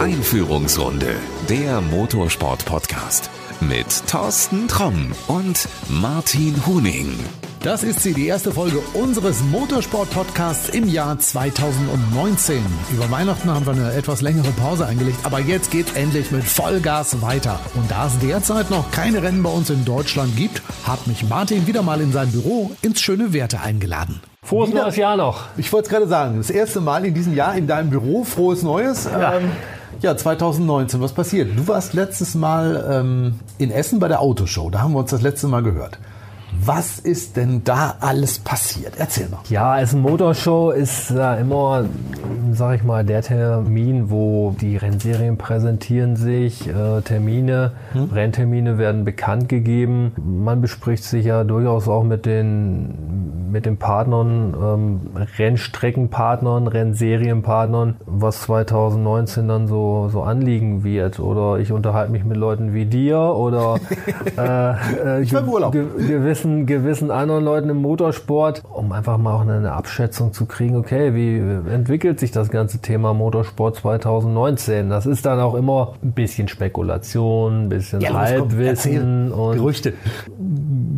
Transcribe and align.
Einführungsrunde, 0.00 1.14
der 1.48 1.80
Motorsport-Podcast 1.80 3.30
mit 3.60 3.86
Thorsten 4.06 4.68
Tromm 4.68 5.12
und 5.26 5.68
Martin 5.88 6.66
Huning. 6.66 7.12
Das 7.62 7.82
ist 7.82 8.00
sie, 8.00 8.14
die 8.14 8.26
erste 8.26 8.52
Folge 8.52 8.78
unseres 8.94 9.42
Motorsport-Podcasts 9.42 10.70
im 10.70 10.88
Jahr 10.88 11.18
2019. 11.18 12.64
Über 12.92 13.10
Weihnachten 13.10 13.50
haben 13.50 13.66
wir 13.66 13.72
eine 13.72 13.92
etwas 13.92 14.22
längere 14.22 14.50
Pause 14.52 14.86
eingelegt, 14.86 15.18
aber 15.24 15.40
jetzt 15.40 15.70
geht's 15.70 15.92
endlich 15.92 16.30
mit 16.30 16.44
Vollgas 16.44 17.20
weiter. 17.20 17.60
Und 17.74 17.90
da 17.90 18.06
es 18.06 18.18
derzeit 18.20 18.70
noch 18.70 18.90
keine 18.92 19.22
Rennen 19.22 19.42
bei 19.42 19.50
uns 19.50 19.68
in 19.68 19.84
Deutschland 19.84 20.36
gibt, 20.36 20.62
hat 20.84 21.06
mich 21.06 21.28
Martin 21.28 21.66
wieder 21.66 21.82
mal 21.82 22.00
in 22.00 22.12
sein 22.12 22.32
Büro 22.32 22.70
ins 22.80 23.02
schöne 23.02 23.32
Werte 23.32 23.60
eingeladen. 23.60 24.20
Frohes 24.50 24.74
neues 24.74 24.96
Jahr 24.96 25.16
noch. 25.16 25.44
Ich 25.56 25.72
wollte 25.72 25.86
es 25.86 25.90
gerade 25.90 26.08
sagen, 26.08 26.38
das 26.38 26.50
erste 26.50 26.80
Mal 26.80 27.04
in 27.04 27.14
diesem 27.14 27.36
Jahr 27.36 27.54
in 27.54 27.68
deinem 27.68 27.88
Büro, 27.88 28.24
frohes 28.24 28.64
Neues. 28.64 29.04
Ja. 29.04 29.34
Ähm, 29.34 29.52
ja, 30.02 30.16
2019, 30.16 31.00
was 31.00 31.12
passiert? 31.12 31.56
Du 31.56 31.68
warst 31.68 31.94
letztes 31.94 32.34
Mal 32.34 32.84
ähm, 32.90 33.38
in 33.58 33.70
Essen 33.70 34.00
bei 34.00 34.08
der 34.08 34.20
Autoshow. 34.20 34.68
Da 34.68 34.80
haben 34.80 34.92
wir 34.92 34.98
uns 34.98 35.10
das 35.10 35.22
letzte 35.22 35.46
Mal 35.46 35.62
gehört. 35.62 36.00
Was 36.62 36.98
ist 36.98 37.36
denn 37.36 37.62
da 37.64 37.94
alles 38.00 38.38
passiert? 38.38 38.94
Erzähl 38.98 39.28
mal. 39.28 39.40
Ja, 39.48 39.72
als 39.72 39.94
Motorshow 39.94 40.70
ist 40.70 41.10
ja 41.10 41.34
immer, 41.36 41.86
sag 42.52 42.76
ich 42.76 42.84
mal, 42.84 43.02
der 43.02 43.22
Termin, 43.22 44.10
wo 44.10 44.54
die 44.60 44.76
Rennserien 44.76 45.38
präsentieren 45.38 46.16
sich, 46.16 46.68
äh, 46.68 47.00
Termine, 47.00 47.72
hm? 47.92 48.10
Renntermine 48.12 48.76
werden 48.76 49.04
bekannt 49.04 49.48
gegeben. 49.48 50.12
Man 50.16 50.60
bespricht 50.60 51.04
sich 51.04 51.24
ja 51.24 51.44
durchaus 51.44 51.88
auch 51.88 52.04
mit 52.04 52.26
den, 52.26 53.50
mit 53.50 53.64
den 53.64 53.78
Partnern, 53.78 54.54
ähm, 54.62 55.00
Rennstreckenpartnern, 55.38 56.66
Rennserienpartnern, 56.66 57.96
was 58.04 58.42
2019 58.42 59.48
dann 59.48 59.66
so, 59.66 60.10
so 60.12 60.22
anliegen 60.22 60.84
wird. 60.84 61.20
Oder 61.20 61.58
ich 61.58 61.72
unterhalte 61.72 62.12
mich 62.12 62.24
mit 62.24 62.36
Leuten 62.36 62.74
wie 62.74 62.84
dir 62.84 63.18
oder 63.18 63.76
äh, 64.36 65.18
äh, 65.18 65.22
ich 65.22 65.30
ge 65.30 65.42
Urlaub. 65.42 65.72
Ge 65.72 65.86
gewissen 66.06 66.49
gewissen, 66.50 66.66
gewissen 66.66 67.10
anderen 67.10 67.44
Leuten 67.44 67.70
im 67.70 67.78
Motorsport, 67.78 68.62
um 68.72 68.92
einfach 68.92 69.18
mal 69.18 69.34
auch 69.34 69.40
eine 69.42 69.72
Abschätzung 69.72 70.32
zu 70.32 70.46
kriegen, 70.46 70.76
okay, 70.76 71.14
wie 71.14 71.38
entwickelt 71.72 72.20
sich 72.20 72.30
das 72.30 72.50
ganze 72.50 72.78
Thema 72.78 73.14
Motorsport 73.14 73.76
2019? 73.76 74.90
Das 74.90 75.06
ist 75.06 75.26
dann 75.26 75.40
auch 75.40 75.54
immer 75.54 75.94
ein 76.02 76.12
bisschen 76.12 76.48
Spekulation, 76.48 77.64
ein 77.64 77.68
bisschen 77.68 78.00
ja, 78.00 78.12
Halbwissen 78.12 79.32
und 79.32 79.56
Gerüchte. 79.56 79.94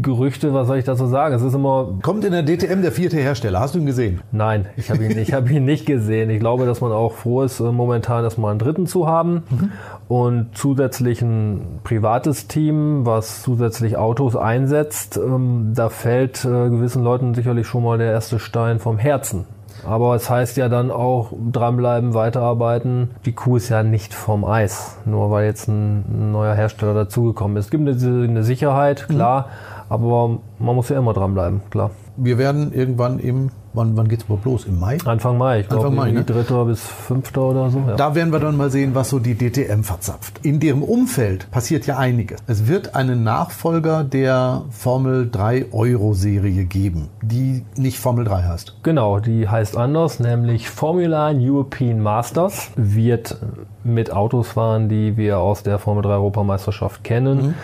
Gerüchte, 0.02 0.52
was 0.52 0.66
soll 0.66 0.78
ich 0.78 0.84
dazu 0.84 1.06
sagen? 1.06 1.34
Es 1.34 1.42
ist 1.42 1.54
immer. 1.54 1.98
Kommt 2.02 2.24
in 2.24 2.32
der 2.32 2.42
DTM 2.42 2.82
der 2.82 2.90
vierte 2.90 3.18
Hersteller. 3.18 3.60
Hast 3.60 3.74
du 3.74 3.78
ihn 3.78 3.86
gesehen? 3.86 4.20
Nein, 4.32 4.66
ich 4.76 4.90
habe 4.90 5.04
ihn, 5.04 5.16
ich 5.16 5.32
hab 5.32 5.48
ihn 5.48 5.64
nicht 5.64 5.86
gesehen. 5.86 6.28
Ich 6.30 6.40
glaube, 6.40 6.66
dass 6.66 6.80
man 6.80 6.90
auch 6.90 7.12
froh 7.12 7.42
ist, 7.42 7.60
äh, 7.60 7.64
momentan 7.64 8.24
erstmal 8.24 8.50
einen 8.50 8.58
dritten 8.58 8.86
zu 8.86 9.06
haben 9.06 9.44
mhm. 9.50 9.70
Und 10.12 10.48
zusätzlich 10.52 11.22
ein 11.22 11.80
privates 11.84 12.46
Team, 12.46 13.06
was 13.06 13.40
zusätzlich 13.40 13.96
Autos 13.96 14.36
einsetzt. 14.36 15.16
Ähm, 15.16 15.72
da 15.74 15.88
fällt 15.88 16.44
äh, 16.44 16.68
gewissen 16.68 17.02
Leuten 17.02 17.32
sicherlich 17.32 17.66
schon 17.66 17.82
mal 17.82 17.96
der 17.96 18.12
erste 18.12 18.38
Stein 18.38 18.78
vom 18.78 18.98
Herzen. 18.98 19.46
Aber 19.86 20.14
es 20.14 20.28
heißt 20.28 20.58
ja 20.58 20.68
dann 20.68 20.90
auch 20.90 21.32
dranbleiben, 21.50 22.12
weiterarbeiten. 22.12 23.12
Die 23.24 23.32
Kuh 23.32 23.56
ist 23.56 23.70
ja 23.70 23.82
nicht 23.82 24.12
vom 24.12 24.44
Eis, 24.44 24.98
nur 25.06 25.30
weil 25.30 25.46
jetzt 25.46 25.68
ein, 25.68 26.30
neuer 26.30 26.54
Hersteller 26.54 26.92
dazugekommen 26.92 27.56
ist. 27.56 27.64
Es 27.64 27.70
gibt 27.70 27.88
eine, 27.88 28.24
eine 28.24 28.44
Sicherheit, 28.44 29.08
klar, 29.08 29.46
mhm. 29.46 29.92
aber 29.94 30.38
man 30.58 30.76
muss 30.76 30.90
ja 30.90 30.98
immer 30.98 31.14
dranbleiben, 31.14 31.62
klar. 31.70 31.90
Wir 32.18 32.36
werden 32.36 32.74
irgendwann 32.74 33.18
im 33.18 33.50
Wann, 33.74 33.96
wann 33.96 34.08
geht 34.08 34.20
es 34.20 34.24
überhaupt 34.26 34.44
los? 34.44 34.66
Im 34.66 34.78
Mai? 34.78 34.98
Anfang 35.04 35.38
Mai, 35.38 35.60
ich 35.60 35.68
glaube, 35.68 35.90
Mai, 35.90 36.10
ne? 36.10 36.24
dritter 36.24 36.66
bis 36.66 36.82
fünfter 36.82 37.42
oder 37.42 37.70
so. 37.70 37.82
Ja. 37.86 37.96
Da 37.96 38.14
werden 38.14 38.32
wir 38.32 38.38
dann 38.38 38.56
mal 38.56 38.70
sehen, 38.70 38.94
was 38.94 39.08
so 39.08 39.18
die 39.18 39.34
DTM 39.34 39.82
verzapft. 39.82 40.40
In 40.44 40.60
deren 40.60 40.82
Umfeld 40.82 41.50
passiert 41.50 41.86
ja 41.86 41.96
einiges. 41.96 42.40
Es 42.46 42.68
wird 42.68 42.94
einen 42.94 43.24
Nachfolger 43.24 44.04
der 44.04 44.64
Formel 44.70 45.30
3 45.30 45.72
Euro-Serie 45.72 46.64
geben, 46.64 47.08
die 47.22 47.64
nicht 47.76 47.98
Formel 47.98 48.24
3 48.26 48.42
heißt. 48.42 48.80
Genau, 48.82 49.20
die 49.20 49.48
heißt 49.48 49.76
anders, 49.76 50.20
nämlich 50.20 50.68
Formula 50.68 51.32
European 51.34 52.00
Masters. 52.00 52.70
Wird 52.76 53.38
mit 53.84 54.12
Autos 54.12 54.48
fahren, 54.48 54.88
die 54.88 55.16
wir 55.16 55.38
aus 55.38 55.62
der 55.62 55.78
Formel 55.78 56.02
3 56.02 56.10
Europameisterschaft 56.10 57.04
kennen. 57.04 57.42
Mhm. 57.42 57.54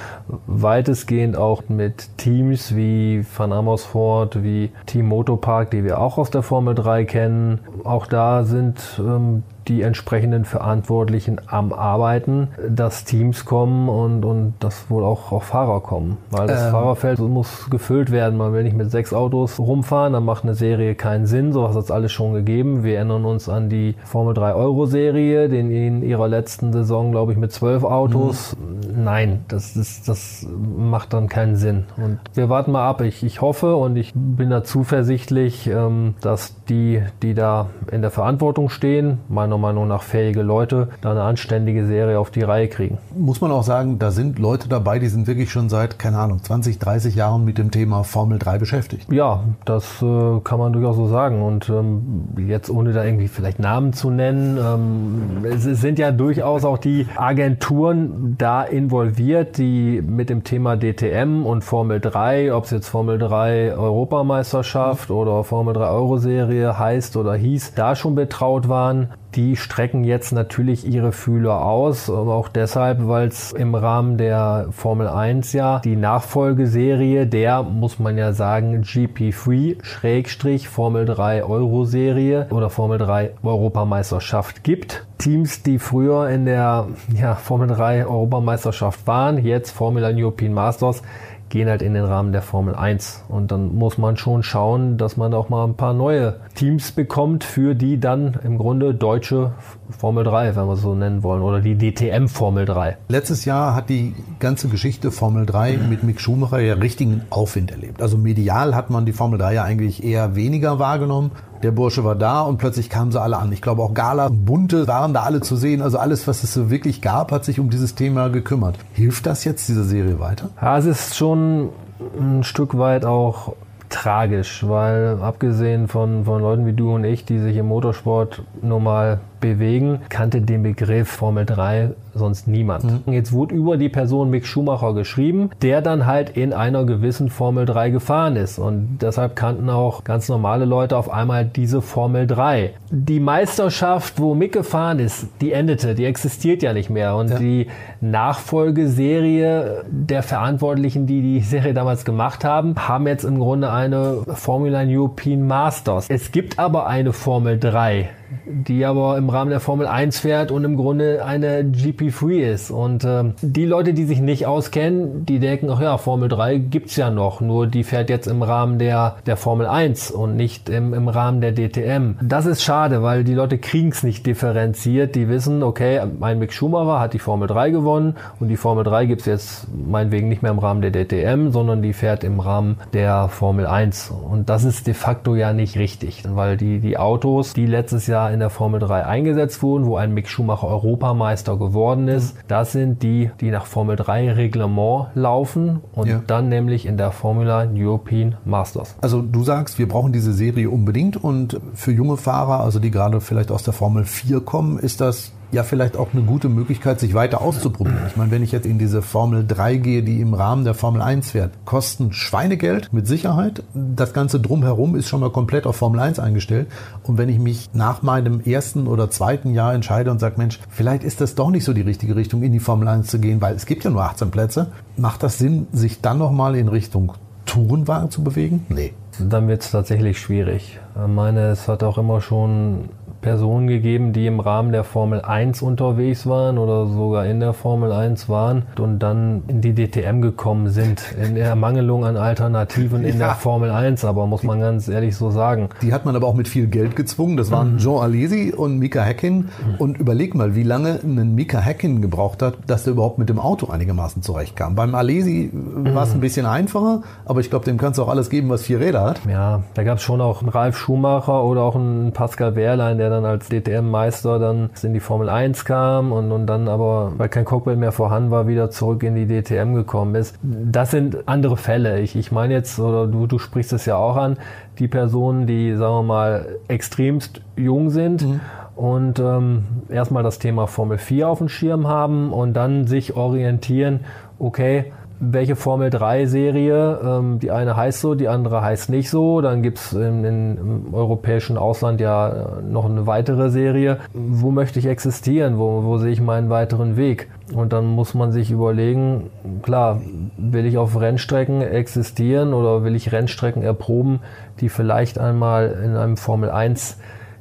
Weitestgehend 0.47 1.37
auch 1.37 1.69
mit 1.69 2.17
Teams 2.17 2.75
wie 2.75 3.25
Van 3.37 3.53
Amersfoort, 3.53 4.43
wie 4.43 4.71
Team 4.87 5.07
Motopark, 5.07 5.71
die 5.71 5.85
wir 5.85 5.98
auch 5.99 6.19
aus 6.19 6.31
der 6.31 6.43
Formel 6.43 6.75
3 6.75 7.05
kennen. 7.05 7.61
Auch 7.85 8.07
da 8.07 8.45
sind 8.45 8.81
ähm, 8.99 9.43
die 9.69 9.83
entsprechenden 9.83 10.45
Verantwortlichen 10.45 11.41
am 11.47 11.73
Arbeiten, 11.73 12.49
dass 12.69 13.05
Teams 13.05 13.45
kommen 13.45 13.89
und, 13.89 14.25
und 14.25 14.55
dass 14.61 14.91
wohl 14.91 15.05
auch, 15.05 15.31
auch 15.33 15.43
Fahrer 15.43 15.81
kommen. 15.81 16.17
Weil 16.31 16.47
das 16.47 16.67
ähm. 16.67 16.71
Fahrerfeld 16.71 17.19
muss 17.19 17.69
gefüllt 17.71 18.11
werden. 18.11 18.39
Man 18.39 18.53
will 18.53 18.63
nicht 18.63 18.77
mit 18.77 18.91
sechs 18.91 19.13
Autos 19.13 19.59
rumfahren, 19.59 20.15
dann 20.15 20.25
macht 20.25 20.45
eine 20.45 20.55
Serie 20.55 20.95
keinen 20.95 21.27
Sinn. 21.27 21.53
Sowas 21.53 21.77
hat 21.77 21.85
es 21.85 21.91
alles 21.91 22.13
schon 22.13 22.33
gegeben. 22.33 22.83
Wir 22.83 22.97
erinnern 22.97 23.25
uns 23.25 23.49
an 23.49 23.69
die 23.69 23.95
Formel 24.05 24.35
3 24.35 24.55
Euro 24.55 24.87
Serie, 24.87 25.49
den 25.49 25.71
in 25.71 26.03
ihrer 26.03 26.29
letzten 26.29 26.73
Saison, 26.73 27.13
glaube 27.13 27.33
ich, 27.33 27.39
mit 27.39 27.53
zwölf 27.53 27.85
Autos. 27.85 28.57
Mhm. 28.57 29.05
Nein, 29.05 29.45
das, 29.49 29.77
ist, 29.77 30.09
das 30.09 30.47
macht 30.77 31.13
dann 31.13 31.29
keinen 31.29 31.57
Sinn. 31.57 31.85
Und 31.97 32.19
wir 32.35 32.49
warten 32.49 32.73
mal 32.73 32.89
ab. 32.89 33.03
Ich, 33.03 33.23
ich 33.23 33.41
hoffe 33.41 33.77
und 33.77 33.97
ich 33.97 34.13
bin 34.15 34.51
da 34.51 34.65
zuversichtlich, 34.65 35.67
ähm, 35.69 36.15
dass 36.21 36.55
die, 36.65 37.03
die 37.23 37.35
da 37.35 37.67
in 37.93 38.01
der 38.03 38.11
Verantwortung 38.11 38.71
stehen, 38.71 39.19
meiner 39.29 39.58
meiner 39.61 39.79
Meinung 39.79 39.89
nach 39.89 40.03
fähige 40.03 40.41
Leute 40.41 40.89
da 41.03 41.11
eine 41.11 41.23
anständige 41.23 41.87
Serie 41.87 42.19
auf 42.19 42.31
die 42.31 42.43
Reihe 42.43 42.69
kriegen. 42.69 42.97
Muss 43.15 43.43
man 43.43 43.53
auch 43.53 43.63
sagen, 43.63 43.99
da 43.99 44.11
sind 44.11 44.39
Leute 44.39 44.69
dabei, 44.69 44.99
die 44.99 45.09
sind 45.09 45.27
wirklich 45.27 45.53
schon 45.53 45.69
seit, 45.69 45.99
keine 45.99 46.19
Ahnung, 46.19 46.43
20, 46.43 46.79
30 46.79 47.15
Jahren 47.15 47.45
mit 47.45 47.59
dem 47.59 47.71
Thema 47.71 48.03
Formel 48.03 48.39
3 48.39 48.59
beschäftigt. 48.59 49.13
Ja, 49.13 49.45
das 49.67 50.03
äh, 50.03 50.41
kann 50.43 50.59
man 50.59 50.73
durchaus 50.73 50.97
so 50.97 51.07
sagen. 51.07 51.43
Und 51.43 51.69
ähm, 51.69 52.29
jetzt 52.49 52.71
ohne 52.71 52.93
da 52.93 53.05
irgendwie 53.05 53.29
vielleicht 53.29 53.59
Namen 53.59 53.93
zu 53.93 54.09
nennen, 54.09 54.59
ähm, 54.59 55.45
es 55.45 55.65
sind 55.65 55.99
ja 55.99 56.13
durchaus 56.13 56.65
auch 56.65 56.79
die 56.79 57.07
Agenturen 57.17 58.37
da 58.39 58.63
involviert, 58.63 59.59
die 59.59 60.03
mit 60.03 60.31
dem 60.31 60.45
Thema 60.45 60.77
DTM 60.77 61.45
und 61.45 61.63
Formel 61.63 62.01
3, 62.01 62.55
ob 62.55 62.65
es 62.65 62.71
jetzt 62.71 62.89
Formel 62.89 63.19
3 63.19 63.75
Europameisterschaft 63.75 65.11
oder 65.11 65.45
Formel 65.45 65.75
3 65.75 65.89
Euro-Serie 65.89 66.79
heißt 66.79 67.17
oder 67.19 67.35
hieß, 67.35 67.75
da 67.75 67.95
schon 67.95 68.15
betraut 68.15 68.69
waren 68.69 69.09
die 69.39 69.55
strecken 69.55 70.03
jetzt 70.03 70.33
natürlich 70.33 70.85
ihre 70.85 71.13
Fühler 71.13 71.65
aus, 71.65 72.11
aber 72.11 72.35
auch 72.35 72.49
deshalb, 72.49 73.07
weil 73.07 73.29
es 73.29 73.53
im 73.53 73.77
Rahmen 73.77 74.19
der 74.19 74.67
Formel 74.73 75.07
1 75.07 75.53
ja 75.53 75.79
die 75.79 75.95
Nachfolgeserie 75.95 77.25
der, 77.25 77.63
muss 77.63 78.01
man 78.01 78.19
ja 78.19 78.33
sagen, 78.33 78.83
GP3 78.83 79.77
Schrägstrich 79.85 80.69
Formel 80.69 81.05
3 81.05 81.45
Euro 81.45 81.85
Serie 81.85 82.49
oder 82.51 82.69
Formel 82.69 82.99
3 82.99 83.35
Europameisterschaft 83.45 84.65
gibt. 84.65 85.07
Teams, 85.19 85.63
die 85.63 85.79
früher 85.79 86.29
in 86.29 86.45
der 86.45 86.89
ja, 87.15 87.37
Formel 87.37 87.69
3 87.69 88.07
Europameisterschaft 88.07 89.07
waren, 89.07 89.45
jetzt 89.45 89.71
Formula 89.71 90.09
European 90.13 90.53
Masters, 90.53 91.03
gehen 91.49 91.69
halt 91.69 91.83
in 91.83 91.95
den 91.95 92.05
Rahmen 92.05 92.33
der 92.33 92.43
Formel 92.43 92.75
1. 92.75 93.25
Und 93.29 93.51
dann 93.51 93.75
muss 93.75 93.99
man 93.99 94.17
schon 94.17 94.43
schauen, 94.43 94.99
dass 94.99 95.17
man 95.17 95.35
auch 95.35 95.49
mal 95.49 95.65
ein 95.65 95.75
paar 95.75 95.95
neue 95.95 96.37
Teams 96.55 96.93
bekommt, 96.93 97.45
für 97.45 97.75
die 97.75 97.99
dann 98.01 98.39
im 98.45 98.59
Grunde 98.59 98.95
deutsche 98.95 99.53
Formel 99.91 100.25
3, 100.25 100.57
wenn 100.57 100.67
wir 100.67 100.75
es 100.75 100.83
so 100.83 100.95
nennen 100.95 101.23
wollen, 101.23 101.43
oder 101.43 101.61
die 101.61 101.77
DTM 101.77 102.29
Formel 102.29 102.65
3. 102.65 102.97
Letztes 103.09 103.45
Jahr 103.45 103.75
hat 103.75 103.89
die 103.89 104.15
ganze 104.39 104.69
Geschichte 104.69 105.11
Formel 105.11 105.47
3 105.47 105.79
mit 105.89 106.03
Mick 106.03 106.21
Schumacher 106.21 106.59
ja 106.61 106.75
richtigen 106.75 107.23
Aufwind 107.31 107.71
erlebt. 107.71 108.03
Also 108.03 108.19
medial 108.19 108.75
hat 108.75 108.91
man 108.91 109.07
die 109.07 109.13
Formel 109.13 109.39
3 109.39 109.55
ja 109.55 109.65
eigentlich 109.65 110.05
eher 110.05 110.35
weniger 110.35 110.79
wahrgenommen. 110.79 111.31
Der 111.63 111.73
Bursche 111.73 112.05
war 112.05 112.15
da 112.15 112.43
und 112.43 112.59
plötzlich 112.59 112.89
kamen 112.89 113.11
sie 113.11 113.21
alle 113.21 113.37
an. 113.37 113.51
Ich 113.53 113.63
glaube 113.63 113.83
auch 113.83 113.93
Gala, 113.93 114.29
Bunte 114.31 114.87
waren 114.87 115.13
da 115.13 115.23
alle 115.23 115.41
zu 115.41 115.57
sehen. 115.57 115.83
Also 115.83 115.99
alles, 115.99 116.29
was 116.29 116.45
es 116.45 116.55
so 116.55 116.71
wirklich 116.71 117.03
gab, 117.03 117.33
hat 117.33 117.45
sich 117.45 117.59
um 117.59 117.69
dieses 117.69 117.95
Thema 117.95 118.29
gekümmert. 118.29 118.77
Hilft 118.93 119.27
das 119.27 119.45
jetzt 119.45 119.69
dieser 119.69 119.85
Serie 119.85 120.21
weiter? 120.21 120.51
Ja, 120.63 120.79
es 120.79 120.85
ist 120.85 121.17
schon 121.17 121.71
ein 122.19 122.45
Stück 122.45 122.79
weit 122.79 123.05
auch 123.05 123.55
tragisch, 123.89 124.65
weil 124.69 125.19
abgesehen 125.21 125.89
von, 125.89 126.25
von 126.25 126.43
Leuten 126.43 126.67
wie 126.67 126.75
du 126.75 126.95
und 126.95 127.05
ich, 127.05 127.25
die 127.25 127.39
sich 127.39 127.57
im 127.57 127.67
Motorsport 127.67 128.43
normal 128.63 129.21
bewegen, 129.41 130.01
kannte 130.09 130.41
den 130.41 130.63
Begriff 130.63 131.09
Formel 131.09 131.45
3 131.47 131.91
sonst 132.15 132.49
niemand. 132.49 133.07
Mhm. 133.07 133.13
Jetzt 133.13 133.33
wurde 133.33 133.55
über 133.55 133.77
die 133.77 133.89
Person 133.89 134.31
Mick 134.31 134.47
Schumacher 134.47 134.93
geschrieben, 134.95 135.51
der 135.63 135.81
dann 135.81 136.07
halt 136.07 136.31
in 136.31 136.53
einer 136.53 136.85
gewissen 136.85 137.31
Formel 137.31 137.65
3 137.65 137.91
gefahren 137.91 138.37
ist. 138.37 138.59
Und 138.59 138.99
deshalb 139.01 139.37
kannten 139.37 139.71
auch 139.71 140.05
ganz 140.05 140.29
normale 140.29 140.65
Leute 140.65 140.97
auf 140.97 141.11
einmal 141.11 141.45
diese 141.45 141.81
Formel 141.81 142.27
3. 142.27 142.75
Die 142.91 143.21
Meisterschaft, 143.21 144.21
wo 144.21 144.35
Mick 144.35 144.53
gefahren 144.53 144.99
ist, 144.99 145.29
die 145.41 145.53
endete, 145.53 145.95
die 145.95 146.05
existiert 146.05 146.63
ja 146.63 146.73
nicht 146.73 146.91
mehr. 146.91 147.17
Und 147.17 147.31
ja. 147.31 147.39
die 147.39 147.67
Nachfolgeserie 148.01 149.85
der 149.91 150.23
Verantwortlichen, 150.23 151.07
die 151.07 151.23
die 151.23 151.41
Serie 151.41 151.75
damals 151.75 152.05
gemacht 152.05 152.45
haben, 152.45 152.75
haben 152.77 153.07
jetzt 153.07 153.25
im 153.25 153.39
Grunde 153.39 153.71
eine 153.71 154.25
Formula 154.35 154.83
European 154.85 155.47
Masters. 155.47 156.07
Es 156.09 156.33
gibt 156.33 156.59
aber 156.59 156.87
eine 156.87 157.13
Formel 157.13 157.59
3 157.59 158.11
die 158.45 158.85
aber 158.85 159.17
im 159.17 159.29
Rahmen 159.31 159.51
der 159.51 159.61
Formel 159.61 159.87
1 159.87 160.21
fährt 160.21 160.51
und 160.51 160.65
im 160.65 160.77
Grunde 160.77 161.25
eine 161.25 161.63
GP3 161.63 162.53
ist. 162.53 162.71
Und 162.71 163.05
äh, 163.05 163.25
die 163.43 163.65
Leute, 163.65 163.95
die 163.95 164.05
sich 164.05 164.21
nicht 164.21 164.47
auskennen, 164.47 165.25
die 165.25 165.39
denken, 165.39 165.71
ach 165.71 165.81
ja, 165.81 165.97
Formel 165.99 166.29
3 166.29 166.59
gibt's 166.59 166.97
ja 166.97 167.11
noch, 167.11 167.41
nur 167.41 167.67
die 167.67 167.85
fährt 167.85 168.11
jetzt 168.11 168.27
im 168.27 168.43
Rahmen 168.43 168.79
der, 168.79 169.17
der 169.27 169.37
Formel 169.37 169.67
1 169.67 170.11
und 170.11 170.37
nicht 170.37 170.69
im, 170.69 170.95
im 170.95 171.09
Rahmen 171.09 171.41
der 171.41 171.53
DTM. 171.53 172.17
Das 172.21 172.47
ist 172.47 172.63
schade, 172.63 173.03
weil 173.03 173.25
die 173.25 173.35
Leute 173.35 173.59
kriegen's 173.59 174.03
nicht 174.03 174.27
differenziert. 174.27 175.15
Die 175.15 175.29
wissen, 175.29 175.63
okay, 175.63 176.03
mein 176.19 176.39
Mick 176.39 176.53
Schumacher 176.53 177.01
hat 177.01 177.15
die 177.15 177.19
Formel 177.19 177.49
3 177.49 177.71
gewonnen 177.71 178.17
und 178.41 178.49
die 178.49 178.57
Formel 178.57 178.85
3 178.85 179.07
gibt's 179.07 179.27
jetzt 179.27 179.67
meinetwegen 179.73 180.29
nicht 180.29 180.43
mehr 180.43 180.53
im 180.53 180.59
Rahmen 180.59 180.83
der 180.83 180.93
DTM, 180.93 181.51
sondern 181.51 181.83
die 181.83 181.93
fährt 181.93 182.25
im 182.25 182.41
Rahmen 182.41 182.77
der 182.93 183.29
Formel 183.29 183.67
1. 183.67 184.11
Und 184.11 184.49
das 184.49 184.65
ist 184.65 184.87
de 184.87 184.95
facto 184.95 185.35
ja 185.35 185.53
nicht 185.53 185.77
richtig, 185.77 186.25
weil 186.29 186.57
die, 186.57 186.81
die 186.81 186.99
Autos, 186.99 187.55
die 187.55 187.67
letztes 187.67 188.07
Jahr 188.07 188.18
in 188.27 188.41
der 188.41 188.51
Formel 188.51 188.81
3 188.81 189.07
eingesetzt 189.07 189.63
wurden, 189.63 189.87
wo 189.87 189.97
ein 189.97 190.13
Mick 190.13 190.29
Schumacher 190.29 190.67
Europameister 190.67 191.57
geworden 191.57 192.09
ist, 192.09 192.37
das 192.49 192.73
sind 192.73 193.03
die, 193.03 193.31
die 193.41 193.51
nach 193.51 193.67
Formel 193.67 193.95
3 193.97 194.33
Reglement 194.33 195.07
laufen 195.15 195.81
und 195.93 196.09
ja. 196.09 196.21
dann 196.27 196.49
nämlich 196.49 196.87
in 196.87 196.97
der 196.97 197.13
Formula 197.13 197.67
European 197.73 198.37
Masters. 198.45 198.97
Also 199.01 199.23
du 199.23 199.45
sagst, 199.45 199.79
wir 199.79 199.89
brauchen 199.89 200.13
diese 200.13 200.33
Serie 200.33 200.71
unbedingt 200.71 201.17
und 201.17 201.61
für 201.75 201.93
junge 201.93 202.17
Fahrer, 202.17 202.61
also 202.61 202.81
die 202.81 202.91
gerade 202.91 203.21
vielleicht 203.21 203.51
aus 203.53 203.63
der 203.63 203.73
Formel 203.73 204.05
4 204.05 204.41
kommen, 204.41 204.79
ist 204.79 205.01
das 205.01 205.33
ja 205.51 205.63
vielleicht 205.63 205.97
auch 205.97 206.09
eine 206.13 206.23
gute 206.23 206.49
Möglichkeit, 206.49 207.01
sich 207.01 207.15
weiter 207.15 207.41
auszuprobieren. 207.41 208.07
Ich 208.07 208.17
meine, 208.17 208.31
wenn 208.31 208.43
ich 208.43 208.53
jetzt 208.53 208.67
in 208.67 208.79
diese 208.79 209.03
Formel 209.03 209.47
3 209.47 209.77
gehe, 209.77 210.03
die 210.03 210.21
im 210.21 210.35
Rahmen 210.35 210.65
der 210.65 210.75
Formel 210.75 211.01
1 211.01 211.31
fährt, 211.31 211.53
kosten 211.65 212.13
Schweinegeld 212.13 212.93
mit 212.93 213.07
Sicherheit. 213.07 213.63
Das 213.75 214.13
Ganze 214.13 214.41
drumherum 214.41 214.97
ist 214.97 215.09
schon 215.09 215.21
mal 215.21 215.31
komplett 215.31 215.67
auf 215.67 215.77
Formel 215.77 216.01
1 216.01 216.19
eingestellt. 216.19 216.69
Und 217.03 217.19
wenn 217.19 217.29
ich 217.29 217.39
mich 217.39 217.71
nach 217.73 218.03
meinem 218.03 218.41
ersten 218.41 218.87
oder 218.87 219.11
zweiten 219.11 219.55
Jahr 219.55 219.75
entscheide 219.75 220.11
und 220.11 220.19
sage, 220.19 220.35
Mensch, 220.39 220.61
vielleicht 220.69 221.05
ist 221.05 221.21
das 221.21 221.35
doch 221.35 221.51
nicht 221.51 221.65
so 221.65 221.73
die 221.73 221.83
richtige 221.83 222.17
Richtung, 222.17 222.43
in 222.43 222.53
die 222.53 222.61
Formel 222.61 222.89
1 222.89 223.09
zu 223.09 223.19
gehen, 223.19 223.41
weil 223.41 223.55
es 223.55 223.67
gibt 223.67 223.85
ja 223.85 223.91
nur 223.91 224.03
18 224.03 224.31
Plätze, 224.31 224.69
macht 224.97 225.23
das 225.23 225.39
Sinn, 225.39 225.67
sich 225.73 226.01
dann 226.01 226.19
nochmal 226.19 226.57
in 226.57 226.69
Richtung 226.69 227.13
Tourenwagen 227.47 228.11
zu 228.11 228.23
bewegen? 228.23 228.67
Nee. 228.69 228.93
Dann 229.19 229.49
wird 229.49 229.63
es 229.63 229.73
tatsächlich 229.73 230.21
schwierig. 230.21 230.79
Ich 230.95 231.09
meine, 231.09 231.49
es 231.49 231.67
hat 231.67 231.83
auch 231.83 231.99
immer 231.99 232.21
schon 232.21 232.91
Personen 233.21 233.67
gegeben, 233.67 234.13
die 234.13 234.27
im 234.27 234.41
Rahmen 234.41 234.73
der 234.73 234.85
Formel 234.85 235.21
1 235.21 235.63
unterwegs 235.63 236.27
waren 236.27 236.59
oder 236.59 236.87
sogar 236.87 237.27
in 237.27 237.41
der 237.41 237.53
Formel 237.53 237.93
1 237.93 238.29
waren 238.29 238.65
und 238.79 239.01
dann 239.01 239.43
in 239.49 239.61
die 239.61 239.75
DTM 239.75 240.21
gekommen 240.21 240.69
sind, 240.69 241.03
in 241.23 241.35
der 241.35 241.47
Ermangelung 241.47 242.05
an 242.05 242.17
Alternativen 242.17 243.05
in 243.05 243.19
ja. 243.19 243.29
der 243.29 243.35
Formel 243.35 243.71
1, 243.71 244.05
aber 244.05 244.27
muss 244.27 244.43
man 244.43 244.61
ganz 244.61 244.89
ehrlich 244.89 245.17
so 245.17 245.31
sagen. 245.31 245.69
Die 245.83 245.93
hat 245.93 246.05
man 246.05 246.17
aber 246.17 246.27
auch 246.27 246.35
mit 246.35 246.49
viel 246.49 246.67
Geld 246.67 246.97
gezwungen. 246.97 247.37
Das 247.37 247.51
waren 247.51 247.75
mhm. 247.75 247.79
Jean 247.79 248.03
Alesi 248.03 248.53
und 248.57 248.79
Mika 248.79 249.03
Häkkinen. 249.03 249.49
Mhm. 249.67 249.75
Und 249.79 249.99
überleg 249.99 250.35
mal, 250.35 250.55
wie 250.55 250.63
lange 250.63 251.01
ein 251.03 251.35
Mika 251.35 251.59
Häkkinen 251.59 252.03
gebraucht 252.03 252.43
hat, 252.43 252.55
dass 252.67 252.87
er 252.87 252.93
überhaupt 252.93 253.19
mit 253.19 253.29
dem 253.29 253.39
Auto 253.39 253.69
einigermaßen 253.69 254.23
zurechtkam. 254.23 254.75
Beim 254.75 254.95
Alesi 254.95 255.51
mhm. 255.53 255.95
war 255.95 256.05
es 256.05 256.13
ein 256.13 256.21
bisschen 256.21 256.47
einfacher, 256.47 257.03
aber 257.25 257.41
ich 257.41 257.51
glaube, 257.51 257.65
dem 257.65 257.79
kannst 257.79 257.99
du 257.99 258.03
auch 258.03 258.09
alles 258.09 258.31
geben, 258.31 258.49
was 258.49 258.63
vier 258.63 258.81
Räder 258.81 259.03
hat. 259.03 259.21
Ja, 259.31 259.63
da 259.75 259.83
gab 259.83 259.99
es 259.99 260.03
schon 260.03 260.21
auch 260.21 260.41
einen 260.41 260.51
Ralf 260.51 260.77
Schumacher 260.77 261.45
oder 261.45 261.63
auch 261.63 261.77
einen 261.77 262.13
Pascal 262.13 262.55
Wehrlein, 262.55 262.99
der 262.99 263.08
der 263.09 263.21
dann 263.21 263.25
als 263.25 263.49
DTM-Meister 263.49 264.39
dann 264.39 264.71
in 264.83 264.93
die 264.93 265.01
Formel 265.01 265.29
1 265.29 265.65
kam 265.65 266.13
und, 266.13 266.31
und 266.33 266.47
dann 266.47 266.69
aber, 266.69 267.13
weil 267.17 267.29
kein 267.29 267.45
Cockpit 267.45 267.79
mehr 267.79 267.93
vorhanden 267.93 268.31
war, 268.31 268.47
wieder 268.47 268.71
zurück 268.71 269.03
in 269.03 269.15
die 269.15 269.27
DTM 269.27 269.75
gekommen 269.75 270.15
ist. 270.15 270.39
Das 270.43 270.91
sind 270.91 271.27
andere 271.27 271.57
Fälle. 271.57 272.01
Ich, 272.01 272.17
ich 272.17 272.33
meine 272.33 272.55
jetzt, 272.55 272.79
oder 272.79 273.07
du, 273.07 273.27
du 273.27 273.39
sprichst 273.39 273.73
es 273.73 273.87
ja 273.87 273.97
auch 273.97 274.17
an, 274.17 274.37
die 274.79 274.89
Personen, 274.89 275.47
die, 275.47 275.75
sagen 275.75 275.95
wir 275.95 276.03
mal, 276.03 276.47
extremst 276.69 277.41
jung 277.57 277.91
sind. 277.91 278.27
Mhm 278.27 278.41
und 278.79 279.19
ähm, 279.19 279.65
erstmal 279.89 280.23
das 280.23 280.39
Thema 280.39 280.69
Formel 280.69 280.99
4 280.99 281.29
auf 281.29 281.39
dem 281.39 281.49
Schirm 281.49 281.89
haben 281.89 282.33
und 282.33 282.53
dann 282.53 282.87
sich 282.87 283.17
orientieren, 283.17 284.05
okay, 284.39 284.93
welche 285.21 285.57
Formel 285.57 285.91
3 285.91 286.27
Serie. 286.27 287.01
Ähm, 287.03 287.39
die 287.39 287.51
eine 287.51 287.77
heißt 287.77 288.01
so, 288.01 288.15
die 288.15 288.29
andere 288.29 288.63
heißt 288.63 288.91
nicht 288.91 289.11
so. 289.11 289.41
Dann 289.41 289.63
gibt's 289.63 289.93
im, 289.93 290.25
im 290.25 290.95
europäischen 290.95 291.59
Ausland 291.59 292.01
ja 292.01 292.59
noch 292.63 292.85
eine 292.85 293.07
weitere 293.07 293.51
Serie. 293.51 293.99
Wo 294.13 294.51
möchte 294.51 294.79
ich 294.79 294.87
existieren? 294.87 295.59
Wo, 295.59 295.85
wo 295.85 295.99
sehe 295.99 296.13
ich 296.13 296.21
meinen 296.21 296.51
weiteren 296.51 296.97
Weg? 296.97 297.29
Und 297.55 297.73
dann 297.73 297.87
muss 297.87 298.15
man 298.15 298.33
sich 298.33 298.51
überlegen, 298.51 299.31
klar, 299.63 300.01
will 300.37 300.67
ich 300.67 300.79
auf 300.79 301.01
Rennstrecken 301.01 301.63
existieren 301.63 302.53
oder 302.53 302.85
will 302.85 302.95
ich 302.95 303.13
Rennstrecken 303.13 303.63
erproben, 303.63 304.21
die 304.61 304.69
vielleicht 304.69 305.19
einmal 305.19 305.79
in 305.85 305.97
einem 305.97 306.17
Formel 306.17 306.51
1 306.51 306.99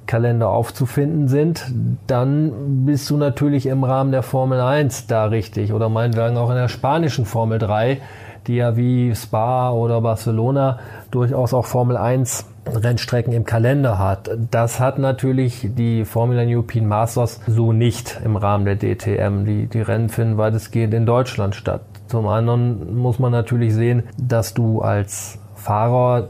Kalender 0.07 0.49
aufzufinden 0.49 1.27
sind, 1.27 1.65
dann 2.07 2.85
bist 2.85 3.09
du 3.09 3.17
natürlich 3.17 3.65
im 3.65 3.83
Rahmen 3.83 4.11
der 4.11 4.23
Formel 4.23 4.59
1 4.59 5.07
da 5.07 5.25
richtig 5.25 5.73
oder 5.73 5.89
meinetwegen 5.89 6.37
auch 6.37 6.49
in 6.49 6.55
der 6.55 6.69
spanischen 6.69 7.25
Formel 7.25 7.59
3, 7.59 7.99
die 8.47 8.55
ja 8.55 8.77
wie 8.77 9.13
Spa 9.13 9.71
oder 9.71 10.01
Barcelona 10.01 10.79
durchaus 11.11 11.53
auch 11.53 11.65
Formel 11.65 11.97
1 11.97 12.45
Rennstrecken 12.65 13.33
im 13.33 13.45
Kalender 13.45 13.97
hat. 13.97 14.29
Das 14.51 14.79
hat 14.79 14.99
natürlich 14.99 15.69
die 15.75 16.05
Formula 16.05 16.43
European 16.43 16.87
Masters 16.87 17.39
so 17.47 17.71
nicht 17.71 18.19
im 18.23 18.35
Rahmen 18.35 18.65
der 18.65 18.75
DTM. 18.75 19.45
Die, 19.45 19.67
die 19.67 19.81
Rennen 19.81 20.09
finden 20.09 20.37
weitestgehend 20.37 20.93
in 20.93 21.05
Deutschland 21.05 21.55
statt. 21.55 21.81
Zum 22.07 22.27
anderen 22.27 22.97
muss 22.97 23.19
man 23.19 23.31
natürlich 23.31 23.73
sehen, 23.73 24.03
dass 24.17 24.53
du 24.53 24.81
als 24.81 25.39
Fahrer 25.55 26.29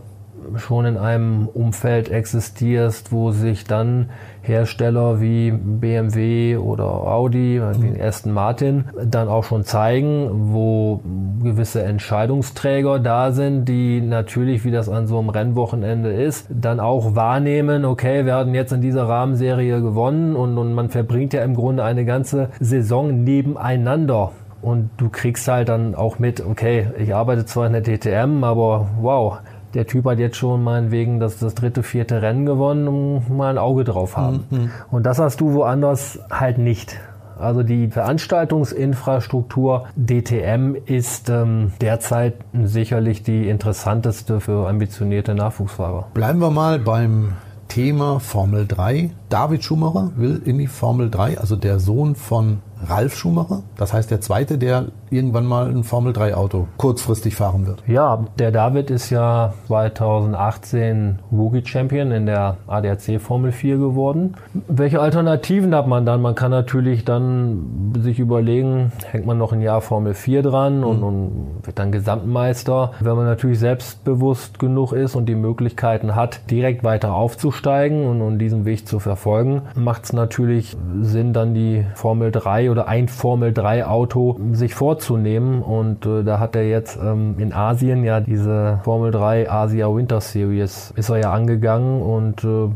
schon 0.55 0.85
in 0.85 0.97
einem 0.97 1.47
Umfeld 1.47 2.09
existierst, 2.09 3.11
wo 3.11 3.31
sich 3.31 3.65
dann 3.65 4.09
Hersteller 4.41 5.19
wie 5.19 5.51
BMW 5.51 6.57
oder 6.57 6.85
Audi, 6.85 7.61
wie 7.79 8.01
Aston 8.01 8.31
Martin, 8.33 8.85
dann 9.03 9.27
auch 9.27 9.43
schon 9.43 9.63
zeigen, 9.63 10.53
wo 10.53 11.01
gewisse 11.43 11.83
Entscheidungsträger 11.83 12.99
da 12.99 13.31
sind, 13.31 13.65
die 13.65 14.01
natürlich, 14.01 14.63
wie 14.63 14.71
das 14.71 14.89
an 14.89 15.07
so 15.07 15.19
einem 15.19 15.29
Rennwochenende 15.29 16.13
ist, 16.13 16.47
dann 16.49 16.79
auch 16.79 17.15
wahrnehmen, 17.15 17.85
okay, 17.85 18.25
wir 18.25 18.35
hatten 18.35 18.55
jetzt 18.55 18.71
in 18.71 18.81
dieser 18.81 19.07
Rahmenserie 19.07 19.81
gewonnen 19.81 20.35
und, 20.35 20.57
und 20.57 20.73
man 20.73 20.89
verbringt 20.89 21.33
ja 21.33 21.43
im 21.43 21.55
Grunde 21.55 21.83
eine 21.83 22.05
ganze 22.05 22.49
Saison 22.59 23.23
nebeneinander. 23.23 24.31
Und 24.61 24.89
du 24.97 25.09
kriegst 25.09 25.47
halt 25.47 25.69
dann 25.69 25.93
auch 25.93 26.17
mit, 26.19 26.43
okay, 26.43 26.87
ich 26.97 27.13
arbeite 27.13 27.45
zwar 27.45 27.67
in 27.67 27.73
der 27.73 27.83
DTM, 27.83 28.43
aber 28.43 28.89
wow, 28.99 29.39
der 29.77 29.85
Typ 29.85 30.05
hat 30.05 30.17
jetzt 30.17 30.37
schon 30.37 30.63
meinetwegen 30.63 31.19
das, 31.19 31.37
das 31.37 31.53
dritte, 31.53 31.83
vierte 31.83 32.23
Rennen 32.23 32.47
gewonnen 32.47 32.87
und 32.87 33.29
mal 33.29 33.51
ein 33.51 33.59
Auge 33.59 33.83
drauf 33.83 34.17
haben. 34.17 34.47
Mhm. 34.49 34.71
Und 34.89 35.05
das 35.05 35.19
hast 35.19 35.39
du 35.39 35.53
woanders 35.53 36.19
halt 36.31 36.57
nicht. 36.57 36.97
Also 37.37 37.61
die 37.61 37.89
Veranstaltungsinfrastruktur 37.89 39.85
DTM 39.95 40.73
ist 40.87 41.29
ähm, 41.29 41.73
derzeit 41.79 42.33
sicherlich 42.63 43.21
die 43.21 43.47
interessanteste 43.47 44.39
für 44.39 44.67
ambitionierte 44.67 45.35
Nachwuchsfahrer. 45.35 46.07
Bleiben 46.15 46.39
wir 46.39 46.49
mal 46.49 46.79
beim 46.79 47.33
Thema 47.67 48.19
Formel 48.19 48.65
3. 48.65 49.11
David 49.29 49.63
Schumacher 49.63 50.09
will 50.15 50.41
in 50.43 50.57
die 50.57 50.65
Formel 50.65 51.11
3, 51.11 51.37
also 51.37 51.55
der 51.55 51.77
Sohn 51.77 52.15
von 52.15 52.63
Ralf 52.85 53.15
Schumacher. 53.15 53.63
Das 53.77 53.93
heißt, 53.93 54.11
der 54.11 54.21
zweite, 54.21 54.57
der 54.57 54.85
irgendwann 55.09 55.45
mal 55.45 55.67
ein 55.69 55.83
Formel 55.83 56.13
3 56.13 56.35
Auto 56.35 56.67
kurzfristig 56.77 57.35
fahren 57.35 57.65
wird. 57.65 57.83
Ja, 57.87 58.25
der 58.39 58.51
David 58.51 58.89
ist 58.89 59.09
ja 59.09 59.53
2018 59.67 61.19
Rookie 61.31 61.65
Champion 61.65 62.11
in 62.11 62.25
der 62.25 62.57
ADAC 62.67 63.19
Formel 63.19 63.51
4 63.51 63.77
geworden. 63.77 64.35
Welche 64.67 64.99
Alternativen 64.99 65.73
hat 65.73 65.87
man 65.87 66.05
dann? 66.05 66.21
Man 66.21 66.35
kann 66.35 66.51
natürlich 66.51 67.05
dann 67.05 67.93
sich 67.99 68.19
überlegen, 68.19 68.91
hängt 69.05 69.25
man 69.25 69.37
noch 69.37 69.53
ein 69.53 69.61
Jahr 69.61 69.81
Formel 69.81 70.13
4 70.13 70.43
dran 70.43 70.83
und, 70.83 70.97
mhm. 70.97 71.03
und 71.03 71.31
wird 71.63 71.79
dann 71.79 71.91
Gesamtmeister. 71.91 72.91
Wenn 72.99 73.15
man 73.15 73.25
natürlich 73.25 73.59
selbstbewusst 73.59 74.59
genug 74.59 74.91
ist 74.91 75.15
und 75.15 75.27
die 75.27 75.35
Möglichkeiten 75.35 76.15
hat, 76.15 76.49
direkt 76.51 76.83
weiter 76.83 77.13
aufzusteigen 77.13 78.05
und, 78.05 78.21
und 78.21 78.39
diesen 78.39 78.65
Weg 78.65 78.87
zu 78.87 78.99
verfolgen, 78.99 79.61
macht 79.75 80.05
es 80.05 80.13
natürlich 80.13 80.75
Sinn, 81.01 81.33
dann 81.33 81.53
die 81.53 81.85
Formel 81.95 82.31
3 82.31 82.66
oder 82.69 82.87
ein 82.87 83.07
Formel 83.07 83.53
3 83.53 83.85
Auto 83.85 84.39
sich 84.51 84.75
vorzunehmen. 84.75 85.61
Und 85.61 86.05
äh, 86.05 86.23
da 86.23 86.39
hat 86.39 86.55
er 86.55 86.67
jetzt 86.67 86.97
ähm, 87.01 87.35
in 87.37 87.53
Asien 87.53 88.03
ja 88.03 88.19
diese 88.19 88.79
Formel 88.83 89.11
3 89.11 89.49
Asia 89.49 89.93
Winter 89.93 90.21
Series 90.21 90.93
ist 90.95 91.09
er 91.09 91.17
ja 91.17 91.31
angegangen 91.31 92.01
und 92.01 92.43
äh, 92.43 92.69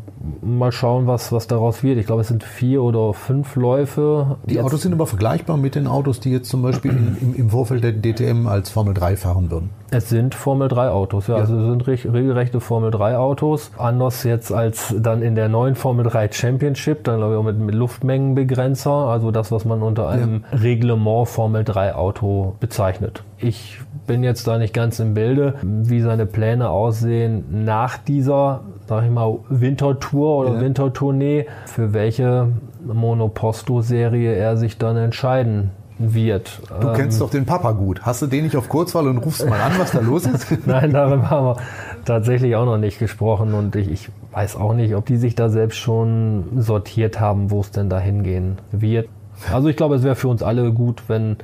mal 0.46 0.72
schauen, 0.72 1.08
was, 1.08 1.32
was 1.32 1.48
daraus 1.48 1.84
wird. 1.84 1.98
Ich 1.98 2.06
glaube, 2.06 2.22
es 2.22 2.28
sind 2.28 2.44
vier 2.44 2.84
oder 2.84 3.14
fünf 3.14 3.56
Läufe. 3.56 4.38
Die 4.46 4.56
jetzt 4.56 4.64
Autos 4.64 4.82
sind 4.82 4.94
aber 4.94 5.08
vergleichbar 5.08 5.58
mit 5.58 5.76
den 5.76 5.88
Autos, 5.88 6.20
die 6.20 6.32
jetzt 6.32 6.50
zum 6.50 6.62
Beispiel 6.62 6.92
im, 6.92 7.36
im 7.36 7.50
Vorfeld 7.50 7.84
der 7.84 7.94
DTM 7.94 8.48
als 8.48 8.70
Formel 8.70 8.94
3 8.94 9.18
fahren 9.18 9.52
würden. 9.52 9.70
Es 9.94 10.08
sind 10.08 10.36
Formel 10.36 10.70
3 10.70 10.90
Autos, 10.90 11.28
ja. 11.28 11.36
ja. 11.36 11.42
Also 11.42 11.58
es 11.58 11.66
sind 11.66 11.86
regelrechte 11.88 12.62
Formel 12.62 12.92
3 12.92 13.18
Autos. 13.18 13.72
Anders 13.78 14.24
jetzt 14.24 14.54
als 14.54 14.96
dann 14.98 15.22
in 15.22 15.36
der 15.36 15.50
neuen 15.50 15.76
Formel 15.76 16.06
3 16.06 16.32
Championship, 16.32 17.04
dann 17.04 17.18
glaube 17.18 17.34
ich 17.34 17.40
auch 17.40 17.44
mit, 17.44 17.60
mit 17.60 17.76
Luftmengenbegrenzer, 17.76 18.92
also 18.92 19.32
das, 19.32 19.52
was 19.52 19.66
man 19.66 19.80
unter 19.84 20.10
einem 20.10 20.44
ja. 20.52 20.58
Reglement 20.60 21.28
Formel 21.28 21.64
3 21.64 21.96
Auto 21.96 22.56
bezeichnet. 22.60 23.24
Ich 23.38 23.80
bin 24.08 24.24
jetzt 24.24 24.48
da 24.48 24.58
nicht 24.58 24.74
ganz 24.74 25.00
im 25.00 25.14
Bilde, 25.14 25.56
wie 25.62 26.02
seine 26.02 26.26
Pläne 26.26 26.70
aussehen 26.70 27.66
nach 27.66 27.98
dieser, 27.98 28.62
sag 28.88 29.06
ich 29.06 29.12
mal, 29.12 29.40
Wintertour 29.50 30.38
oder 30.38 30.56
ja. 30.56 30.62
Wintertournee, 30.62 31.48
für 31.66 31.94
welche 31.94 32.50
Monoposto-Serie 32.86 34.34
er 34.34 34.58
sich 34.58 34.78
dann 34.78 34.98
entscheiden 34.98 35.72
wird. 35.98 36.62
Du 36.82 36.88
ähm, 36.88 36.94
kennst 36.96 37.22
doch 37.22 37.30
den 37.30 37.46
Papa 37.46 37.72
gut. 37.72 38.02
Hast 38.02 38.22
du 38.22 38.28
den 38.28 38.44
nicht 38.44 38.56
auf 38.56 38.70
Kurzwahl 38.70 39.08
und 39.08 39.18
rufst 39.20 39.48
mal 39.48 39.62
an, 39.62 39.74
was 39.78 39.92
da 39.92 40.00
los 40.00 40.26
ist? 40.26 40.48
Nein, 40.66 40.92
darüber 40.92 41.30
haben 41.30 41.46
wir 41.46 41.58
tatsächlich 42.06 42.56
auch 42.56 42.66
noch 42.66 42.78
nicht 42.78 43.00
gesprochen 43.00 43.54
und 43.54 43.76
ich, 43.76 43.90
ich 43.90 44.10
weiß 44.32 44.56
auch 44.56 44.74
nicht, 44.74 44.96
ob 44.96 45.06
die 45.06 45.18
sich 45.18 45.36
da 45.36 45.50
selbst 45.50 45.78
schon 45.78 46.46
sortiert 46.58 47.20
haben, 47.20 47.52
wo 47.52 47.62
es 47.62 47.72
denn 47.72 47.90
da 47.90 48.00
hingehen 48.00 48.58
wird. 48.72 49.08
Also 49.52 49.68
ich 49.68 49.76
glaube, 49.76 49.96
es 49.96 50.04
wäre 50.04 50.16
für 50.16 50.28
uns 50.28 50.44
alle 50.44 50.72
gut, 50.72 51.04
wenn, 51.08 51.38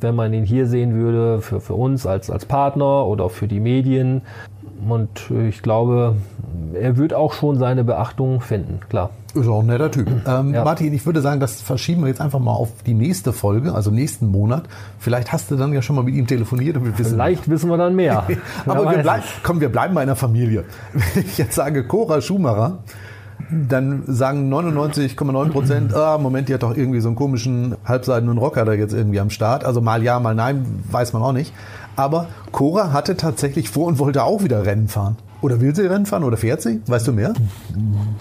wenn 0.00 0.14
man 0.14 0.32
ihn 0.32 0.44
hier 0.44 0.66
sehen 0.66 0.94
würde, 0.94 1.40
für, 1.40 1.60
für 1.60 1.74
uns 1.74 2.06
als, 2.06 2.30
als 2.30 2.46
Partner 2.46 3.06
oder 3.06 3.30
für 3.30 3.48
die 3.48 3.60
Medien. 3.60 4.22
Und 4.88 5.30
ich 5.48 5.62
glaube, 5.62 6.16
er 6.74 6.96
wird 6.96 7.14
auch 7.14 7.32
schon 7.32 7.58
seine 7.58 7.84
Beachtung 7.84 8.40
finden, 8.40 8.80
klar. 8.88 9.10
Ist 9.34 9.48
auch 9.48 9.60
ein 9.60 9.66
netter 9.66 9.90
Typ. 9.90 10.08
Ähm, 10.26 10.54
ja. 10.54 10.62
Martin, 10.62 10.92
ich 10.92 11.04
würde 11.06 11.20
sagen, 11.20 11.40
das 11.40 11.60
verschieben 11.60 12.02
wir 12.02 12.08
jetzt 12.08 12.20
einfach 12.20 12.38
mal 12.38 12.52
auf 12.52 12.70
die 12.86 12.94
nächste 12.94 13.32
Folge, 13.32 13.74
also 13.74 13.90
nächsten 13.90 14.30
Monat. 14.30 14.64
Vielleicht 14.98 15.32
hast 15.32 15.50
du 15.50 15.56
dann 15.56 15.72
ja 15.72 15.82
schon 15.82 15.96
mal 15.96 16.02
mit 16.02 16.14
ihm 16.14 16.26
telefoniert 16.26 16.76
und 16.76 16.84
wir 16.84 16.96
wissen. 16.98 17.14
Vielleicht 17.14 17.48
wissen 17.48 17.68
wir 17.68 17.76
dann 17.76 17.96
mehr. 17.96 18.24
Aber 18.66 18.90
wir 18.90 18.98
bleiben, 18.98 19.24
komm, 19.42 19.60
wir 19.60 19.70
bleiben 19.70 19.94
bei 19.94 20.02
einer 20.02 20.16
Familie. 20.16 20.64
Wenn 20.92 21.24
ich 21.24 21.38
jetzt 21.38 21.54
sage 21.54 21.84
Cora 21.84 22.20
Schumacher, 22.20 22.78
dann 23.50 24.02
sagen 24.06 24.52
99,9 24.52 25.50
Prozent, 25.50 25.94
ah, 25.94 26.18
Moment, 26.18 26.48
die 26.48 26.54
hat 26.54 26.62
doch 26.62 26.76
irgendwie 26.76 27.00
so 27.00 27.08
einen 27.08 27.16
komischen 27.16 27.76
halbseidenen 27.84 28.38
Rocker 28.38 28.64
da 28.64 28.72
jetzt 28.72 28.92
irgendwie 28.92 29.20
am 29.20 29.30
Start. 29.30 29.64
Also 29.64 29.80
mal 29.80 30.02
ja, 30.02 30.18
mal 30.20 30.34
nein, 30.34 30.64
weiß 30.90 31.12
man 31.12 31.22
auch 31.22 31.32
nicht. 31.32 31.52
Aber 31.96 32.26
Cora 32.52 32.92
hatte 32.92 33.16
tatsächlich 33.16 33.70
vor 33.70 33.86
und 33.86 33.98
wollte 33.98 34.24
auch 34.24 34.42
wieder 34.42 34.66
Rennen 34.66 34.88
fahren. 34.88 35.16
Oder 35.44 35.60
will 35.60 35.74
sie 35.74 35.86
Rennen 35.86 36.06
fahren 36.06 36.24
oder 36.24 36.38
fährt 36.38 36.62
sie? 36.62 36.80
Weißt 36.86 37.06
du 37.06 37.12
mehr? 37.12 37.34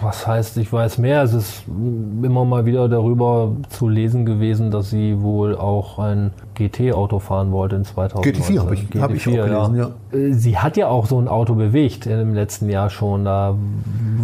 Was 0.01 0.27
heißt, 0.27 0.58
ich 0.58 0.74
weiß 0.74 0.98
mehr? 0.98 1.24
Es 1.24 1.34
ist 1.34 1.63
immer 1.68 2.44
mal 2.44 2.65
wieder 2.65 2.89
darüber 2.89 3.56
zu 3.70 3.88
lesen 3.88 4.25
gewesen, 4.25 4.72
dass 4.72 4.89
sie 4.89 5.22
wohl 5.22 5.56
auch 5.56 6.00
ein 6.00 6.32
GT-Auto 6.55 7.19
fahren 7.19 7.51
wollte 7.51 7.75
in 7.75 7.86
2000. 7.86 8.25
GT4 8.25 8.60
habe 8.60 8.74
ich, 8.74 8.81
GT4, 8.81 9.01
hab 9.01 9.12
ich 9.13 9.27
auch 9.27 9.31
gelesen, 9.31 9.75
ja. 9.75 9.91
ja. 10.12 10.17
Äh, 10.17 10.33
sie 10.33 10.57
hat 10.57 10.77
ja 10.77 10.88
auch 10.88 11.05
so 11.05 11.19
ein 11.19 11.27
Auto 11.27 11.55
bewegt 11.55 12.05
im 12.05 12.33
letzten 12.33 12.69
Jahr 12.69 12.89
schon. 12.89 13.25
Da 13.25 13.55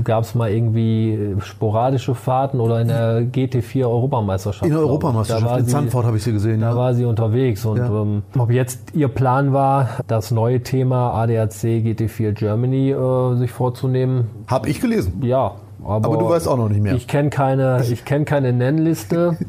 gab 0.04 0.24
es 0.24 0.36
mal 0.36 0.50
irgendwie 0.50 1.36
sporadische 1.40 2.16
Fahrten 2.16 2.60
oder 2.60 2.82
in 2.82 2.88
der 2.88 3.22
GT4 3.22 3.86
Europameisterschaft. 3.86 4.66
In 4.66 4.72
der 4.72 4.80
Europameisterschaft, 4.80 5.60
in 5.60 5.68
Zandvoort 5.68 6.06
habe 6.06 6.18
ich 6.18 6.24
sie 6.24 6.34
gesehen. 6.34 6.62
Da 6.62 6.72
ja. 6.72 6.76
war 6.76 6.94
sie 6.94 7.06
unterwegs. 7.06 7.66
Und 7.66 7.78
ja. 7.78 7.88
ähm, 7.88 8.24
ob 8.38 8.52
jetzt 8.52 8.94
ihr 8.94 9.08
Plan 9.08 9.54
war, 9.54 9.90
das 10.08 10.32
neue 10.32 10.62
Thema 10.62 11.14
ADAC 11.14 11.50
GT4 11.50 12.32
Germany 12.34 12.92
äh, 12.92 13.36
sich 13.38 13.52
vorzunehmen. 13.52 14.30
Habe 14.48 14.70
ich 14.70 14.82
gelesen. 14.82 15.22
Ja, 15.24 15.56
aber, 15.84 16.10
aber, 16.10 16.18
du 16.18 16.30
weißt 16.30 16.48
auch 16.48 16.58
noch 16.58 16.70
nicht 16.70 16.82
mehr. 16.82 16.94
Ich 16.94 17.08
kenne 17.08 17.30
keine, 17.30 17.84
ich 17.90 18.06
kenn 18.06 18.26
keine 18.26 18.54
Nennliste. 18.54 19.38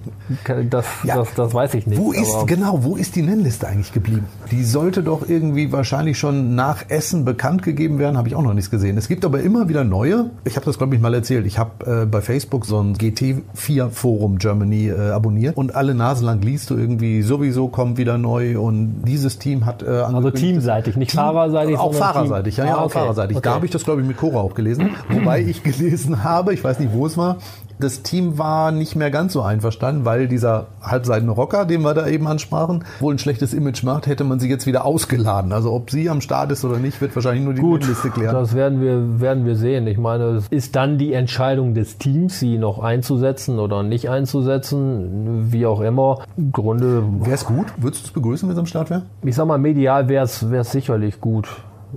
Das, 0.71 0.87
ja, 1.05 1.17
das, 1.17 1.35
das 1.35 1.55
weiß 1.55 1.75
ich 1.75 1.87
nicht. 1.87 1.99
Wo 1.99 2.13
ist, 2.13 2.47
genau, 2.47 2.85
wo 2.85 2.97
ist 2.97 3.17
die 3.17 3.23
Nennliste 3.23 3.67
eigentlich 3.67 3.93
geblieben? 3.93 4.27
Die 4.51 4.65
sollte 4.65 5.03
doch 5.03 5.29
irgendwie 5.29 5.73
wahrscheinlich 5.73 6.19
schon 6.19 6.55
nach 6.55 6.85
Essen 6.89 7.25
bekannt 7.25 7.63
gegeben 7.63 7.99
werden, 7.99 8.17
habe 8.17 8.29
ich 8.29 8.35
auch 8.35 8.43
noch 8.43 8.55
nichts 8.55 8.71
gesehen. 8.71 8.97
Es 8.97 9.09
gibt 9.09 9.25
aber 9.25 9.41
immer 9.41 9.69
wieder 9.69 9.85
neue. 9.85 10.31
Ich 10.45 10.57
habe 10.57 10.67
das, 10.67 10.79
glaube 10.79 10.95
ich, 10.95 11.01
mal 11.01 11.15
erzählt. 11.15 11.47
Ich 11.47 11.59
habe 11.59 12.03
äh, 12.03 12.07
bei 12.07 12.21
Facebook 12.21 12.67
so 12.67 12.81
ein 12.81 12.95
GT4 12.95 13.91
Forum 13.91 14.39
Germany 14.39 14.89
äh, 14.89 15.11
abonniert 15.11 15.57
und 15.57 15.75
alle 15.75 15.95
Nase 15.95 16.25
lang 16.25 16.41
liest 16.43 16.71
du 16.71 16.77
irgendwie, 16.77 17.23
sowieso 17.23 17.69
kommt 17.69 17.99
wieder 17.99 18.19
neu 18.19 18.61
und 18.61 19.03
dieses 19.07 19.39
Team 19.39 19.67
hat... 19.67 19.83
Äh, 19.83 19.89
also 19.89 20.31
teamseitig, 20.31 20.97
nicht 20.97 21.11
Team, 21.11 21.21
fahrerseitig, 21.21 21.79
Auch 21.79 21.95
fahrerseitig, 21.95 22.55
Team. 22.55 22.65
ja, 22.65 22.71
ja, 22.71 22.77
ah, 22.77 22.85
okay. 22.85 22.85
auch 22.85 22.93
fahrerseitig. 22.93 23.37
Okay. 23.37 23.49
Da 23.49 23.55
habe 23.55 23.67
ich 23.67 23.73
das, 23.73 23.85
glaube 23.85 24.01
ich, 24.01 24.07
mit 24.07 24.17
Cora 24.17 24.39
auch 24.39 24.55
gelesen. 24.55 24.91
Wobei 25.09 25.41
ich 25.43 25.63
gelesen 25.63 26.25
habe, 26.25 26.55
ich 26.55 26.63
weiß 26.63 26.79
nicht, 26.79 26.93
wo 26.93 27.07
es 27.07 27.17
war, 27.17 27.39
das 27.81 28.03
Team 28.03 28.39
war 28.39 28.73
nicht 28.73 28.97
mehr 28.97 29.11
ganz 29.11 29.33
so 29.33 29.43
einverstanden, 29.43 30.05
weil 30.05 30.29
dieser 30.29 30.67
halbseidene 30.83 31.33
Rocker, 31.33 31.65
den 31.65 31.83
wir 31.83 31.95
da 31.95 32.07
eben 32.07 32.27
ansprachen, 32.27 32.85
wohl 33.01 33.15
ein 33.15 33.19
schlechtes 33.19 33.55
Image 33.55 33.83
macht, 33.83 34.07
hätte 34.07 34.25
man 34.25 34.39
sie 34.39 34.49
jetzt 34.49 34.67
wieder 34.67 34.85
ausgeladen. 34.85 35.53
Also 35.53 35.73
ob 35.73 35.91
sie 35.91 36.09
am 36.09 36.21
Start 36.21 36.53
ist 36.53 36.65
oder 36.65 36.79
nicht, 36.79 37.01
wird 37.01 37.15
wahrscheinlich 37.15 37.45
nur 37.45 37.55
die 37.55 37.61
Gut, 37.61 37.87
Liste 37.87 38.11
klären. 38.11 38.35
Das 38.35 38.55
werden 38.55 38.81
wir, 38.81 39.21
werden 39.21 39.45
wir 39.45 39.57
sehen. 39.57 39.87
Ich 39.87 39.99
meine, 39.99 40.25
es 40.25 40.49
ist 40.49 40.77
dann 40.77 40.99
die 40.99 41.13
Entscheidung 41.13 41.75
des 41.75 41.99
Teams, 41.99 42.39
sie 42.39 42.59
noch 42.59 42.79
einzusetzen 42.79 43.59
oder 43.59 43.83
nicht 43.83 44.11
einzusetzen, 44.11 45.53
wie 45.53 45.67
auch 45.67 45.81
immer. 45.81 46.21
Im 46.37 46.53
Grunde. 46.53 47.03
Wäre 47.21 47.35
es 47.35 47.45
gut? 47.45 47.67
Würdest 47.79 48.05
du 48.05 48.07
es 48.09 48.13
begrüßen, 48.13 48.49
wenn 48.49 48.55
es 48.55 48.59
am 48.59 48.67
Start 48.67 48.91
wäre? 48.91 49.03
Ich 49.23 49.35
sag 49.35 49.47
mal, 49.47 49.59
medial 49.59 50.09
wäre 50.09 50.25
es 50.25 50.41
sicherlich 50.71 51.21
gut. 51.21 51.49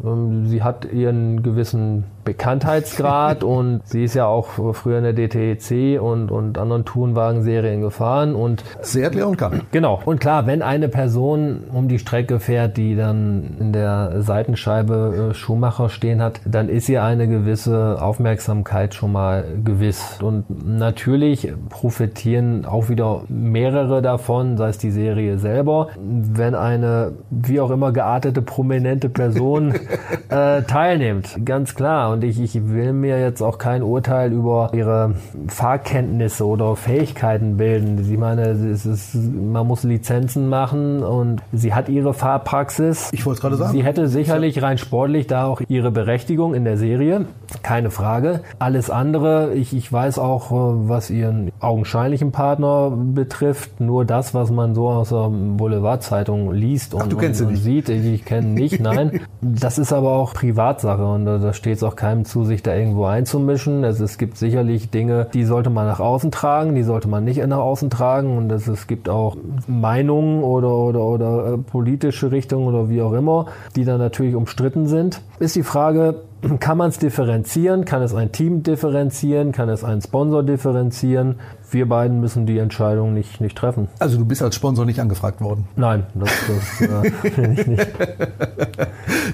Ähm, 0.04 0.48
sie 0.48 0.64
hat 0.64 0.92
ihren 0.92 1.44
gewissen 1.44 2.06
Bekanntheitsgrad 2.24 3.44
und 3.44 3.82
sie 3.86 4.06
ist 4.06 4.14
ja 4.16 4.26
auch 4.26 4.74
früher 4.74 5.00
in 5.00 5.04
der 5.04 5.14
DTC 5.14 6.02
und, 6.02 6.32
und 6.32 6.58
anderen 6.58 6.86
Tourenwagen-Serien 6.86 7.82
gefahren 7.82 8.36
und 8.36 8.64
sehr 8.82 9.06
erklären 9.06 9.38
kann. 9.38 9.62
Genau. 9.72 10.02
Und 10.06 10.20
klar, 10.20 10.48
wenn 10.48 10.62
eine 10.62 10.90
Person 10.90 11.64
um 11.74 11.88
die 11.88 12.00
Strecke 12.00 12.40
fährt, 12.40 12.78
die 12.78 12.96
dann 12.96 13.58
in 13.60 13.74
der 13.74 14.22
Seitenscheibe 14.22 15.30
äh, 15.32 15.34
Schumacher 15.34 15.90
stehen 15.90 16.22
hat, 16.22 16.42
dann 16.46 16.70
ist 16.70 16.90
ihr 16.90 17.04
eine 17.04 17.28
gewisse 17.28 18.02
Aufmerksamkeit 18.02 18.96
schon 18.96 19.12
mal 19.12 19.46
gewiss. 19.64 20.20
Und 20.22 20.46
natürlich 20.66 21.52
profitieren 21.70 22.66
auch 22.66 22.90
wieder 22.90 23.24
mehrere 23.28 24.02
davon, 24.02 24.58
sei 24.58 24.70
es 24.70 24.78
die 24.78 24.92
Serie 24.92 25.38
selber, 25.38 25.90
wenn 26.00 26.56
eine 26.56 27.14
wie 27.30 27.60
auch 27.60 27.72
immer 27.72 27.92
geartete 27.92 28.42
prominente 28.42 29.10
Person 29.10 29.74
äh, 30.30 30.64
teilnimmt. 30.64 31.46
Ganz 31.46 31.76
klar. 31.76 32.12
Und 32.14 32.24
ich, 32.24 32.40
ich 32.40 32.70
will 32.70 32.94
mir 32.94 33.20
jetzt 33.20 33.42
auch 33.42 33.58
kein 33.58 33.82
Urteil 33.82 34.32
über 34.32 34.70
ihre 34.74 35.16
Fahrkenntnisse 35.48 36.46
oder 36.46 36.76
Fähigkeiten 36.76 37.58
bilden. 37.58 38.08
Ich 38.08 38.20
meine, 38.20 38.44
es 38.50 38.86
ist, 38.86 39.16
man 39.16 39.66
muss 39.66 39.84
Lizenzen 39.84 40.48
machen 40.48 41.02
und 41.02 41.42
sie 41.52 41.74
hat 41.74 41.90
ihre 41.90 42.14
Fahrpraxis. 42.14 43.10
Ich 43.12 43.26
wollte 43.26 43.38
es 43.38 43.42
gerade 43.42 43.56
sagen. 43.56 43.72
Sie 43.72 43.84
hätte 43.84 44.08
sicherlich 44.08 44.62
rein 44.62 44.78
sportlich 44.78 45.26
da 45.26 45.46
auch 45.46 45.62
ihre 45.68 45.90
Berechtigung 45.90 46.54
in 46.54 46.66
der 46.66 46.78
Serie. 46.78 47.26
Keine 47.64 47.90
Frage. 47.90 48.42
Alles 48.60 48.92
andere, 48.92 49.56
ich, 49.56 49.76
ich 49.76 49.92
weiß 49.92 50.20
auch, 50.20 50.52
äh, 50.52 50.88
was 50.88 51.10
ihren 51.10 51.52
augenscheinlichen 51.60 52.32
Partner 52.32 52.92
betrifft, 52.96 53.80
nur 53.80 54.06
das, 54.06 54.36
was 54.36 54.52
man 54.52 54.76
so 54.76 54.90
aus 54.90 55.10
der 55.10 55.30
Boulevardzeitung 55.30 56.52
liest 56.52 56.94
und, 56.94 57.02
Ach, 57.02 57.24
und, 57.24 57.42
und 57.42 57.56
sieht. 57.56 57.90
Ich 57.90 58.24
kenne 58.24 58.48
nicht, 58.48 58.80
nein. 58.80 59.22
Das 59.42 59.78
ist 59.78 59.92
aber 59.92 60.12
auch 60.12 60.34
Privatsache 60.34 61.06
und 61.06 61.26
da, 61.26 61.38
da 61.38 61.54
steht 61.54 61.78
es 61.78 61.84
auch 61.84 61.96
keinem 62.04 62.26
zu, 62.26 62.44
sich 62.44 62.62
da 62.62 62.76
irgendwo 62.76 63.06
einzumischen. 63.06 63.86
Also 63.86 64.04
es 64.04 64.18
gibt 64.18 64.36
sicherlich 64.36 64.90
Dinge, 64.90 65.28
die 65.34 65.46
sollte 65.46 65.70
man 65.70 65.88
nach 65.88 66.02
außen 66.02 66.32
tragen, 66.32 66.76
die 66.76 66.84
sollte 66.84 67.08
man 67.08 67.24
nicht 67.24 67.46
nach 67.48 67.60
außen 67.60 67.90
tragen. 67.90 68.38
Und 68.38 68.52
es, 68.52 68.68
es 68.68 68.88
gibt 68.88 69.08
auch 69.08 69.38
Meinungen 69.68 70.44
oder, 70.44 70.76
oder, 70.76 71.00
oder 71.00 71.54
äh, 71.54 71.58
politische 71.58 72.30
Richtungen 72.30 72.68
oder 72.68 72.90
wie 72.90 73.02
auch 73.02 73.14
immer, 73.14 73.46
die 73.78 73.86
dann 73.86 74.00
natürlich 74.00 74.36
umstritten 74.36 74.88
sind. 74.88 75.22
Ist 75.40 75.56
die 75.56 75.64
Frage, 75.64 76.24
kann 76.60 76.78
man 76.78 76.90
es 76.90 77.00
differenzieren? 77.00 77.86
Kann 77.86 78.02
es 78.02 78.14
ein 78.14 78.34
Team 78.34 78.64
differenzieren? 78.64 79.54
Kann 79.54 79.70
es 79.70 79.86
ein 79.86 80.02
Sponsor 80.02 80.44
differenzieren? 80.44 81.36
Wir 81.74 81.90
beiden 81.90 82.20
müssen 82.20 82.46
die 82.46 82.60
Entscheidung 82.60 83.16
nicht, 83.16 83.42
nicht 83.42 83.58
treffen. 83.58 83.88
Also 83.98 84.18
du 84.18 84.26
bist 84.26 84.44
als 84.44 84.56
Sponsor 84.56 84.86
nicht 84.86 85.00
angefragt 85.00 85.42
worden? 85.42 85.68
Nein, 85.76 86.06
das, 86.14 86.30
das 86.48 86.82
äh, 86.88 87.12
ich 87.54 87.68
nicht. 87.68 87.88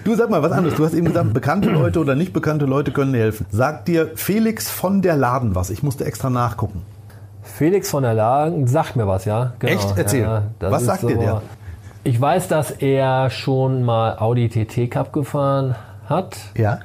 Du 0.04 0.16
sag 0.16 0.30
mal 0.30 0.42
was 0.42 0.52
anderes. 0.52 0.78
Du 0.78 0.86
hast 0.86 0.94
eben 0.94 1.08
gesagt, 1.08 1.34
bekannte 1.34 1.70
Leute 1.70 2.00
oder 2.00 2.16
nicht 2.16 2.32
bekannte 2.32 2.66
Leute 2.66 2.92
können 2.92 3.12
dir 3.12 3.20
helfen. 3.20 3.46
Sagt 3.50 3.88
dir 3.88 4.12
Felix 4.16 4.70
von 4.70 5.02
der 5.02 5.18
Laden 5.18 5.56
was? 5.56 5.70
Ich 5.70 5.84
musste 5.84 6.06
extra 6.06 6.30
nachgucken. 6.30 6.84
Felix 7.42 7.90
von 7.90 8.04
der 8.04 8.14
Laden 8.14 8.68
sagt 8.68 8.96
mir 8.96 9.08
was, 9.08 9.26
ja. 9.26 9.54
Genau. 9.60 9.74
Echt? 9.74 9.98
Erzähl. 9.98 10.22
Ja, 10.22 10.44
was 10.60 10.86
sagt 10.86 11.04
dir 11.04 11.18
der? 11.18 11.42
Ich 12.04 12.20
weiß, 12.20 12.48
dass 12.48 12.72
er 12.72 13.30
schon 13.30 13.84
mal 13.84 14.18
Audi 14.18 14.48
TT 14.48 14.90
Cup 14.90 15.12
gefahren 15.12 15.76
hat. 16.08 16.38
Ja 16.56 16.80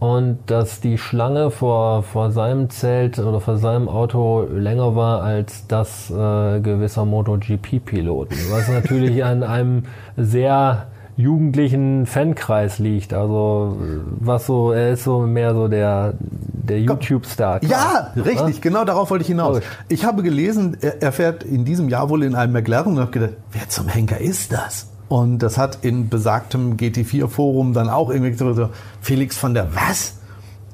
und 0.00 0.38
dass 0.46 0.80
die 0.80 0.96
Schlange 0.96 1.50
vor, 1.50 2.02
vor 2.02 2.30
seinem 2.30 2.70
Zelt 2.70 3.18
oder 3.18 3.40
vor 3.40 3.56
seinem 3.56 3.88
Auto 3.88 4.42
länger 4.42 4.94
war 4.94 5.22
als 5.22 5.66
das 5.66 6.10
äh, 6.10 6.60
gewisser 6.60 7.04
MotoGP-Piloten, 7.04 8.36
was 8.50 8.68
natürlich 8.68 9.24
an 9.24 9.42
einem 9.42 9.84
sehr 10.16 10.86
jugendlichen 11.16 12.06
Fankreis 12.06 12.78
liegt. 12.78 13.12
Also 13.12 13.76
was 14.20 14.46
so, 14.46 14.70
er 14.70 14.92
ist 14.92 15.02
so 15.02 15.18
mehr 15.20 15.52
so 15.52 15.66
der, 15.66 16.14
der 16.20 16.80
YouTube-Star. 16.80 17.64
Ja, 17.64 18.12
richtig, 18.14 18.56
ja? 18.56 18.60
genau 18.60 18.84
darauf 18.84 19.10
wollte 19.10 19.22
ich 19.22 19.28
hinaus. 19.28 19.60
Ich 19.88 20.04
habe 20.04 20.22
gelesen, 20.22 20.76
er, 20.80 21.02
er 21.02 21.10
fährt 21.10 21.42
in 21.42 21.64
diesem 21.64 21.88
Jahr 21.88 22.08
wohl 22.08 22.22
in 22.22 22.36
einem 22.36 22.52
McLaren 22.52 22.92
und 22.92 23.00
habe 23.00 23.10
gedacht, 23.10 23.34
wer 23.50 23.68
zum 23.68 23.88
Henker 23.88 24.20
ist 24.20 24.52
das? 24.52 24.86
Und 25.08 25.38
das 25.38 25.56
hat 25.56 25.78
in 25.82 26.08
besagtem 26.08 26.76
GT4-Forum 26.76 27.72
dann 27.72 27.88
auch 27.88 28.10
irgendwie 28.10 28.34
so, 28.34 28.68
Felix 29.00 29.36
von 29.36 29.54
der 29.54 29.74
was? 29.74 30.18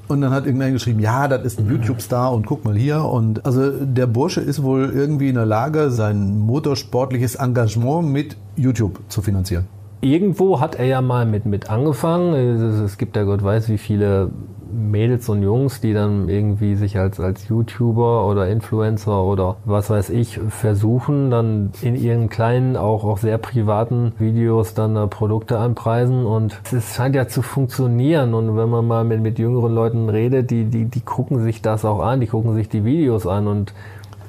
Und 0.07 0.21
dann 0.21 0.31
hat 0.31 0.45
irgendeiner 0.45 0.73
geschrieben, 0.73 0.99
ja, 0.99 1.27
das 1.27 1.43
ist 1.43 1.59
ein 1.59 1.67
YouTube-Star 1.67 2.31
und 2.31 2.45
guck 2.45 2.63
mal 2.63 2.75
hier. 2.75 3.03
Und 3.03 3.45
also 3.45 3.71
der 3.71 4.05
Bursche 4.05 4.41
ist 4.41 4.61
wohl 4.61 4.91
irgendwie 4.93 5.29
in 5.29 5.35
der 5.35 5.45
Lage, 5.47 5.89
sein 5.89 6.37
motorsportliches 6.39 7.35
Engagement 7.35 8.09
mit 8.09 8.37
YouTube 8.55 8.99
zu 9.09 9.21
finanzieren. 9.21 9.65
irgendwo 10.01 10.59
hat 10.59 10.75
er 10.75 10.85
ja 10.85 11.01
mal 11.01 11.25
mit, 11.25 11.45
mit 11.45 11.69
angefangen. 11.69 12.33
Es, 12.33 12.79
es 12.81 12.97
gibt 12.97 13.15
ja 13.15 13.23
Gott 13.23 13.43
weiß 13.43 13.69
wie 13.69 13.79
viele 13.79 14.29
Mädels 14.71 15.29
und 15.29 15.43
Jungs, 15.43 15.81
die 15.81 15.93
dann 15.93 16.29
irgendwie 16.29 16.75
sich 16.75 16.97
als, 16.97 17.19
als 17.19 17.47
YouTuber 17.47 18.27
oder 18.27 18.47
Influencer 18.47 19.23
oder 19.23 19.57
was 19.65 19.89
weiß 19.89 20.09
ich 20.09 20.39
versuchen, 20.49 21.31
dann 21.31 21.71
in 21.81 21.95
ihren 21.95 22.29
kleinen, 22.29 22.75
auch, 22.77 23.03
auch 23.03 23.17
sehr 23.17 23.37
privaten 23.37 24.13
Videos 24.17 24.73
dann 24.73 24.95
äh, 24.95 25.07
Produkte 25.07 25.59
anpreisen. 25.59 26.25
Und 26.25 26.59
es 26.71 26.95
scheint 26.95 27.15
ja 27.15 27.27
zu 27.27 27.41
funktionieren. 27.41 28.33
Und 28.33 28.55
wenn 28.57 28.69
man 28.69 28.87
mal 28.87 29.03
mit, 29.03 29.21
mit 29.21 29.39
jüngeren 29.39 29.73
Leuten 29.73 30.09
redet, 30.09 30.51
die, 30.51 30.65
die, 30.65 30.85
die 30.85 31.01
gucken 31.01 31.41
sich 31.41 31.61
das 31.61 31.85
auch 31.85 32.01
an, 32.01 32.19
die 32.19 32.27
gucken 32.27 32.53
sich 32.53 32.69
die 32.69 32.85
Videos 32.85 33.27
an. 33.27 33.47
Und 33.47 33.73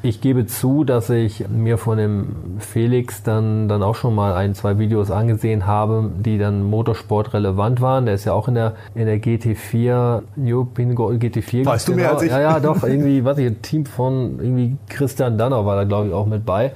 ich 0.06 0.20
gebe 0.20 0.46
zu, 0.46 0.84
dass 0.84 1.10
ich 1.10 1.48
mir 1.48 1.78
von 1.78 1.98
dem 1.98 2.36
Felix 2.58 3.22
dann, 3.22 3.68
dann 3.68 3.82
auch 3.82 3.94
schon 3.94 4.14
mal 4.14 4.34
ein, 4.34 4.54
zwei 4.54 4.78
Videos 4.78 5.10
angesehen 5.10 5.66
habe, 5.66 6.10
die 6.18 6.38
dann 6.38 6.62
Motorsport 6.62 7.34
relevant 7.34 7.80
waren. 7.80 8.06
Der 8.06 8.14
ist 8.14 8.24
ja 8.24 8.32
auch 8.32 8.48
in 8.48 8.54
der, 8.54 8.74
in 8.94 9.06
der 9.06 9.18
GT4, 9.18 10.22
European 10.38 10.94
GT4. 10.96 11.66
Weißt 11.66 11.86
genau. 11.86 11.96
du 11.96 12.02
mehr 12.02 12.12
als 12.12 12.22
ich? 12.22 12.30
Ja, 12.30 12.40
ja, 12.40 12.60
doch, 12.60 12.82
irgendwie, 12.82 13.24
was 13.24 13.38
ich, 13.38 13.46
ein 13.46 13.62
Team 13.62 13.86
von 13.86 14.38
irgendwie 14.40 14.76
Christian 14.88 15.38
Danner 15.38 15.66
war 15.66 15.76
da, 15.76 15.84
glaube 15.84 16.08
ich, 16.08 16.14
auch 16.14 16.26
mit 16.26 16.46
bei. 16.46 16.72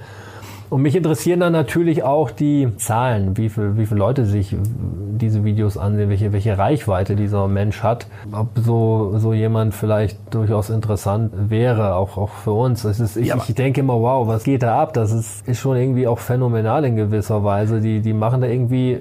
Und 0.71 0.83
mich 0.83 0.95
interessieren 0.95 1.41
dann 1.41 1.53
natürlich 1.53 2.05
auch 2.05 2.31
die 2.31 2.69
Zahlen, 2.77 3.37
wie 3.37 3.49
viel, 3.49 3.77
wie 3.77 3.87
viele 3.87 3.99
Leute 3.99 4.25
sich 4.25 4.55
diese 5.21 5.45
Videos 5.45 5.77
ansehen, 5.77 6.09
welche, 6.09 6.33
welche 6.33 6.57
Reichweite 6.57 7.17
dieser 7.17 7.49
Mensch 7.49 7.83
hat. 7.83 8.07
Ob 8.31 8.51
so, 8.57 9.19
so 9.19 9.35
jemand 9.35 9.75
vielleicht 9.75 10.17
durchaus 10.33 10.71
interessant 10.71 11.33
wäre, 11.51 11.97
auch, 11.97 12.17
auch 12.17 12.31
für 12.31 12.53
uns. 12.53 12.85
Es 12.85 13.01
ist, 13.01 13.17
ich, 13.17 13.29
ja, 13.29 13.37
ich 13.37 13.55
denke 13.55 13.81
immer, 13.81 13.95
wow, 13.95 14.29
was 14.29 14.45
geht 14.45 14.63
da 14.63 14.81
ab? 14.81 14.95
Das 14.95 15.11
ist, 15.13 15.47
ist 15.49 15.59
schon 15.59 15.77
irgendwie 15.77 16.07
auch 16.07 16.21
phänomenal 16.21 16.85
in 16.85 16.95
gewisser 16.95 17.43
Weise. 17.43 17.81
Die, 17.81 18.01
die 18.01 18.13
machen 18.13 18.41
da 18.41 18.47
irgendwie 18.47 19.01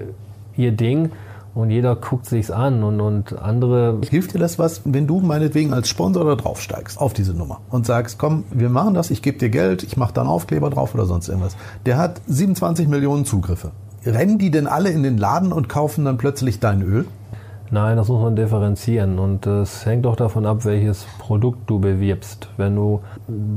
ihr 0.56 0.72
Ding 0.72 1.12
und 1.54 1.70
jeder 1.70 1.96
guckt 1.96 2.26
sich's 2.26 2.50
an 2.50 2.82
und, 2.82 3.00
und 3.00 3.38
andere. 3.38 3.98
Hilft 4.08 4.34
dir 4.34 4.38
das 4.38 4.58
was, 4.58 4.82
wenn 4.84 5.06
du 5.06 5.20
meinetwegen 5.20 5.72
als 5.72 5.88
Sponsor 5.88 6.24
da 6.24 6.36
draufsteigst 6.36 7.00
auf 7.00 7.12
diese 7.12 7.34
Nummer 7.34 7.60
und 7.70 7.86
sagst, 7.86 8.18
komm, 8.18 8.44
wir 8.50 8.68
machen 8.68 8.94
das, 8.94 9.10
ich 9.10 9.22
gebe 9.22 9.38
dir 9.38 9.50
Geld, 9.50 9.82
ich 9.82 9.96
mache 9.96 10.12
da 10.12 10.20
einen 10.22 10.30
Aufkleber 10.30 10.70
drauf 10.70 10.94
oder 10.94 11.06
sonst 11.06 11.28
irgendwas. 11.28 11.56
Der 11.86 11.98
hat 11.98 12.20
27 12.26 12.88
Millionen 12.88 13.24
Zugriffe. 13.24 13.72
Rennen 14.06 14.38
die 14.38 14.50
denn 14.50 14.66
alle 14.66 14.90
in 14.90 15.02
den 15.02 15.18
Laden 15.18 15.52
und 15.52 15.68
kaufen 15.68 16.04
dann 16.04 16.16
plötzlich 16.16 16.60
dein 16.60 16.82
Öl? 16.82 17.04
Nein, 17.72 17.96
das 17.96 18.08
muss 18.08 18.20
man 18.20 18.34
differenzieren 18.34 19.20
und 19.20 19.46
es 19.46 19.86
hängt 19.86 20.04
auch 20.04 20.16
davon 20.16 20.44
ab, 20.44 20.64
welches 20.64 21.06
Produkt 21.20 21.70
du 21.70 21.78
bewirbst. 21.78 22.48
Wenn 22.56 22.74
du, 22.74 23.00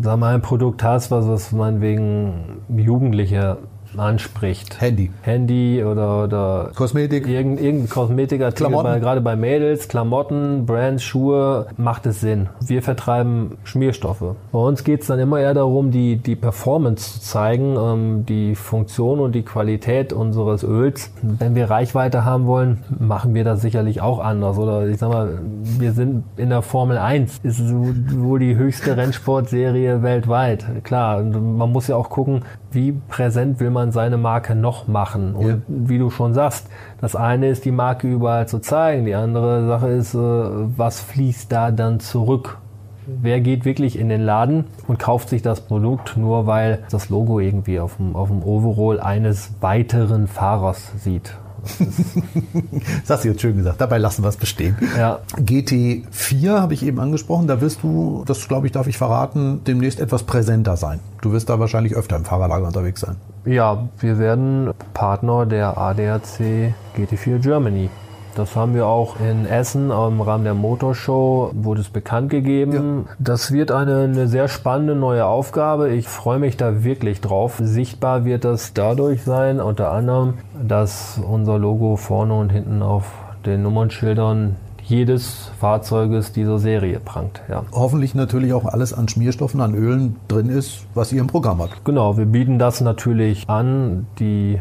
sag 0.01 0.19
mal, 0.19 0.35
ein 0.35 0.41
Produkt 0.43 0.83
hast, 0.83 1.09
was, 1.09 1.27
was 1.27 1.51
meinetwegen 1.51 2.61
Jugendliche 2.69 3.57
anspricht. 3.99 4.81
Handy. 4.81 5.11
Handy 5.21 5.83
oder, 5.83 6.23
oder 6.23 6.71
Kosmetik. 6.75 7.27
Irgendein, 7.27 7.63
irgendein 7.63 7.89
Kosmetikartikel, 7.89 8.71
bei, 8.71 8.99
gerade 8.99 9.21
bei 9.21 9.35
Mädels, 9.35 9.87
Klamotten, 9.87 10.65
Brands, 10.65 11.03
Schuhe, 11.03 11.67
macht 11.77 12.05
es 12.05 12.21
Sinn. 12.21 12.49
Wir 12.59 12.81
vertreiben 12.81 13.57
Schmierstoffe. 13.63 14.35
Bei 14.51 14.59
uns 14.59 14.83
geht 14.83 15.01
es 15.01 15.07
dann 15.07 15.19
immer 15.19 15.39
eher 15.39 15.53
darum, 15.53 15.91
die, 15.91 16.17
die 16.17 16.35
Performance 16.35 17.13
zu 17.13 17.21
zeigen, 17.21 17.75
ähm, 17.77 18.25
die 18.25 18.55
Funktion 18.55 19.19
und 19.19 19.33
die 19.33 19.43
Qualität 19.43 20.13
unseres 20.13 20.63
Öls. 20.63 21.11
Wenn 21.21 21.55
wir 21.55 21.69
Reichweite 21.69 22.25
haben 22.25 22.45
wollen, 22.45 22.83
machen 22.99 23.33
wir 23.33 23.43
das 23.43 23.61
sicherlich 23.61 24.01
auch 24.01 24.19
anders. 24.19 24.57
Oder 24.57 24.87
ich 24.87 24.97
sag 24.97 25.09
mal, 25.09 25.39
wir 25.61 25.91
sind 25.93 26.23
in 26.37 26.49
der 26.49 26.61
Formel 26.61 26.97
1, 26.97 27.39
ist 27.43 27.61
wohl 27.73 28.39
die 28.39 28.55
höchste 28.55 28.97
Rennsportserie 28.97 30.01
weltweit. 30.03 30.83
Klar, 30.83 31.21
man 31.23 31.71
muss 31.71 31.87
ja 31.87 31.95
auch 31.95 32.09
gucken, 32.09 32.43
wie 32.73 32.91
präsent 32.91 33.59
will 33.59 33.69
man 33.69 33.91
seine 33.91 34.17
Marke 34.17 34.55
noch 34.55 34.87
machen? 34.87 35.35
Und 35.35 35.47
ja. 35.47 35.57
wie 35.67 35.97
du 35.97 36.09
schon 36.09 36.33
sagst, 36.33 36.67
das 37.01 37.15
eine 37.15 37.47
ist 37.49 37.65
die 37.65 37.71
Marke 37.71 38.07
überall 38.07 38.47
zu 38.47 38.59
zeigen, 38.59 39.05
die 39.05 39.15
andere 39.15 39.67
Sache 39.67 39.89
ist, 39.89 40.13
äh, 40.13 40.17
was 40.17 41.01
fließt 41.01 41.51
da 41.51 41.71
dann 41.71 41.99
zurück? 41.99 42.57
Wer 43.05 43.41
geht 43.41 43.65
wirklich 43.65 43.99
in 43.99 44.07
den 44.07 44.21
Laden 44.21 44.65
und 44.87 44.97
kauft 44.97 45.27
sich 45.27 45.41
das 45.41 45.61
Produkt 45.61 46.15
nur, 46.15 46.47
weil 46.47 46.79
das 46.89 47.09
Logo 47.09 47.39
irgendwie 47.39 47.79
auf 47.79 47.97
dem, 47.97 48.15
auf 48.15 48.29
dem 48.29 48.41
Overall 48.43 49.01
eines 49.01 49.51
weiteren 49.59 50.27
Fahrers 50.27 50.91
sieht? 50.97 51.35
Das 51.63 53.09
hast 53.09 53.23
du 53.23 53.29
jetzt 53.29 53.41
schön 53.41 53.57
gesagt. 53.57 53.79
Dabei 53.79 53.97
lassen 53.97 54.23
wir 54.23 54.29
es 54.29 54.37
bestehen. 54.37 54.77
Ja. 54.97 55.19
GT4 55.37 56.59
habe 56.59 56.73
ich 56.73 56.85
eben 56.85 56.99
angesprochen. 56.99 57.47
Da 57.47 57.61
wirst 57.61 57.83
du, 57.83 58.23
das 58.25 58.47
glaube 58.47 58.67
ich, 58.67 58.73
darf 58.73 58.87
ich 58.87 58.97
verraten, 58.97 59.61
demnächst 59.65 59.99
etwas 59.99 60.23
präsenter 60.23 60.77
sein. 60.77 60.99
Du 61.21 61.31
wirst 61.31 61.49
da 61.49 61.59
wahrscheinlich 61.59 61.95
öfter 61.95 62.17
im 62.17 62.25
Fahrerlager 62.25 62.67
unterwegs 62.67 63.01
sein. 63.01 63.15
Ja, 63.45 63.87
wir 63.99 64.19
werden 64.19 64.71
Partner 64.93 65.45
der 65.45 65.77
ADAC 65.77 66.73
GT4 66.97 67.39
Germany. 67.39 67.89
Das 68.35 68.55
haben 68.55 68.73
wir 68.73 68.87
auch 68.87 69.19
in 69.19 69.45
Essen 69.45 69.91
im 69.91 70.21
Rahmen 70.21 70.43
der 70.43 70.53
Motorshow, 70.53 71.51
wurde 71.53 71.81
es 71.81 71.89
bekannt 71.89 72.29
gegeben. 72.29 73.05
Ja. 73.07 73.15
Das 73.19 73.51
wird 73.51 73.71
eine, 73.71 74.01
eine 74.01 74.27
sehr 74.27 74.47
spannende 74.47 74.95
neue 74.95 75.25
Aufgabe. 75.25 75.89
Ich 75.89 76.07
freue 76.07 76.39
mich 76.39 76.57
da 76.57 76.83
wirklich 76.83 77.21
drauf. 77.21 77.59
Sichtbar 77.61 78.25
wird 78.25 78.43
das 78.43 78.73
dadurch 78.73 79.23
sein, 79.23 79.59
unter 79.59 79.91
anderem, 79.91 80.35
dass 80.61 81.19
unser 81.19 81.59
Logo 81.59 81.95
vorne 81.95 82.33
und 82.33 82.51
hinten 82.51 82.81
auf 82.81 83.11
den 83.45 83.61
Nummernschildern 83.61 84.55
jedes 84.85 85.51
Fahrzeuges 85.59 86.33
dieser 86.33 86.59
Serie 86.59 86.99
prangt. 86.99 87.41
Ja. 87.49 87.63
Hoffentlich 87.71 88.15
natürlich 88.15 88.53
auch 88.53 88.65
alles 88.65 88.93
an 88.93 89.07
Schmierstoffen, 89.07 89.61
an 89.61 89.75
Ölen 89.75 90.17
drin 90.27 90.49
ist, 90.49 90.85
was 90.93 91.11
ihr 91.13 91.21
im 91.21 91.27
Programm 91.27 91.61
habt. 91.61 91.85
Genau, 91.85 92.17
wir 92.17 92.25
bieten 92.25 92.59
das 92.59 92.81
natürlich 92.81 93.49
an. 93.49 94.07
Die 94.19 94.59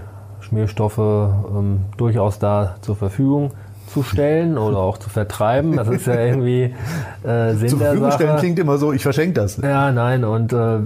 Schmierstoffe 0.52 0.98
ähm, 0.98 1.80
durchaus 1.96 2.38
da 2.38 2.76
zur 2.82 2.94
Verfügung 2.94 3.52
zu 3.86 4.02
stellen 4.02 4.58
oder 4.58 4.78
auch 4.78 4.98
zu 4.98 5.10
vertreiben. 5.10 5.76
Das 5.76 5.88
ist 5.88 6.06
ja 6.06 6.14
irgendwie 6.14 6.74
äh, 7.24 7.54
Sinn 7.54 7.68
Zur 7.68 7.78
Verfügung 7.78 8.10
Sache. 8.10 8.36
klingt 8.38 8.58
immer 8.58 8.78
so, 8.78 8.92
ich 8.92 9.02
verschenke 9.02 9.34
das. 9.34 9.58
Ja, 9.58 9.92
nein, 9.92 10.24
und 10.24 10.52
äh, 10.52 10.78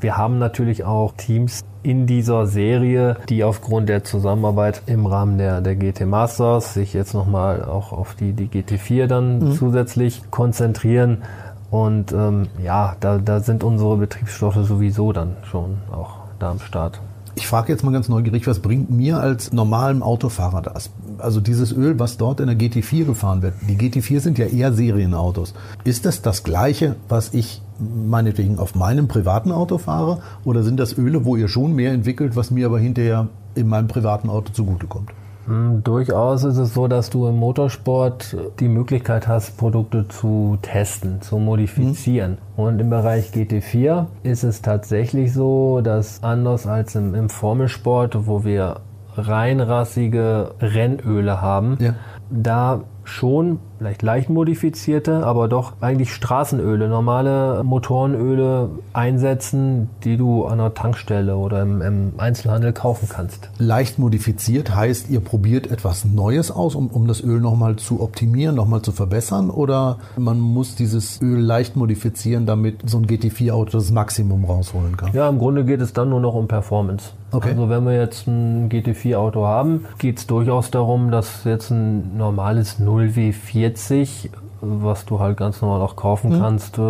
wir 0.00 0.16
haben 0.16 0.38
natürlich 0.38 0.84
auch 0.84 1.12
Teams 1.16 1.62
in 1.82 2.06
dieser 2.06 2.46
Serie, 2.46 3.16
die 3.28 3.42
aufgrund 3.42 3.88
der 3.88 4.04
Zusammenarbeit 4.04 4.82
im 4.86 5.06
Rahmen 5.06 5.38
der, 5.38 5.60
der 5.60 5.76
GT 5.76 6.06
Masters 6.06 6.74
sich 6.74 6.92
jetzt 6.94 7.14
nochmal 7.14 7.64
auch 7.64 7.92
auf 7.92 8.14
die, 8.14 8.32
die 8.32 8.48
GT4 8.48 9.06
dann 9.06 9.38
mhm. 9.38 9.52
zusätzlich 9.52 10.30
konzentrieren. 10.30 11.22
Und 11.70 12.12
ähm, 12.12 12.48
ja, 12.62 12.96
da, 13.00 13.18
da 13.18 13.40
sind 13.40 13.64
unsere 13.64 13.96
Betriebsstoffe 13.96 14.58
sowieso 14.62 15.12
dann 15.12 15.36
schon 15.50 15.78
auch 15.90 16.16
da 16.38 16.50
am 16.50 16.60
Start. 16.60 17.00
Ich 17.34 17.46
frage 17.46 17.72
jetzt 17.72 17.82
mal 17.82 17.92
ganz 17.92 18.10
neugierig, 18.10 18.46
was 18.46 18.60
bringt 18.60 18.90
mir 18.90 19.18
als 19.18 19.52
normalem 19.52 20.02
Autofahrer 20.02 20.60
das? 20.60 20.90
Also 21.18 21.40
dieses 21.40 21.72
Öl, 21.72 21.98
was 21.98 22.18
dort 22.18 22.40
in 22.40 22.46
der 22.46 22.56
GT4 22.56 23.04
gefahren 23.06 23.40
wird. 23.40 23.54
Die 23.68 23.76
GT4 23.76 24.20
sind 24.20 24.38
ja 24.38 24.46
eher 24.46 24.72
Serienautos. 24.74 25.54
Ist 25.84 26.04
das 26.04 26.20
das 26.20 26.42
gleiche, 26.42 26.96
was 27.08 27.32
ich 27.32 27.62
meinetwegen 27.78 28.58
auf 28.58 28.74
meinem 28.74 29.08
privaten 29.08 29.50
Auto 29.50 29.78
fahre? 29.78 30.20
Oder 30.44 30.62
sind 30.62 30.78
das 30.78 30.96
Öle, 30.98 31.24
wo 31.24 31.36
ihr 31.36 31.48
schon 31.48 31.74
mehr 31.74 31.92
entwickelt, 31.92 32.36
was 32.36 32.50
mir 32.50 32.66
aber 32.66 32.78
hinterher 32.78 33.28
in 33.54 33.66
meinem 33.66 33.88
privaten 33.88 34.28
Auto 34.28 34.52
zugutekommt? 34.52 35.10
Hm, 35.46 35.82
durchaus 35.82 36.44
ist 36.44 36.56
es 36.56 36.74
so, 36.74 36.88
dass 36.88 37.10
du 37.10 37.26
im 37.26 37.36
Motorsport 37.36 38.36
die 38.60 38.68
Möglichkeit 38.68 39.26
hast, 39.26 39.56
Produkte 39.56 40.06
zu 40.08 40.58
testen, 40.62 41.20
zu 41.20 41.38
modifizieren. 41.38 42.38
Mhm. 42.56 42.64
Und 42.64 42.80
im 42.80 42.90
Bereich 42.90 43.30
GT4 43.30 44.06
ist 44.22 44.44
es 44.44 44.62
tatsächlich 44.62 45.32
so, 45.32 45.80
dass 45.80 46.22
anders 46.22 46.66
als 46.66 46.94
im, 46.94 47.14
im 47.14 47.28
Formelsport, 47.28 48.26
wo 48.26 48.44
wir 48.44 48.80
reinrassige 49.16 50.54
Rennöle 50.60 51.40
haben, 51.40 51.76
ja. 51.80 51.94
da 52.30 52.82
schon 53.04 53.58
vielleicht 53.78 54.02
leicht 54.02 54.30
modifizierte, 54.30 55.26
aber 55.26 55.48
doch 55.48 55.72
eigentlich 55.80 56.14
Straßenöle, 56.14 56.88
normale 56.88 57.64
Motorenöle 57.64 58.70
einsetzen, 58.92 59.90
die 60.04 60.16
du 60.16 60.44
an 60.44 60.58
der 60.58 60.74
Tankstelle 60.74 61.36
oder 61.36 61.62
im, 61.62 61.82
im 61.82 62.12
Einzelhandel 62.16 62.72
kaufen 62.72 63.08
kannst. 63.08 63.50
Leicht 63.58 63.98
modifiziert 63.98 64.74
heißt, 64.74 65.10
ihr 65.10 65.18
probiert 65.18 65.68
etwas 65.68 66.04
Neues 66.04 66.52
aus, 66.52 66.76
um, 66.76 66.86
um 66.86 67.08
das 67.08 67.24
Öl 67.24 67.40
nochmal 67.40 67.74
zu 67.74 68.00
optimieren, 68.00 68.54
nochmal 68.54 68.82
zu 68.82 68.92
verbessern 68.92 69.50
oder 69.50 69.98
man 70.16 70.38
muss 70.38 70.76
dieses 70.76 71.20
Öl 71.20 71.40
leicht 71.40 71.74
modifizieren, 71.74 72.46
damit 72.46 72.88
so 72.88 72.98
ein 72.98 73.06
GT4-Auto 73.06 73.78
das 73.78 73.90
Maximum 73.90 74.44
rausholen 74.44 74.96
kann? 74.96 75.12
Ja, 75.12 75.28
im 75.28 75.38
Grunde 75.38 75.64
geht 75.64 75.80
es 75.80 75.92
dann 75.92 76.10
nur 76.10 76.20
noch 76.20 76.34
um 76.34 76.46
Performance. 76.46 77.10
Okay. 77.32 77.50
Also 77.50 77.70
wenn 77.70 77.84
wir 77.84 77.98
jetzt 77.98 78.26
ein 78.28 78.68
GT4-Auto 78.68 79.46
haben, 79.46 79.86
geht 79.98 80.18
es 80.18 80.26
durchaus 80.26 80.70
darum, 80.70 81.10
dass 81.10 81.44
jetzt 81.44 81.70
ein 81.70 82.16
normales 82.16 82.78
0W40 82.92 84.30
was 84.62 85.04
du 85.04 85.18
halt 85.18 85.36
ganz 85.36 85.60
normal 85.60 85.82
auch 85.82 85.96
kaufen 85.96 86.36
mhm. 86.36 86.40
kannst, 86.40 86.78
äh, 86.78 86.82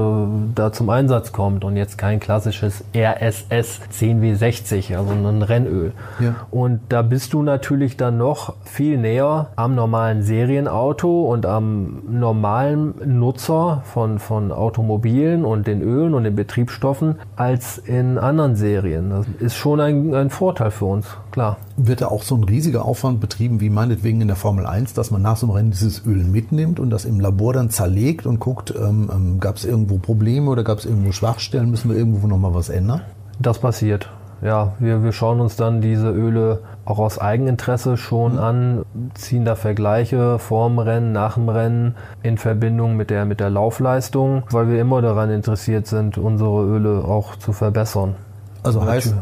da 0.54 0.72
zum 0.72 0.90
Einsatz 0.90 1.32
kommt 1.32 1.64
und 1.64 1.76
jetzt 1.76 1.96
kein 1.96 2.20
klassisches 2.20 2.84
RSS 2.94 3.80
10W60, 3.90 4.96
also 4.96 5.10
ein 5.12 5.42
Rennöl. 5.42 5.92
Ja. 6.20 6.34
Und 6.50 6.80
da 6.90 7.00
bist 7.00 7.32
du 7.32 7.42
natürlich 7.42 7.96
dann 7.96 8.18
noch 8.18 8.54
viel 8.64 8.98
näher 8.98 9.48
am 9.56 9.74
normalen 9.74 10.22
Serienauto 10.22 11.22
und 11.22 11.46
am 11.46 12.02
normalen 12.10 12.94
Nutzer 13.18 13.82
von, 13.86 14.18
von 14.18 14.52
Automobilen 14.52 15.44
und 15.46 15.66
den 15.66 15.80
Ölen 15.80 16.12
und 16.12 16.24
den 16.24 16.36
Betriebsstoffen 16.36 17.18
als 17.36 17.78
in 17.78 18.18
anderen 18.18 18.54
Serien. 18.54 19.10
Das 19.10 19.26
ist 19.40 19.56
schon 19.56 19.80
ein, 19.80 20.14
ein 20.14 20.28
Vorteil 20.28 20.70
für 20.70 20.84
uns. 20.84 21.16
Klar. 21.33 21.57
Wird 21.77 22.01
da 22.01 22.09
auch 22.09 22.23
so 22.23 22.37
ein 22.37 22.45
riesiger 22.45 22.85
Aufwand 22.85 23.21
betrieben, 23.21 23.61
wie 23.61 23.71
meinetwegen 23.71 24.21
in 24.21 24.29
der 24.29 24.37
Formel 24.37 24.66
1, 24.66 24.95
dass 24.95 25.11
man 25.11 25.23
nach 25.23 25.37
so 25.37 25.47
einem 25.47 25.57
Rennen 25.57 25.71
dieses 25.71 26.07
Öl 26.07 26.25
mitnimmt 26.25 26.79
und 26.79 26.90
das 26.90 27.05
im 27.05 27.18
Labor 27.18 27.53
dann 27.53 27.71
zerlegt 27.71 28.27
und 28.27 28.38
guckt, 28.38 28.73
ähm, 28.77 29.11
ähm, 29.12 29.40
gab 29.40 29.57
es 29.57 29.64
irgendwo 29.64 29.99
Probleme 29.99 30.51
oder 30.51 30.62
gab 30.62 30.79
es 30.79 30.85
irgendwo 30.85 31.12
Schwachstellen, 31.12 31.71
müssen 31.71 31.90
wir 31.90 31.97
irgendwo 31.97 32.27
nochmal 32.27 32.55
was 32.55 32.68
ändern? 32.68 33.01
Das 33.40 33.59
passiert. 33.59 34.09
Ja, 34.42 34.73
wir, 34.81 35.05
wir 35.05 35.12
schauen 35.12 35.40
uns 35.40 35.55
dann 35.55 35.81
diese 35.81 36.11
Öle 36.11 36.61
auch 36.85 36.99
aus 36.99 37.21
Eigeninteresse 37.21 37.97
schon 37.97 38.33
mhm. 38.33 38.38
an, 38.38 38.85
ziehen 39.14 39.45
da 39.45 39.55
Vergleiche 39.55 40.40
vor 40.40 40.68
dem 40.68 40.81
Rennen, 40.81 41.12
nach 41.12 41.35
dem 41.35 41.49
Rennen 41.49 41.95
in 42.25 42.38
Verbindung 42.38 42.97
mit 42.97 43.11
der, 43.11 43.25
mit 43.25 43.38
der 43.38 43.51
Laufleistung, 43.51 44.42
weil 44.51 44.68
wir 44.68 44.81
immer 44.81 45.01
daran 45.01 45.31
interessiert 45.31 45.87
sind, 45.87 46.18
unsere 46.18 46.64
Öle 46.64 47.05
auch 47.05 47.37
zu 47.37 47.53
verbessern. 47.53 48.16
Also 48.62 48.85
heißt, 48.85 49.14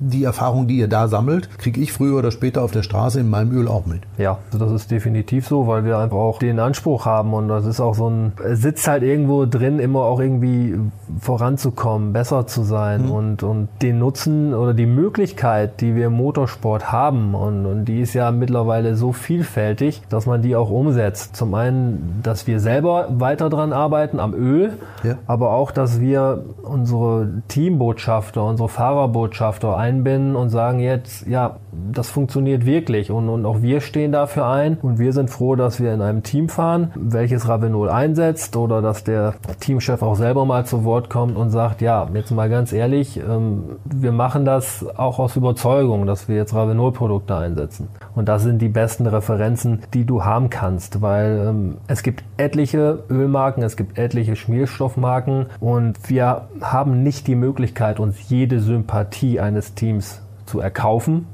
die 0.00 0.24
Erfahrung, 0.24 0.66
die 0.66 0.78
ihr 0.78 0.88
da 0.88 1.08
sammelt, 1.08 1.58
kriege 1.58 1.80
ich 1.80 1.92
früher 1.92 2.18
oder 2.18 2.30
später 2.30 2.62
auf 2.62 2.72
der 2.72 2.82
Straße 2.82 3.20
in 3.20 3.30
meinem 3.30 3.52
Öl 3.52 3.68
auch 3.68 3.86
mit. 3.86 4.02
Ja, 4.18 4.38
das 4.50 4.72
ist 4.72 4.90
definitiv 4.90 5.46
so, 5.46 5.66
weil 5.66 5.84
wir 5.84 5.98
einfach 5.98 6.16
auch 6.16 6.38
den 6.38 6.58
Anspruch 6.58 7.06
haben 7.06 7.34
und 7.34 7.48
das 7.48 7.66
ist 7.66 7.80
auch 7.80 7.94
so 7.94 8.08
ein, 8.08 8.32
sitzt 8.52 8.88
halt 8.88 9.02
irgendwo 9.02 9.46
drin, 9.46 9.78
immer 9.78 10.00
auch 10.00 10.20
irgendwie 10.20 10.76
voranzukommen, 11.20 12.12
besser 12.12 12.46
zu 12.46 12.64
sein 12.64 13.06
mhm. 13.06 13.10
und, 13.10 13.42
und 13.42 13.68
den 13.82 13.98
Nutzen 13.98 14.54
oder 14.54 14.74
die 14.74 14.86
Möglichkeit, 14.86 15.80
die 15.80 15.94
wir 15.94 16.06
im 16.06 16.14
Motorsport 16.14 16.90
haben 16.90 17.34
und, 17.34 17.66
und 17.66 17.84
die 17.84 18.00
ist 18.00 18.14
ja 18.14 18.30
mittlerweile 18.30 18.96
so 18.96 19.12
vielfältig, 19.12 20.02
dass 20.08 20.26
man 20.26 20.42
die 20.42 20.56
auch 20.56 20.70
umsetzt. 20.70 21.36
Zum 21.36 21.54
einen, 21.54 22.20
dass 22.22 22.46
wir 22.46 22.58
selber 22.58 23.08
weiter 23.10 23.50
dran 23.50 23.72
arbeiten 23.72 24.18
am 24.18 24.34
Öl, 24.34 24.74
ja. 25.04 25.16
aber 25.26 25.52
auch, 25.52 25.70
dass 25.70 26.00
wir 26.00 26.44
unsere 26.62 27.42
Teambotschafter, 27.48 28.42
unsere 28.64 28.68
Fahrerbotschafter 28.68 29.76
einbinden 29.76 30.36
und 30.36 30.48
sagen 30.48 30.80
jetzt, 30.80 31.26
ja, 31.26 31.56
das 31.92 32.10
funktioniert 32.10 32.66
wirklich 32.66 33.10
und, 33.10 33.28
und 33.28 33.46
auch 33.46 33.62
wir 33.62 33.80
stehen 33.80 34.12
dafür 34.12 34.46
ein 34.46 34.78
und 34.80 34.98
wir 34.98 35.12
sind 35.12 35.30
froh, 35.30 35.56
dass 35.56 35.80
wir 35.80 35.92
in 35.92 36.00
einem 36.00 36.22
Team 36.22 36.48
fahren, 36.48 36.90
welches 36.94 37.48
Ravenol 37.48 37.88
einsetzt 37.88 38.56
oder 38.56 38.82
dass 38.82 39.04
der 39.04 39.34
Teamchef 39.60 40.02
auch 40.02 40.16
selber 40.16 40.44
mal 40.44 40.66
zu 40.66 40.84
Wort 40.84 41.10
kommt 41.10 41.36
und 41.36 41.50
sagt, 41.50 41.80
ja, 41.80 42.08
jetzt 42.14 42.30
mal 42.30 42.48
ganz 42.48 42.72
ehrlich, 42.72 43.18
ähm, 43.18 43.76
wir 43.84 44.12
machen 44.12 44.44
das 44.44 44.84
auch 44.96 45.18
aus 45.18 45.36
Überzeugung, 45.36 46.06
dass 46.06 46.28
wir 46.28 46.36
jetzt 46.36 46.54
Ravenol-Produkte 46.54 47.36
einsetzen. 47.36 47.88
Und 48.14 48.28
das 48.28 48.42
sind 48.42 48.60
die 48.60 48.68
besten 48.68 49.06
Referenzen, 49.06 49.82
die 49.92 50.04
du 50.04 50.24
haben 50.24 50.50
kannst, 50.50 51.02
weil 51.02 51.46
ähm, 51.48 51.76
es 51.86 52.02
gibt 52.02 52.24
etliche 52.36 53.04
Ölmarken, 53.10 53.62
es 53.62 53.76
gibt 53.76 53.98
etliche 53.98 54.36
Schmierstoffmarken 54.36 55.46
und 55.60 56.08
wir 56.08 56.48
haben 56.60 57.02
nicht 57.02 57.26
die 57.26 57.34
Möglichkeit, 57.34 58.00
uns 58.00 58.28
jede 58.28 58.60
Sympathie 58.60 59.40
eines 59.40 59.74
Teams 59.74 60.22
zu 60.46 60.60
erkaufen. 60.60 61.26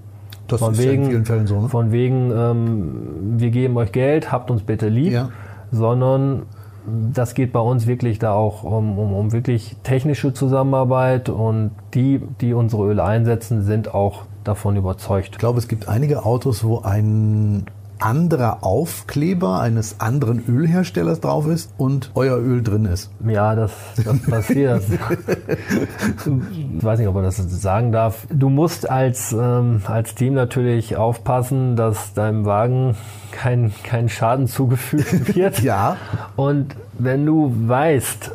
Das 0.53 0.61
von 0.61 0.73
ist 0.73 0.79
wegen, 0.79 1.03
ja 1.03 1.09
in 1.09 1.11
vielen 1.11 1.25
Fällen 1.25 1.47
so. 1.47 1.61
Ne? 1.61 1.69
Von 1.69 1.93
wegen, 1.93 2.33
ähm, 2.35 3.39
wir 3.39 3.51
geben 3.51 3.77
euch 3.77 3.93
Geld, 3.93 4.33
habt 4.33 4.51
uns 4.51 4.63
bitte 4.63 4.89
lieb, 4.89 5.13
ja. 5.13 5.31
sondern 5.71 6.43
das 7.13 7.35
geht 7.35 7.53
bei 7.53 7.61
uns 7.61 7.87
wirklich 7.87 8.19
da 8.19 8.33
auch 8.33 8.65
um, 8.65 8.99
um, 8.99 9.13
um 9.13 9.33
wirklich 9.33 9.77
technische 9.83 10.33
Zusammenarbeit 10.33 11.29
und 11.29 11.73
die, 11.95 12.21
die 12.41 12.55
unsere 12.55 12.89
Öle 12.89 13.05
einsetzen, 13.05 13.63
sind 13.63 13.95
auch 13.95 14.23
davon 14.45 14.77
überzeugt. 14.77 15.31
Ich 15.33 15.39
glaube, 15.39 15.59
es 15.59 15.69
gibt 15.69 15.89
einige 15.89 16.25
Autos, 16.25 16.65
wo 16.65 16.81
ein 16.81 17.67
anderer 18.01 18.65
Aufkleber 18.65 19.61
eines 19.61 20.01
anderen 20.01 20.45
Ölherstellers 20.47 21.21
drauf 21.21 21.47
ist 21.47 21.73
und 21.79 22.11
euer 22.15 22.39
Öl 22.39 22.63
drin 22.63 22.85
ist. 22.85 23.11
Ja, 23.27 23.55
das, 23.55 23.73
das 24.05 24.19
passiert. 24.31 24.83
ich 24.89 26.85
weiß 26.85 26.99
nicht, 26.99 27.09
ob 27.09 27.15
man 27.15 27.25
das 27.25 27.37
sagen 27.37 27.93
darf. 27.93 28.27
Du 28.33 28.49
musst 28.49 28.89
als, 28.89 29.33
ähm, 29.33 29.83
als 29.87 30.15
Team 30.15 30.35
natürlich 30.35 30.97
aufpassen, 30.97 31.77
dass 31.77 32.15
deinem 32.15 32.45
Wagen 32.45 32.97
kein, 33.31 33.73
kein 33.85 34.09
Schaden 34.09 34.47
zugefügt 34.47 35.35
wird. 35.35 35.61
ja. 35.61 35.97
Und 36.37 36.75
wenn 36.99 37.25
du 37.25 37.53
weißt, 37.67 38.33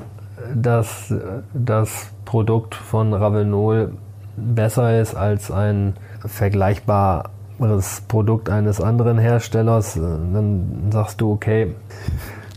dass 0.53 1.13
das 1.53 2.07
Produkt 2.25 2.75
von 2.75 3.13
Ravenol 3.13 3.93
besser 4.37 4.99
ist 4.99 5.15
als 5.15 5.51
ein 5.51 5.93
vergleichbar 6.25 7.31
das 7.59 8.01
Produkt 8.07 8.49
eines 8.49 8.81
anderen 8.81 9.17
Herstellers, 9.17 9.97
äh, 9.97 10.01
dann 10.01 10.89
sagst 10.91 11.21
du, 11.21 11.31
okay. 11.31 11.73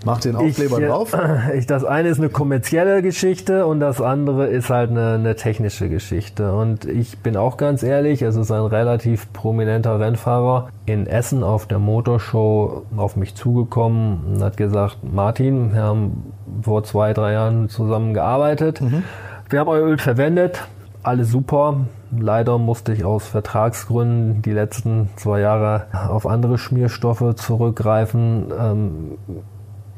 Mach 0.05 0.21
den 0.21 0.37
Aufkleber 0.37 0.79
ich, 0.79 0.87
drauf. 0.87 1.17
Ich, 1.55 1.67
das 1.67 1.85
eine 1.85 2.09
ist 2.09 2.19
eine 2.19 2.29
kommerzielle 2.29 3.03
Geschichte 3.03 3.67
und 3.67 3.81
das 3.81 4.01
andere 4.01 4.47
ist 4.47 4.71
halt 4.71 4.91
eine, 4.91 5.15
eine, 5.15 5.35
technische 5.35 5.89
Geschichte. 5.89 6.53
Und 6.53 6.85
ich 6.85 7.19
bin 7.19 7.37
auch 7.37 7.57
ganz 7.57 7.83
ehrlich, 7.83 8.23
es 8.23 8.37
ist 8.37 8.51
ein 8.51 8.63
relativ 8.63 9.33
prominenter 9.33 9.99
Rennfahrer 9.99 10.69
in 10.87 11.07
Essen 11.07 11.43
auf 11.43 11.67
der 11.67 11.79
Motorshow 11.79 12.85
auf 12.97 13.17
mich 13.17 13.35
zugekommen 13.35 14.21
und 14.35 14.43
hat 14.43 14.57
gesagt, 14.57 14.99
Martin, 15.03 15.73
wir 15.75 15.83
haben 15.83 16.33
vor 16.63 16.85
zwei, 16.85 17.13
drei 17.13 17.33
Jahren 17.33 17.69
zusammen 17.69 18.15
gearbeitet. 18.15 18.81
Mhm. 18.81 19.03
Wir 19.51 19.61
haben 19.61 19.69
euer 19.69 19.87
Öl 19.87 19.99
verwendet, 19.99 20.63
alles 21.09 21.31
super. 21.31 21.87
Leider 22.17 22.59
musste 22.59 22.93
ich 22.93 23.05
aus 23.05 23.27
Vertragsgründen 23.27 24.43
die 24.43 24.53
letzten 24.53 25.11
zwei 25.17 25.41
Jahre 25.41 25.87
auf 25.93 26.27
andere 26.27 26.59
Schmierstoffe 26.59 27.35
zurückgreifen. 27.37 28.47
Ähm, 28.59 29.19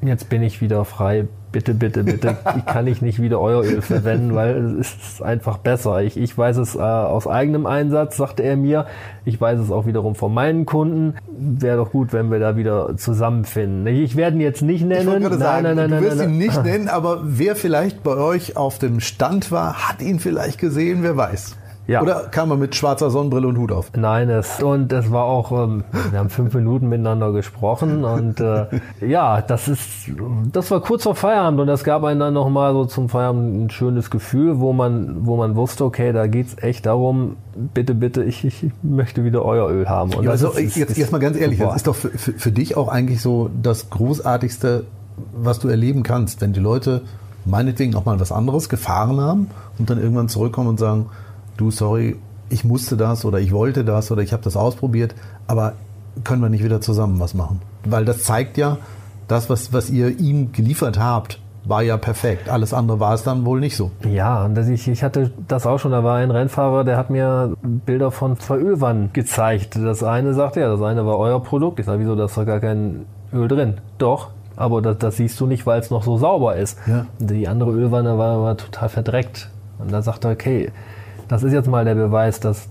jetzt 0.08 0.28
bin 0.28 0.42
ich 0.42 0.60
wieder 0.60 0.84
frei. 0.84 1.26
Bitte, 1.52 1.74
bitte, 1.74 2.04
bitte, 2.04 2.36
kann 2.66 2.86
ich 2.86 3.02
nicht 3.02 3.20
wieder 3.20 3.40
euer 3.40 3.64
Öl 3.64 3.82
verwenden, 3.82 4.34
weil 4.36 4.78
es 4.78 4.94
ist 4.94 5.22
einfach 5.22 5.58
besser. 5.58 6.00
Ich, 6.00 6.16
ich 6.16 6.38
weiß 6.38 6.58
es 6.58 6.76
äh, 6.76 6.78
aus 6.78 7.26
eigenem 7.26 7.66
Einsatz, 7.66 8.16
sagte 8.16 8.44
er 8.44 8.56
mir. 8.56 8.86
Ich 9.24 9.40
weiß 9.40 9.58
es 9.58 9.70
auch 9.72 9.84
wiederum 9.84 10.14
von 10.14 10.32
meinen 10.32 10.64
Kunden. 10.64 11.16
Wäre 11.28 11.78
doch 11.78 11.90
gut, 11.90 12.12
wenn 12.12 12.30
wir 12.30 12.38
da 12.38 12.56
wieder 12.56 12.96
zusammenfinden. 12.96 13.86
Ich 13.88 14.16
werde 14.16 14.36
ihn 14.36 14.42
jetzt 14.42 14.62
nicht 14.62 14.84
nennen. 14.84 15.22
Ich 15.22 15.28
nein, 15.28 15.38
sagen, 15.38 15.62
nein, 15.64 15.76
nein, 15.76 15.90
du 15.90 16.00
wirst 16.00 16.18
nein, 16.18 16.30
ihn 16.30 16.38
nicht 16.38 16.62
nennen, 16.62 16.88
aber 16.88 17.20
wer 17.24 17.56
vielleicht 17.56 18.04
bei 18.04 18.16
euch 18.16 18.56
auf 18.56 18.78
dem 18.78 19.00
Stand 19.00 19.50
war, 19.50 19.88
hat 19.88 20.02
ihn 20.02 20.20
vielleicht 20.20 20.58
gesehen, 20.58 21.02
wer 21.02 21.16
weiß. 21.16 21.56
Ja. 21.90 22.02
Oder 22.02 22.28
kam 22.30 22.52
er 22.52 22.56
mit 22.56 22.76
schwarzer 22.76 23.10
Sonnenbrille 23.10 23.48
und 23.48 23.58
Hut 23.58 23.72
auf? 23.72 23.90
Nein, 23.96 24.30
es, 24.30 24.62
und 24.62 24.92
es 24.92 25.10
war 25.10 25.24
auch, 25.24 25.50
ähm, 25.50 25.82
wir 26.12 26.20
haben 26.20 26.30
fünf 26.30 26.54
Minuten 26.54 26.88
miteinander 26.88 27.32
gesprochen 27.32 28.04
und 28.04 28.38
äh, 28.38 28.66
ja, 29.04 29.42
das 29.42 29.66
ist, 29.66 29.82
das 30.52 30.70
war 30.70 30.82
kurz 30.82 31.02
vor 31.02 31.16
Feierabend 31.16 31.58
und 31.58 31.66
das 31.66 31.82
gab 31.82 32.04
einem 32.04 32.20
dann 32.20 32.34
nochmal 32.34 32.74
so 32.74 32.84
zum 32.84 33.08
Feierabend 33.08 33.64
ein 33.64 33.70
schönes 33.70 34.08
Gefühl, 34.08 34.60
wo 34.60 34.72
man, 34.72 35.26
wo 35.26 35.36
man 35.36 35.56
wusste, 35.56 35.84
okay, 35.84 36.12
da 36.12 36.28
geht's 36.28 36.54
echt 36.60 36.86
darum, 36.86 37.38
bitte, 37.74 37.96
bitte, 37.96 38.22
ich, 38.22 38.44
ich 38.44 38.66
möchte 38.84 39.24
wieder 39.24 39.44
euer 39.44 39.68
Öl 39.68 39.88
haben. 39.88 40.12
Ja, 40.22 40.30
also 40.30 40.50
ist, 40.52 40.76
jetzt, 40.76 40.96
jetzt 40.96 41.10
mal 41.10 41.18
ganz 41.18 41.36
ehrlich, 41.36 41.58
super. 41.58 41.70
das 41.70 41.78
ist 41.78 41.86
doch 41.88 41.96
für, 41.96 42.10
für, 42.10 42.34
für 42.34 42.52
dich 42.52 42.76
auch 42.76 42.86
eigentlich 42.86 43.20
so 43.20 43.50
das 43.60 43.90
Großartigste, 43.90 44.84
was 45.32 45.58
du 45.58 45.66
erleben 45.66 46.04
kannst, 46.04 46.40
wenn 46.40 46.52
die 46.52 46.60
Leute 46.60 47.02
meinetwegen 47.44 47.96
auch 47.96 48.04
mal 48.04 48.20
was 48.20 48.30
anderes 48.30 48.68
gefahren 48.68 49.20
haben 49.20 49.48
und 49.76 49.90
dann 49.90 49.98
irgendwann 49.98 50.28
zurückkommen 50.28 50.68
und 50.68 50.78
sagen, 50.78 51.06
du, 51.60 51.70
sorry, 51.70 52.16
ich 52.48 52.64
musste 52.64 52.96
das 52.96 53.24
oder 53.24 53.38
ich 53.38 53.52
wollte 53.52 53.84
das 53.84 54.10
oder 54.10 54.22
ich 54.22 54.32
habe 54.32 54.42
das 54.42 54.56
ausprobiert, 54.56 55.14
aber 55.46 55.74
können 56.24 56.42
wir 56.42 56.48
nicht 56.48 56.64
wieder 56.64 56.80
zusammen 56.80 57.20
was 57.20 57.34
machen? 57.34 57.62
Weil 57.84 58.04
das 58.04 58.24
zeigt 58.24 58.56
ja, 58.58 58.78
das, 59.28 59.48
was, 59.48 59.72
was 59.72 59.90
ihr 59.90 60.18
ihm 60.18 60.52
geliefert 60.52 60.98
habt, 60.98 61.40
war 61.64 61.82
ja 61.82 61.96
perfekt. 61.96 62.48
Alles 62.48 62.72
andere 62.74 63.00
war 63.00 63.14
es 63.14 63.22
dann 63.22 63.44
wohl 63.44 63.60
nicht 63.60 63.76
so. 63.76 63.90
Ja, 64.08 64.50
ich, 64.68 64.88
ich 64.88 65.02
hatte 65.02 65.30
das 65.46 65.66
auch 65.66 65.78
schon. 65.78 65.92
Da 65.92 66.02
war 66.02 66.16
ein 66.16 66.30
Rennfahrer, 66.30 66.84
der 66.84 66.96
hat 66.96 67.10
mir 67.10 67.54
Bilder 67.62 68.10
von 68.10 68.38
zwei 68.38 68.56
Ölwannen 68.56 69.12
gezeigt. 69.12 69.76
Das 69.76 70.02
eine 70.02 70.34
sagte 70.34 70.60
ja, 70.60 70.68
das 70.68 70.82
eine 70.82 71.06
war 71.06 71.18
euer 71.18 71.42
Produkt. 71.42 71.78
Ich 71.78 71.86
sage, 71.86 72.00
wieso, 72.00 72.16
da 72.16 72.24
ist 72.24 72.36
doch 72.36 72.46
gar 72.46 72.60
kein 72.60 73.04
Öl 73.32 73.46
drin. 73.46 73.74
Doch, 73.98 74.30
aber 74.56 74.82
das, 74.82 74.98
das 74.98 75.16
siehst 75.16 75.38
du 75.38 75.46
nicht, 75.46 75.66
weil 75.66 75.80
es 75.80 75.90
noch 75.90 76.02
so 76.02 76.16
sauber 76.16 76.56
ist. 76.56 76.78
Ja. 76.86 77.06
Die 77.18 77.46
andere 77.46 77.70
Ölwanne 77.72 78.18
war, 78.18 78.42
war 78.42 78.56
total 78.56 78.88
verdreckt. 78.88 79.50
Und 79.78 79.92
da 79.92 80.02
sagt 80.02 80.24
er, 80.24 80.32
okay, 80.32 80.72
das 81.30 81.44
ist 81.44 81.52
jetzt 81.52 81.68
mal 81.68 81.84
der 81.84 81.94
Beweis, 81.94 82.40
dass 82.40 82.68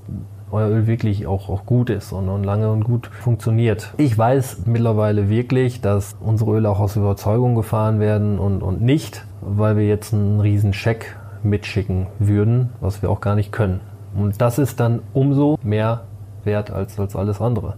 euer 0.52 0.67
Öl 0.67 0.86
wirklich 0.86 1.26
auch, 1.28 1.48
auch 1.48 1.65
gut 1.65 1.89
ist 1.89 2.12
und, 2.12 2.28
und, 2.28 2.43
lange 2.43 2.69
und 2.69 2.84
gut 2.84 3.08
funktioniert. 3.08 3.93
Ich 3.95 4.17
weiß 4.17 4.63
mittlerweile 4.65 5.30
wirklich, 5.30 5.80
dass 5.80 6.17
unsere 6.19 6.58
Öle 6.58 6.69
auch 6.69 6.82
aus 6.82 6.98
Überzeugung 6.98 7.56
gefahren 7.56 8.02
werden 8.02 8.38
und, 8.38 8.62
und 8.62 8.82
nicht, 8.82 9.26
weil 9.39 9.78
wir 9.78 9.88
jetzt 9.88 10.13
einen 10.13 10.41
riesen 10.41 10.74
Scheck 10.74 11.15
mitschicken 11.41 12.08
würden, 12.19 12.72
was 12.82 13.02
wir 13.02 13.10
auch 13.10 13.22
gar 13.22 13.36
nicht 13.36 13.54
können. 13.54 13.80
Und 14.13 14.41
das 14.41 14.60
ist 14.60 14.82
dann 14.82 15.04
umso 15.13 15.58
mehr 15.63 16.02
wert 16.43 16.69
als, 16.69 17.00
als 17.00 17.15
alles 17.15 17.39
andere. 17.39 17.76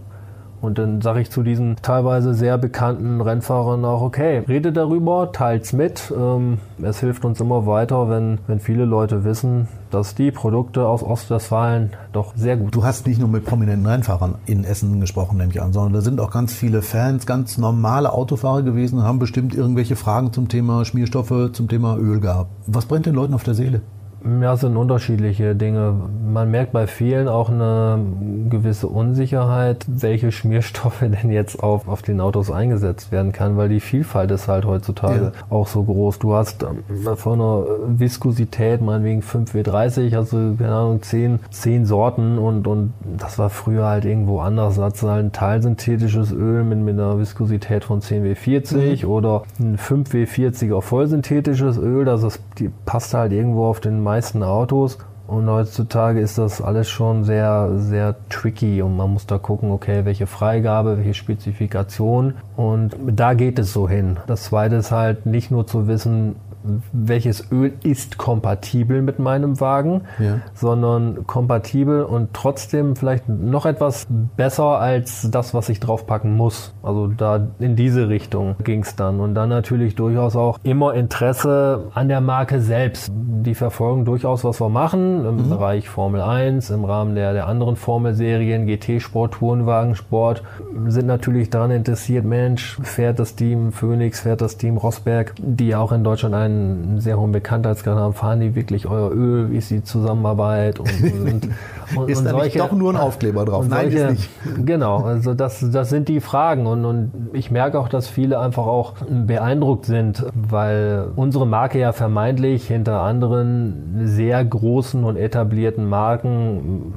Und 0.60 0.78
dann 0.78 1.00
sage 1.00 1.20
ich 1.20 1.30
zu 1.30 1.44
diesen 1.44 1.76
teilweise 1.76 2.34
sehr 2.34 2.58
bekannten 2.58 3.20
Rennfahrern 3.20 3.84
auch, 3.84 4.02
okay, 4.02 4.42
rede 4.48 4.72
darüber, 4.72 5.30
teilt's 5.32 5.72
mit. 5.72 6.12
Ähm, 6.16 6.58
es 6.82 6.98
hilft 6.98 7.24
uns 7.24 7.40
immer 7.40 7.66
weiter, 7.66 8.08
wenn, 8.08 8.38
wenn 8.48 8.58
viele 8.58 8.84
Leute 8.84 9.22
wissen, 9.24 9.68
dass 9.92 10.14
die 10.14 10.30
Produkte 10.30 10.86
aus 10.86 11.02
Ostwestfalen 11.02 11.90
doch 12.12 12.34
sehr 12.36 12.56
gut 12.56 12.66
sind. 12.66 12.74
Du 12.74 12.84
hast 12.84 13.06
nicht 13.06 13.20
nur 13.20 13.28
mit 13.28 13.44
prominenten 13.44 13.86
Rennfahrern 13.86 14.36
in 14.46 14.64
Essen 14.64 15.00
gesprochen, 15.00 15.38
nehme 15.38 15.52
ich 15.52 15.60
an, 15.60 15.72
sondern 15.72 15.92
da 15.92 16.00
sind 16.00 16.20
auch 16.20 16.30
ganz 16.30 16.54
viele 16.54 16.82
Fans, 16.82 17.26
ganz 17.26 17.58
normale 17.58 18.12
Autofahrer 18.12 18.62
gewesen 18.62 19.02
haben 19.02 19.18
bestimmt 19.18 19.54
irgendwelche 19.54 19.96
Fragen 19.96 20.32
zum 20.32 20.48
Thema 20.48 20.84
Schmierstoffe, 20.84 21.52
zum 21.52 21.68
Thema 21.68 21.96
Öl 21.96 22.20
gehabt. 22.20 22.50
Was 22.66 22.86
brennt 22.86 23.06
den 23.06 23.14
Leuten 23.14 23.34
auf 23.34 23.44
der 23.44 23.54
Seele? 23.54 23.82
Ja, 24.40 24.54
es 24.54 24.60
sind 24.60 24.76
unterschiedliche 24.76 25.54
Dinge. 25.54 25.94
Man 26.32 26.50
merkt 26.50 26.72
bei 26.72 26.86
vielen 26.86 27.28
auch 27.28 27.50
eine 27.50 27.98
gewisse 28.48 28.86
Unsicherheit, 28.86 29.84
welche 29.88 30.30
Schmierstoffe 30.30 31.00
denn 31.00 31.30
jetzt 31.30 31.62
auf, 31.62 31.88
auf 31.88 32.02
den 32.02 32.20
Autos 32.20 32.50
eingesetzt 32.50 33.10
werden 33.10 33.32
kann, 33.32 33.56
weil 33.56 33.68
die 33.68 33.80
Vielfalt 33.80 34.30
ist 34.30 34.48
halt 34.48 34.64
heutzutage 34.64 35.32
ja. 35.34 35.44
auch 35.50 35.66
so 35.66 35.82
groß. 35.82 36.18
Du 36.18 36.34
hast 36.34 36.62
ähm, 36.62 37.16
von 37.16 37.40
einer 37.40 37.64
Viskosität, 37.86 38.80
meinetwegen 38.80 39.22
5W30, 39.22 40.16
also 40.16 40.36
keine 40.58 40.72
Ahnung, 40.72 41.02
10, 41.02 41.40
10 41.50 41.86
Sorten 41.86 42.38
und, 42.38 42.66
und 42.66 42.92
das 43.18 43.38
war 43.38 43.50
früher 43.50 43.86
halt 43.86 44.04
irgendwo 44.04 44.40
anders. 44.40 44.76
Da 44.76 44.84
hast 44.84 45.02
halt 45.02 45.24
ein 45.24 45.32
teilsynthetisches 45.32 46.32
Öl 46.32 46.64
mit, 46.64 46.78
mit 46.78 46.94
einer 46.94 47.18
Viskosität 47.18 47.84
von 47.84 48.00
10W40 48.00 49.04
mhm. 49.04 49.10
oder 49.10 49.42
ein 49.58 49.78
5W40er 49.78 50.80
vollsynthetisches 50.80 51.78
Öl, 51.78 52.04
das 52.04 52.22
ist, 52.22 52.40
die 52.58 52.70
passt 52.84 53.14
halt 53.14 53.32
irgendwo 53.32 53.66
auf 53.66 53.80
den 53.80 54.02
meisten 54.12 54.42
Autos. 54.42 54.98
Und 55.26 55.48
heutzutage 55.48 56.20
ist 56.20 56.36
das 56.36 56.60
alles 56.60 56.90
schon 56.90 57.24
sehr, 57.24 57.70
sehr 57.76 58.16
tricky 58.28 58.82
und 58.82 58.94
man 58.94 59.10
muss 59.10 59.26
da 59.26 59.38
gucken, 59.38 59.70
okay, 59.70 60.04
welche 60.04 60.26
Freigabe, 60.26 60.98
welche 60.98 61.14
Spezifikation. 61.14 62.34
Und 62.54 62.94
da 63.06 63.32
geht 63.32 63.58
es 63.58 63.72
so 63.72 63.88
hin. 63.88 64.18
Das 64.26 64.42
zweite 64.42 64.76
ist 64.76 64.90
halt 64.90 65.24
nicht 65.24 65.50
nur 65.50 65.66
zu 65.66 65.86
wissen, 65.86 66.36
welches 66.92 67.50
Öl 67.50 67.72
ist 67.82 68.18
kompatibel 68.18 69.02
mit 69.02 69.18
meinem 69.18 69.60
Wagen, 69.60 70.02
ja. 70.18 70.40
sondern 70.54 71.26
kompatibel 71.26 72.02
und 72.04 72.30
trotzdem 72.32 72.96
vielleicht 72.96 73.28
noch 73.28 73.66
etwas 73.66 74.06
besser 74.36 74.78
als 74.78 75.28
das, 75.30 75.54
was 75.54 75.68
ich 75.68 75.80
draufpacken 75.80 76.36
muss. 76.36 76.74
Also 76.82 77.08
da 77.08 77.48
in 77.58 77.76
diese 77.76 78.08
Richtung 78.08 78.56
ging 78.62 78.82
es 78.82 78.96
dann. 78.96 79.20
Und 79.20 79.34
dann 79.34 79.48
natürlich 79.48 79.94
durchaus 79.94 80.36
auch 80.36 80.58
immer 80.62 80.94
Interesse 80.94 81.90
an 81.94 82.08
der 82.08 82.20
Marke 82.20 82.60
selbst. 82.60 83.10
Die 83.14 83.54
verfolgen 83.54 84.04
durchaus, 84.04 84.44
was 84.44 84.60
wir 84.60 84.68
machen 84.68 85.24
im 85.24 85.36
mhm. 85.36 85.48
Bereich 85.50 85.88
Formel 85.88 86.20
1, 86.20 86.70
im 86.70 86.84
Rahmen 86.84 87.14
der, 87.14 87.32
der 87.32 87.46
anderen 87.46 87.76
Formelserien, 87.76 88.66
GT-Sport, 88.66 89.34
Tourenwagensport, 89.34 90.42
sind 90.86 91.06
natürlich 91.06 91.50
daran 91.50 91.70
interessiert, 91.70 92.24
Mensch, 92.24 92.78
fährt 92.82 93.18
das 93.18 93.34
Team 93.34 93.72
Phoenix, 93.72 94.20
fährt 94.20 94.40
das 94.40 94.56
Team 94.56 94.76
Rosberg, 94.76 95.34
die 95.38 95.68
ja 95.68 95.80
auch 95.80 95.92
in 95.92 96.04
Deutschland 96.04 96.34
einen 96.34 96.51
einen 96.52 97.00
sehr 97.00 97.18
hohen 97.18 97.32
Bekanntheitsgrad 97.32 97.96
haben, 97.96 98.14
fahren 98.14 98.40
die 98.40 98.54
wirklich 98.54 98.86
euer 98.86 99.10
Öl, 99.10 99.50
wie 99.50 99.56
ist 99.56 99.70
die 99.70 99.82
Zusammenarbeit 99.82 100.78
und, 100.78 100.90
und, 101.02 101.48
und 101.96 102.10
ist 102.10 102.18
und 102.18 102.24
da 102.24 102.30
solche, 102.30 102.44
nicht 102.44 102.60
doch 102.60 102.72
nur 102.72 102.92
ein 102.92 102.96
Aufkleber 102.96 103.44
drauf? 103.44 103.66
Nein, 103.68 103.90
solche, 103.90 104.06
ist 104.06 104.10
nicht. 104.10 104.30
Genau, 104.66 105.02
also 105.02 105.34
das, 105.34 105.64
das 105.72 105.88
sind 105.90 106.08
die 106.08 106.20
Fragen 106.20 106.66
und, 106.66 106.84
und 106.84 107.12
ich 107.32 107.50
merke 107.50 107.78
auch, 107.78 107.88
dass 107.88 108.08
viele 108.08 108.38
einfach 108.38 108.66
auch 108.66 108.94
beeindruckt 109.08 109.86
sind, 109.86 110.24
weil 110.34 111.08
unsere 111.16 111.46
Marke 111.46 111.78
ja 111.78 111.92
vermeintlich 111.92 112.66
hinter 112.66 113.00
anderen 113.00 114.02
sehr 114.04 114.44
großen 114.44 115.04
und 115.04 115.16
etablierten 115.16 115.88
Marken 115.88 116.94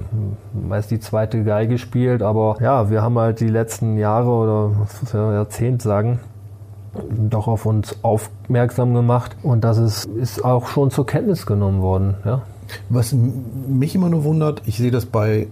meist 0.54 0.92
die 0.92 1.00
zweite 1.00 1.44
Geige 1.44 1.78
spielt, 1.78 2.22
aber 2.22 2.58
ja, 2.62 2.90
wir 2.90 3.02
haben 3.02 3.18
halt 3.18 3.40
die 3.40 3.50
letzten 3.50 3.98
Jahre 3.98 4.30
oder 4.30 4.72
Jahrzehnt 5.14 5.82
sagen, 5.82 6.20
doch 7.30 7.48
auf 7.48 7.66
uns 7.66 7.98
aufmerksam 8.02 8.94
gemacht 8.94 9.36
und 9.44 9.64
das 9.64 9.78
ist, 9.78 10.06
ist 10.06 10.44
auch 10.44 10.68
schon 10.68 10.92
zur 10.92 11.06
Kenntnis 11.06 11.46
genommen 11.46 11.82
worden. 11.82 12.16
Ja. 12.26 12.42
Was 12.90 13.14
mich 13.14 13.96
immer 13.96 14.10
nur 14.10 14.24
wundert, 14.24 14.62
ich 14.66 14.78
sehe 14.78 14.92
das 14.92 15.06
bei 15.06 15.48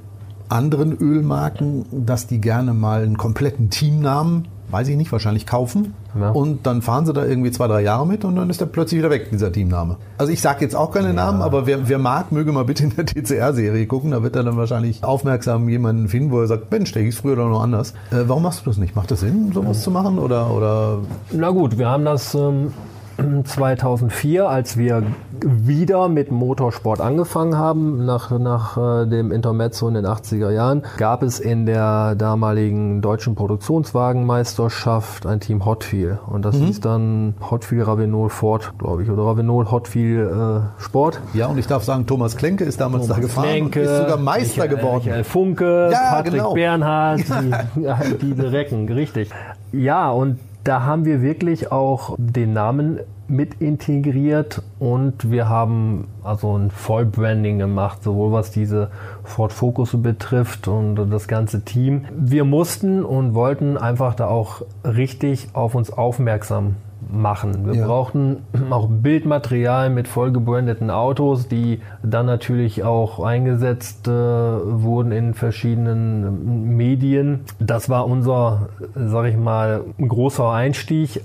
anderen 0.49 0.97
Ölmarken, 0.97 1.85
dass 1.91 2.27
die 2.27 2.39
gerne 2.39 2.73
mal 2.73 3.03
einen 3.03 3.17
kompletten 3.17 3.69
Teamnamen 3.69 4.47
weiß 4.69 4.87
ich 4.87 4.97
nicht, 4.97 5.11
wahrscheinlich 5.11 5.45
kaufen. 5.45 5.93
Ja. 6.19 6.31
Und 6.31 6.65
dann 6.65 6.81
fahren 6.81 7.05
sie 7.05 7.13
da 7.13 7.25
irgendwie 7.25 7.51
zwei, 7.51 7.67
drei 7.67 7.81
Jahre 7.81 8.07
mit 8.07 8.25
und 8.25 8.35
dann 8.35 8.49
ist 8.49 8.61
er 8.61 8.67
plötzlich 8.67 8.99
wieder 8.99 9.09
weg, 9.09 9.29
dieser 9.31 9.51
Teamname. 9.51 9.97
Also 10.17 10.31
ich 10.31 10.41
sage 10.41 10.61
jetzt 10.61 10.75
auch 10.75 10.91
keine 10.91 11.07
ja. 11.07 11.13
Namen, 11.13 11.41
aber 11.41 11.65
wer, 11.65 11.87
wer 11.87 11.99
mag, 11.99 12.31
möge 12.31 12.51
mal 12.51 12.65
bitte 12.65 12.83
in 12.83 12.95
der 12.95 13.05
TCR-Serie 13.05 13.85
gucken. 13.87 14.11
Da 14.11 14.23
wird 14.23 14.35
er 14.35 14.43
dann 14.43 14.57
wahrscheinlich 14.57 15.03
aufmerksam 15.03 15.69
jemanden 15.69 16.07
finden, 16.07 16.31
wo 16.31 16.41
er 16.41 16.47
sagt, 16.47 16.71
Mensch, 16.71 16.91
der 16.91 17.03
hieß 17.03 17.17
früher 17.17 17.35
doch 17.35 17.49
noch 17.49 17.61
anders. 17.61 17.93
Äh, 18.11 18.23
warum 18.27 18.43
machst 18.43 18.61
du 18.61 18.69
das 18.69 18.77
nicht? 18.77 18.95
Macht 18.95 19.11
das 19.11 19.21
Sinn, 19.21 19.51
sowas 19.53 19.77
ja. 19.77 19.83
zu 19.83 19.91
machen? 19.91 20.19
Oder, 20.19 20.51
oder? 20.51 20.99
Na 21.31 21.49
gut, 21.49 21.77
wir 21.77 21.89
haben 21.89 22.05
das 22.05 22.35
ähm, 22.35 22.73
2004, 23.17 24.49
als 24.49 24.77
wir 24.77 25.03
wieder 25.41 26.09
mit 26.09 26.31
Motorsport 26.31 27.01
angefangen 27.01 27.57
haben, 27.57 28.05
nach, 28.05 28.31
nach 28.31 28.77
äh, 28.77 29.05
dem 29.07 29.31
Intermezzo 29.31 29.87
in 29.87 29.93
den 29.93 30.05
80er 30.05 30.51
Jahren, 30.51 30.83
gab 30.97 31.23
es 31.23 31.39
in 31.39 31.65
der 31.65 32.15
damaligen 32.15 33.01
deutschen 33.01 33.35
Produktionswagenmeisterschaft 33.35 35.25
ein 35.25 35.39
Team 35.39 35.65
Hotfield. 35.65 36.19
Und 36.27 36.43
das 36.45 36.57
mhm. 36.57 36.65
hieß 36.65 36.79
dann 36.81 37.35
Hotfield 37.49 37.87
Ravenol 37.87 38.29
Ford, 38.29 38.73
glaube 38.77 39.03
ich, 39.03 39.09
oder 39.09 39.23
Ravenol 39.23 39.69
Hotfield 39.69 40.31
äh, 40.31 40.81
Sport. 40.81 41.19
Ja, 41.33 41.47
und 41.47 41.57
ich 41.57 41.67
darf 41.67 41.83
sagen, 41.83 42.07
Thomas 42.07 42.37
Klenke 42.37 42.63
ist 42.63 42.79
damals 42.79 43.07
Thomas 43.07 43.17
da 43.17 43.21
gefahren 43.21 43.47
Klenke, 43.47 43.81
und 43.81 43.85
ist 43.85 43.97
sogar 43.97 44.17
Meister 44.17 44.63
Michael, 44.63 44.77
geworden. 44.77 45.03
Michael 45.05 45.23
Funke, 45.23 45.89
ja, 45.91 46.09
Patrick 46.11 46.33
genau. 46.33 46.53
Bernhardt, 46.53 47.23
die, 47.75 47.81
ja, 47.81 47.99
diese 48.21 48.51
Recken, 48.51 48.89
richtig. 48.89 49.29
Ja, 49.71 50.11
und 50.11 50.39
da 50.63 50.83
haben 50.83 51.05
wir 51.05 51.21
wirklich 51.21 51.71
auch 51.71 52.15
den 52.17 52.53
Namen 52.53 52.99
mit 53.27 53.55
integriert 53.61 54.61
und 54.79 55.31
wir 55.31 55.49
haben 55.49 56.07
also 56.23 56.57
ein 56.57 56.71
Vollbranding 56.71 57.57
gemacht, 57.57 58.03
sowohl 58.03 58.31
was 58.31 58.51
diese 58.51 58.91
Ford 59.23 59.51
Focus 59.53 59.95
betrifft 60.01 60.67
und 60.67 60.95
das 61.09 61.27
ganze 61.27 61.63
Team. 61.63 62.05
Wir 62.15 62.43
mussten 62.43 63.03
und 63.03 63.33
wollten 63.33 63.77
einfach 63.77 64.13
da 64.15 64.27
auch 64.27 64.61
richtig 64.83 65.49
auf 65.53 65.75
uns 65.75 65.91
aufmerksam 65.91 66.75
machen. 67.11 67.65
Wir 67.65 67.75
ja. 67.75 67.87
brauchten 67.87 68.43
auch 68.69 68.87
Bildmaterial 68.89 69.89
mit 69.89 70.07
vollgebrandeten 70.07 70.89
Autos, 70.89 71.47
die 71.47 71.81
dann 72.01 72.25
natürlich 72.25 72.83
auch 72.83 73.23
eingesetzt 73.23 74.07
äh, 74.07 74.11
wurden 74.11 75.11
in 75.11 75.33
verschiedenen 75.33 76.75
Medien. 76.75 77.41
Das 77.59 77.89
war 77.89 78.07
unser, 78.07 78.69
sag 78.95 79.25
ich 79.25 79.37
mal, 79.37 79.81
großer 79.99 80.51
Einstieg 80.51 81.21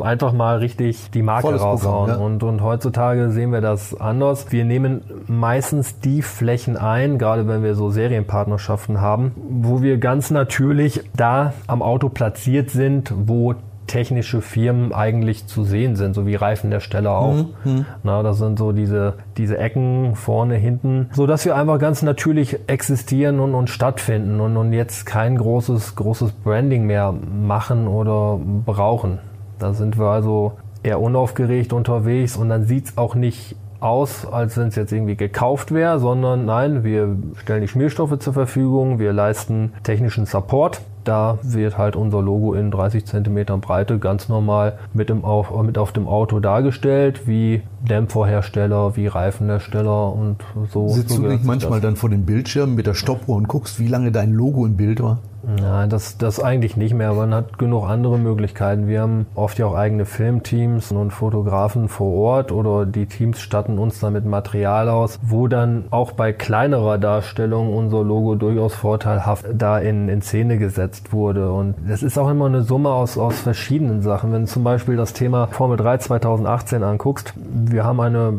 einfach 0.00 0.32
mal 0.32 0.58
richtig 0.58 1.10
die 1.10 1.22
Marke 1.22 1.48
Volles 1.48 1.62
raushauen. 1.62 2.08
ja. 2.10 2.16
und, 2.16 2.42
und 2.42 2.62
heutzutage 2.62 3.30
sehen 3.30 3.52
wir 3.52 3.60
das 3.60 3.98
anders. 3.98 4.50
Wir 4.50 4.64
nehmen 4.64 5.02
meistens 5.26 6.00
die 6.00 6.22
Flächen 6.22 6.76
ein, 6.76 7.18
gerade 7.18 7.46
wenn 7.46 7.62
wir 7.62 7.74
so 7.74 7.90
Serienpartnerschaften 7.90 9.00
haben, 9.00 9.32
wo 9.36 9.82
wir 9.82 9.98
ganz 9.98 10.30
natürlich 10.30 11.02
da 11.16 11.52
am 11.66 11.82
Auto 11.82 12.08
platziert 12.08 12.70
sind, 12.70 13.12
wo 13.16 13.54
technische 13.86 14.40
Firmen 14.40 14.92
eigentlich 14.92 15.46
zu 15.46 15.64
sehen 15.64 15.96
sind, 15.96 16.14
so 16.14 16.26
wie 16.26 16.34
Reifenhersteller 16.34 17.16
auch. 17.16 17.34
Mhm, 17.34 17.54
mhm. 17.64 17.86
Na, 18.02 18.22
das 18.22 18.38
sind 18.38 18.58
so 18.58 18.72
diese, 18.72 19.14
diese 19.36 19.58
Ecken 19.58 20.14
vorne, 20.14 20.56
hinten, 20.56 21.08
so 21.12 21.26
dass 21.26 21.44
wir 21.44 21.56
einfach 21.56 21.78
ganz 21.78 22.02
natürlich 22.02 22.58
existieren 22.66 23.40
und, 23.40 23.54
und 23.54 23.70
stattfinden 23.70 24.40
und, 24.40 24.56
und 24.56 24.72
jetzt 24.72 25.06
kein 25.06 25.36
großes, 25.36 25.96
großes 25.96 26.32
Branding 26.32 26.86
mehr 26.86 27.12
machen 27.12 27.86
oder 27.88 28.38
brauchen. 28.38 29.18
Da 29.58 29.72
sind 29.72 29.98
wir 29.98 30.06
also 30.06 30.52
eher 30.82 31.00
unaufgeregt 31.00 31.72
unterwegs 31.72 32.36
und 32.36 32.48
dann 32.48 32.64
sieht 32.64 32.86
es 32.86 32.98
auch 32.98 33.14
nicht 33.14 33.56
aus, 33.80 34.26
als 34.26 34.56
wenn 34.56 34.68
es 34.68 34.76
jetzt 34.76 34.92
irgendwie 34.92 35.16
gekauft 35.16 35.72
wäre, 35.72 35.98
sondern 35.98 36.46
nein, 36.46 36.84
wir 36.84 37.16
stellen 37.36 37.62
die 37.62 37.68
Schmierstoffe 37.68 38.18
zur 38.18 38.32
Verfügung, 38.32 38.98
wir 38.98 39.12
leisten 39.12 39.72
technischen 39.82 40.26
Support 40.26 40.80
da 41.06 41.38
wird 41.42 41.78
halt 41.78 41.96
unser 41.96 42.20
Logo 42.20 42.54
in 42.54 42.70
30 42.70 43.04
cm 43.04 43.60
Breite 43.60 43.98
ganz 43.98 44.28
normal 44.28 44.78
mit, 44.92 45.10
im 45.10 45.24
auf, 45.24 45.50
mit 45.62 45.78
auf 45.78 45.92
dem 45.92 46.08
Auto 46.08 46.40
dargestellt, 46.40 47.26
wie 47.26 47.62
Dämpferhersteller, 47.88 48.96
wie 48.96 49.06
Reifenhersteller 49.06 50.12
und 50.12 50.38
so. 50.72 50.88
Sitzt 50.88 51.10
so 51.10 51.22
du 51.22 51.28
nicht 51.28 51.44
manchmal 51.44 51.80
das. 51.80 51.88
dann 51.88 51.96
vor 51.96 52.10
dem 52.10 52.24
Bildschirm 52.24 52.74
mit 52.74 52.86
der 52.86 52.94
Stoppuhr 52.94 53.36
und 53.36 53.48
guckst, 53.48 53.78
wie 53.78 53.88
lange 53.88 54.12
dein 54.12 54.32
Logo 54.32 54.66
im 54.66 54.76
Bild 54.76 55.02
war? 55.02 55.20
Nein, 55.46 55.88
das, 55.90 56.18
das 56.18 56.40
eigentlich 56.40 56.76
nicht 56.76 56.92
mehr. 56.92 57.12
Man 57.12 57.32
hat 57.32 57.56
genug 57.56 57.88
andere 57.88 58.18
Möglichkeiten. 58.18 58.88
Wir 58.88 59.02
haben 59.02 59.26
oft 59.36 59.58
ja 59.58 59.66
auch 59.66 59.76
eigene 59.76 60.04
Filmteams 60.04 60.90
und 60.90 61.12
Fotografen 61.12 61.88
vor 61.88 62.12
Ort 62.14 62.50
oder 62.50 62.84
die 62.84 63.06
Teams 63.06 63.40
statten 63.40 63.78
uns 63.78 64.00
dann 64.00 64.14
mit 64.14 64.24
Material 64.24 64.88
aus, 64.88 65.20
wo 65.22 65.46
dann 65.46 65.84
auch 65.90 66.12
bei 66.12 66.32
kleinerer 66.32 66.98
Darstellung 66.98 67.72
unser 67.76 68.02
Logo 68.02 68.34
durchaus 68.34 68.74
vorteilhaft 68.74 69.46
da 69.54 69.78
in, 69.78 70.08
in 70.08 70.20
Szene 70.20 70.58
gesetzt 70.58 71.12
wurde. 71.12 71.52
Und 71.52 71.76
das 71.88 72.02
ist 72.02 72.18
auch 72.18 72.28
immer 72.28 72.46
eine 72.46 72.62
Summe 72.62 72.90
aus, 72.90 73.16
aus 73.16 73.38
verschiedenen 73.38 74.02
Sachen. 74.02 74.32
Wenn 74.32 74.42
du 74.42 74.48
zum 74.48 74.64
Beispiel 74.64 74.96
das 74.96 75.12
Thema 75.12 75.46
Formel 75.46 75.76
3 75.76 75.98
2018 75.98 76.82
anguckst, 76.82 77.34
wir 77.36 77.84
haben 77.84 78.00
eine 78.00 78.32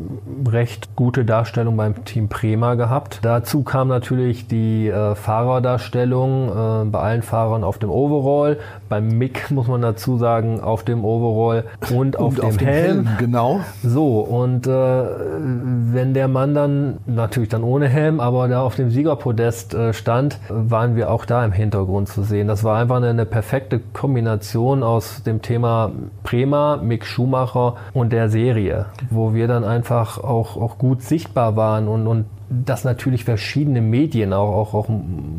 recht 0.46 0.93
gute 0.98 1.24
Darstellung 1.24 1.78
beim 1.78 2.04
Team 2.04 2.28
Prema 2.28 2.76
gehabt. 2.76 3.20
Dazu 3.22 3.63
kam 3.63 3.88
natürlich 3.88 4.50
die 4.50 4.89
äh, 4.89 5.15
Fahrerdarstellung 5.15 6.50
äh, 6.50 6.96
bei 6.97 7.03
allen 7.03 7.21
Fahrern 7.21 7.63
auf 7.63 7.77
dem 7.77 7.91
Overall, 7.91 8.57
beim 8.89 9.07
Mick 9.07 9.51
muss 9.51 9.67
man 9.67 9.81
dazu 9.81 10.17
sagen, 10.17 10.62
auf 10.62 10.83
dem 10.83 11.05
Overall 11.05 11.65
und 11.91 12.17
auf, 12.17 12.29
Und 12.29 12.38
dem, 12.39 12.45
auf 12.45 12.57
dem 12.57 12.67
Helm. 12.67 13.07
Helm, 13.07 13.17
genau. 13.19 13.60
So, 13.83 14.19
und 14.19 14.65
äh, 14.65 14.71
wenn 14.71 16.13
der 16.13 16.27
Mann 16.27 16.55
dann, 16.55 16.97
natürlich 17.05 17.49
dann 17.49 17.63
ohne 17.63 17.88
Helm, 17.88 18.19
aber 18.19 18.47
da 18.47 18.62
auf 18.62 18.75
dem 18.75 18.89
Siegerpodest 18.89 19.75
äh, 19.75 19.93
stand, 19.93 20.39
waren 20.49 20.95
wir 20.95 21.12
auch 21.12 21.25
da 21.25 21.45
im 21.45 21.51
Hintergrund 21.51 22.07
zu 22.10 22.23
sehen. 22.23 22.47
Das 22.47 22.63
war 22.63 22.79
einfach 22.79 22.97
eine, 22.97 23.10
eine 23.10 23.25
perfekte 23.25 23.79
Kombination 23.93 24.81
aus 24.81 25.21
dem 25.23 25.41
Thema 25.43 25.91
Prema, 26.23 26.77
Mick 26.77 27.05
Schumacher 27.05 27.75
und 27.93 28.12
der 28.12 28.29
Serie, 28.29 28.88
wo 29.12 29.36
wir 29.36 29.47
dann 29.47 29.63
einfach 29.63 30.17
auch, 30.17 30.57
auch 30.57 30.79
gut 30.79 31.03
sichtbar 31.03 31.55
waren 31.55 31.88
und, 31.88 32.07
und 32.07 32.25
dass 32.49 32.83
natürlich 32.83 33.23
verschiedene 33.25 33.81
Medien, 33.81 34.33
auch, 34.33 34.73
auch, 34.73 34.73
auch 34.73 34.89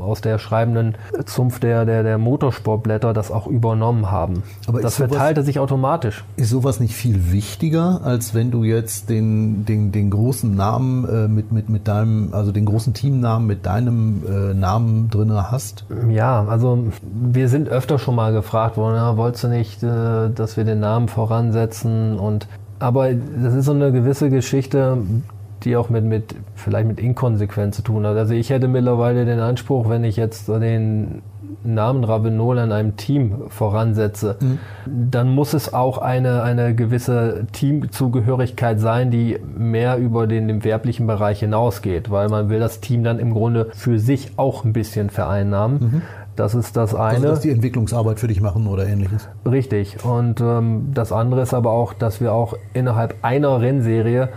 aus 0.01 0.21
der 0.21 0.39
schreibenden 0.39 0.95
Zunft 1.27 1.63
der, 1.63 1.85
der, 1.85 2.03
der 2.03 2.19
Motorsportblätter, 2.19 3.13
das 3.15 3.31
auch 3.31 3.47
übernommen 3.47 4.11
haben. 4.11 4.43
Aber 4.67 4.81
das 4.81 4.97
sowas- 4.97 5.11
verteilte 5.11 5.43
sich 5.43 5.59
automatisch. 5.59 6.25
Ist 6.37 6.51
sowas 6.51 6.81
nicht 6.81 6.95
viel 6.95 7.33
wichtiger, 7.33 8.01
als 8.05 8.35
wenn 8.35 8.51
du 8.51 8.65
jetzt 8.65 9.09
den, 9.09 9.65
den, 9.65 9.93
den 9.93 10.11
großen 10.11 10.55
Namen 10.55 11.05
äh, 11.09 11.29
mit, 11.29 11.53
mit, 11.53 11.69
mit 11.69 11.89
deinem, 11.89 12.29
also 12.33 12.53
den 12.53 12.65
großen 12.67 12.93
Teamnamen 12.95 13.47
mit 13.47 13.65
deinem 13.67 14.23
äh, 14.27 14.55
Namen 14.55 15.09
drinne 15.11 15.51
hast? 15.51 15.85
Ja, 16.11 16.45
also 16.49 16.85
wir 17.03 17.49
sind 17.49 17.69
öfter 17.69 17.99
schon 17.99 18.15
mal 18.15 18.33
gefragt 18.33 18.77
worden, 18.77 18.97
ja, 18.97 19.17
wolltest 19.17 19.45
du 19.45 19.49
nicht, 19.49 19.83
äh, 19.83 20.31
dass 20.35 20.57
wir 20.57 20.65
den 20.65 20.81
Namen 20.81 21.09
voransetzen 21.09 22.19
und 22.19 22.47
aber 22.81 23.09
das 23.13 23.55
ist 23.55 23.65
so 23.65 23.73
eine 23.73 23.91
gewisse 23.91 24.31
Geschichte, 24.31 24.99
die 25.65 25.77
auch 25.77 25.91
mit, 25.91 26.05
mit 26.05 26.35
vielleicht 26.55 26.87
mit 26.87 27.01
Inkonsequenz 27.01 27.77
zu 27.77 27.83
tun 27.83 28.07
hat. 28.07 28.17
Also 28.17 28.35
ich 28.35 28.51
hätte 28.51 28.69
mittlerweile 28.69 29.25
den 29.25 29.41
Anspruch, 29.41 29.89
wenn 29.89 30.05
ich 30.05 30.17
jetzt 30.17 30.49
den 30.49 31.23
Namen 31.65 32.05
Ravenol 32.05 32.59
an 32.59 32.73
einem 32.73 32.97
Team 32.97 33.49
voransetze, 33.49 34.37
dann 34.87 35.35
muss 35.35 35.55
es 35.55 35.75
auch 35.75 35.99
eine, 35.99 36.43
eine 36.43 36.75
gewisse 36.75 37.47
Teamzugehörigkeit 37.53 38.79
sein, 38.81 39.11
die 39.11 39.39
mehr 39.57 39.99
über 39.99 40.27
den, 40.27 40.49
den 40.49 40.65
werblichen 40.65 41.07
Bereich 41.07 41.41
hinausgeht, 41.41 42.11
weil 42.11 42.29
man 42.29 42.49
will 42.49 42.61
das 42.61 42.81
Team 42.81 43.03
dann 43.03 43.19
im 43.19 43.33
Grunde 43.33 43.69
für 43.73 43.99
sich 43.99 44.33
auch 44.37 44.65
ein 44.65 44.73
bisschen 44.73 45.11
vereinnahmen. 45.11 46.03
Das 46.37 46.55
ist 46.55 46.77
das 46.77 46.95
eine. 46.95 47.17
Also, 47.17 47.29
dass 47.29 47.41
die 47.41 47.51
Entwicklungsarbeit 47.51 48.21
für 48.21 48.29
dich 48.29 48.41
machen 48.41 48.69
oder 48.69 48.87
ähnliches. 48.87 49.29
Richtig. 49.45 50.05
Und 50.05 50.41
ähm, 50.41 50.91
das 50.95 51.11
andere 51.11 51.43
ist 51.43 51.53
aber 51.53 51.73
auch, 51.73 51.95
dass 51.95 52.21
wir 52.21 52.33
auch 52.33 52.55
innerhalb 52.75 53.17
einer 53.23 53.61
Rennserie 53.61 54.29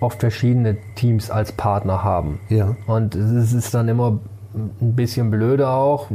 oft 0.00 0.20
verschiedene 0.20 0.76
Teams 0.94 1.30
als 1.30 1.52
Partner 1.52 2.04
haben. 2.04 2.40
Ja. 2.48 2.76
Und 2.86 3.14
es 3.14 3.52
ist 3.52 3.74
dann 3.74 3.88
immer 3.88 4.18
ein 4.54 4.96
bisschen 4.96 5.30
blöde 5.30 5.68
auch, 5.68 6.08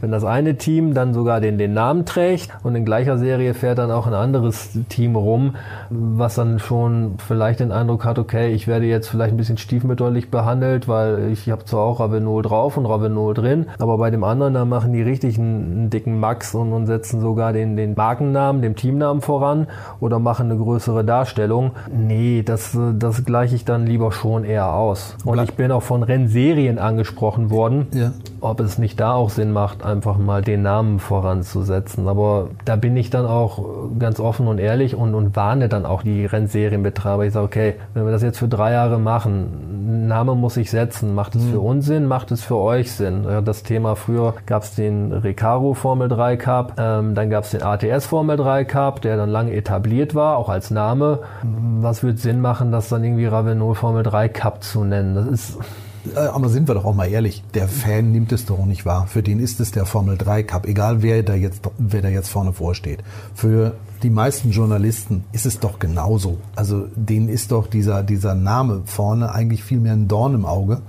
wenn 0.00 0.10
das 0.10 0.24
eine 0.24 0.56
Team 0.56 0.94
dann 0.94 1.14
sogar 1.14 1.40
den, 1.40 1.58
den 1.58 1.74
Namen 1.74 2.04
trägt 2.06 2.48
und 2.62 2.74
in 2.74 2.84
gleicher 2.84 3.18
Serie 3.18 3.54
fährt 3.54 3.78
dann 3.78 3.90
auch 3.90 4.06
ein 4.06 4.14
anderes 4.14 4.70
Team 4.88 5.16
rum, 5.16 5.54
was 5.90 6.34
dann 6.36 6.58
schon 6.58 7.14
vielleicht 7.26 7.60
den 7.60 7.72
Eindruck 7.72 8.04
hat, 8.04 8.18
okay, 8.18 8.52
ich 8.52 8.66
werde 8.66 8.86
jetzt 8.86 9.08
vielleicht 9.08 9.34
ein 9.34 9.36
bisschen 9.36 9.58
stiefmütterlich 9.58 10.30
behandelt, 10.30 10.88
weil 10.88 11.30
ich 11.32 11.50
habe 11.50 11.64
zwar 11.64 11.80
auch 11.82 12.00
Ravenol 12.00 12.42
drauf 12.42 12.76
und 12.76 12.86
Ravenol 12.86 13.34
drin, 13.34 13.66
aber 13.78 13.98
bei 13.98 14.10
dem 14.10 14.24
anderen, 14.24 14.54
da 14.54 14.64
machen 14.64 14.92
die 14.92 15.02
richtig 15.02 15.38
einen, 15.38 15.72
einen 15.72 15.90
dicken 15.90 16.18
Max 16.20 16.54
und, 16.54 16.72
und 16.72 16.86
setzen 16.86 17.20
sogar 17.20 17.52
den, 17.52 17.76
den 17.76 17.94
Markennamen, 17.94 18.62
dem 18.62 18.76
Teamnamen 18.76 19.20
voran 19.22 19.66
oder 20.00 20.18
machen 20.18 20.50
eine 20.50 20.58
größere 20.60 21.04
Darstellung. 21.04 21.72
Nee, 21.94 22.42
das, 22.44 22.76
das 22.98 23.24
gleiche 23.24 23.54
ich 23.56 23.64
dann 23.64 23.86
lieber 23.86 24.12
schon 24.12 24.44
eher 24.44 24.72
aus. 24.72 25.16
Und 25.24 25.40
ich 25.42 25.54
bin 25.54 25.72
auch 25.72 25.82
von 25.82 26.02
Rennserien 26.02 26.78
angesprochen 26.78 27.50
worden, 27.50 27.86
Ja. 27.92 28.12
ob 28.40 28.60
es 28.60 28.78
nicht 28.78 28.98
da 29.00 29.12
auch 29.14 29.30
Sinn 29.30 29.52
macht, 29.52 29.84
einfach 29.90 30.16
mal 30.18 30.42
den 30.42 30.62
Namen 30.62 30.98
voranzusetzen. 30.98 32.08
Aber 32.08 32.48
da 32.64 32.76
bin 32.76 32.96
ich 32.96 33.10
dann 33.10 33.26
auch 33.26 33.90
ganz 33.98 34.20
offen 34.20 34.46
und 34.46 34.58
ehrlich 34.58 34.94
und, 34.94 35.14
und 35.14 35.36
warne 35.36 35.68
dann 35.68 35.84
auch 35.84 36.02
die 36.02 36.24
Rennserienbetreiber. 36.24 37.26
Ich 37.26 37.32
sage, 37.32 37.44
okay, 37.44 37.74
wenn 37.94 38.04
wir 38.04 38.12
das 38.12 38.22
jetzt 38.22 38.38
für 38.38 38.48
drei 38.48 38.72
Jahre 38.72 38.98
machen, 38.98 40.06
Name 40.06 40.34
muss 40.34 40.56
ich 40.56 40.70
setzen. 40.70 41.14
Macht 41.14 41.34
es 41.34 41.44
für 41.44 41.60
uns 41.60 41.86
Sinn? 41.86 42.06
Macht 42.06 42.30
es 42.30 42.42
für 42.42 42.56
euch 42.56 42.92
Sinn? 42.92 43.26
Das 43.44 43.62
Thema 43.62 43.96
früher 43.96 44.34
gab 44.46 44.62
es 44.62 44.74
den 44.74 45.12
Recaro 45.12 45.74
Formel 45.74 46.08
3 46.08 46.36
Cup, 46.36 46.74
ähm, 46.78 47.14
dann 47.14 47.30
gab 47.30 47.44
es 47.44 47.50
den 47.50 47.62
ATS 47.62 48.06
Formel 48.06 48.36
3 48.36 48.64
Cup, 48.64 49.00
der 49.02 49.16
dann 49.16 49.30
lange 49.30 49.52
etabliert 49.52 50.14
war, 50.14 50.36
auch 50.36 50.48
als 50.48 50.70
Name. 50.70 51.20
Was 51.42 52.02
wird 52.02 52.18
Sinn 52.18 52.40
machen, 52.40 52.72
das 52.72 52.88
dann 52.88 53.04
irgendwie 53.04 53.26
Ravenol 53.26 53.74
Formel 53.74 54.02
3 54.02 54.28
Cup 54.28 54.62
zu 54.62 54.84
nennen? 54.84 55.14
Das 55.14 55.26
ist 55.26 55.58
Aber 56.14 56.48
sind 56.48 56.66
wir 56.66 56.74
doch 56.74 56.84
auch 56.84 56.94
mal 56.94 57.10
ehrlich, 57.10 57.42
der 57.54 57.68
Fan 57.68 58.10
nimmt 58.10 58.32
es 58.32 58.46
doch 58.46 58.64
nicht 58.64 58.86
wahr. 58.86 59.06
Für 59.06 59.22
den 59.22 59.38
ist 59.38 59.60
es 59.60 59.70
der 59.70 59.84
Formel 59.84 60.16
3 60.16 60.42
Cup, 60.44 60.66
egal 60.66 61.02
wer 61.02 61.22
da 61.22 61.34
jetzt, 61.34 61.62
wer 61.78 62.02
da 62.02 62.08
jetzt 62.08 62.28
vorne 62.28 62.52
vorsteht. 62.52 63.00
Für 63.34 63.74
die 64.02 64.10
meisten 64.10 64.50
Journalisten 64.50 65.24
ist 65.32 65.44
es 65.44 65.60
doch 65.60 65.78
genauso. 65.78 66.38
Also 66.56 66.86
denen 66.96 67.28
ist 67.28 67.52
doch 67.52 67.66
dieser, 67.66 68.02
dieser 68.02 68.34
Name 68.34 68.82
vorne 68.86 69.32
eigentlich 69.32 69.62
viel 69.62 69.78
mehr 69.78 69.92
ein 69.92 70.08
Dorn 70.08 70.34
im 70.34 70.46
Auge, 70.46 70.80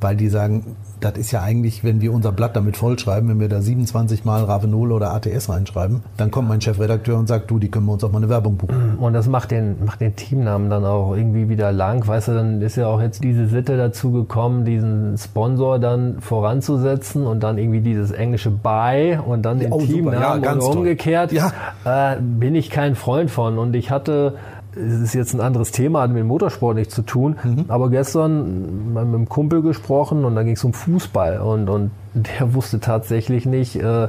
weil 0.00 0.16
die 0.16 0.28
sagen, 0.28 0.76
das 1.06 1.18
ist 1.18 1.30
ja 1.30 1.42
eigentlich, 1.42 1.84
wenn 1.84 2.00
wir 2.00 2.12
unser 2.12 2.32
Blatt 2.32 2.56
damit 2.56 2.76
vollschreiben, 2.76 3.28
wenn 3.28 3.38
wir 3.38 3.48
da 3.48 3.60
27 3.60 4.24
Mal 4.24 4.42
Ravenol 4.42 4.90
oder 4.92 5.12
ATS 5.14 5.48
reinschreiben, 5.48 6.02
dann 6.16 6.30
kommt 6.30 6.48
mein 6.48 6.60
Chefredakteur 6.60 7.16
und 7.16 7.28
sagt, 7.28 7.50
du, 7.50 7.58
die 7.58 7.70
können 7.70 7.86
wir 7.86 7.92
uns 7.92 8.02
auch 8.02 8.10
mal 8.10 8.18
eine 8.18 8.28
Werbung 8.28 8.56
buchen. 8.56 8.96
Und 8.98 9.12
das 9.12 9.28
macht 9.28 9.52
den, 9.52 9.84
macht 9.84 10.00
den 10.00 10.16
Teamnamen 10.16 10.68
dann 10.68 10.84
auch 10.84 11.14
irgendwie 11.14 11.48
wieder 11.48 11.70
lang. 11.70 12.06
Weißt 12.06 12.28
du, 12.28 12.32
dann 12.32 12.60
ist 12.60 12.76
ja 12.76 12.88
auch 12.88 13.00
jetzt 13.00 13.22
diese 13.22 13.46
Sitte 13.46 13.76
dazu 13.76 14.10
gekommen, 14.10 14.64
diesen 14.64 15.16
Sponsor 15.16 15.78
dann 15.78 16.20
voranzusetzen 16.20 17.26
und 17.26 17.42
dann 17.42 17.58
irgendwie 17.58 17.80
dieses 17.80 18.10
englische 18.10 18.50
Buy 18.50 19.18
und 19.24 19.42
dann 19.42 19.58
den 19.60 19.72
oh. 19.72 19.78
Teamnamen 19.78 20.20
Ja, 20.20 20.36
ganz 20.38 20.64
und 20.64 20.78
umgekehrt. 20.78 21.32
Ja. 21.32 21.52
Äh, 21.84 22.16
bin 22.20 22.54
ich 22.54 22.70
kein 22.70 22.96
Freund 22.96 23.30
von. 23.30 23.58
Und 23.58 23.76
ich 23.76 23.90
hatte, 23.90 24.34
es 24.76 25.00
ist 25.00 25.14
jetzt 25.14 25.34
ein 25.34 25.40
anderes 25.40 25.72
Thema, 25.72 26.02
hat 26.02 26.10
mit 26.10 26.18
dem 26.20 26.26
Motorsport 26.26 26.76
nichts 26.76 26.94
zu 26.94 27.02
tun, 27.02 27.36
Mhm. 27.42 27.64
aber 27.68 27.90
gestern 27.90 28.92
mit 28.92 28.98
einem 29.02 29.28
Kumpel 29.28 29.62
gesprochen 29.62 30.24
und 30.24 30.34
da 30.36 30.42
ging 30.42 30.54
es 30.54 30.64
um 30.64 30.72
Fußball 30.72 31.38
und, 31.40 31.68
und 31.68 31.90
der 32.14 32.54
wusste 32.54 32.78
tatsächlich 32.80 33.46
nicht, 33.46 33.76
äh, 33.76 34.08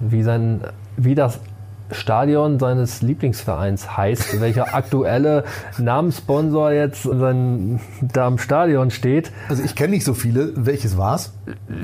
wie 0.00 0.22
sein, 0.22 0.60
wie 0.96 1.14
das 1.14 1.38
Stadion 1.92 2.58
seines 2.58 3.02
Lieblingsvereins 3.02 3.96
heißt, 3.96 4.40
welcher 4.40 4.74
aktuelle 4.74 5.44
Namenssponsor 5.78 6.72
jetzt 6.72 7.02
sein, 7.02 7.80
da 8.00 8.26
am 8.26 8.38
Stadion 8.38 8.90
steht. 8.90 9.32
Also 9.48 9.62
ich 9.62 9.74
kenne 9.74 9.90
nicht 9.90 10.04
so 10.04 10.14
viele. 10.14 10.52
Welches 10.56 10.96
war's? 10.96 11.32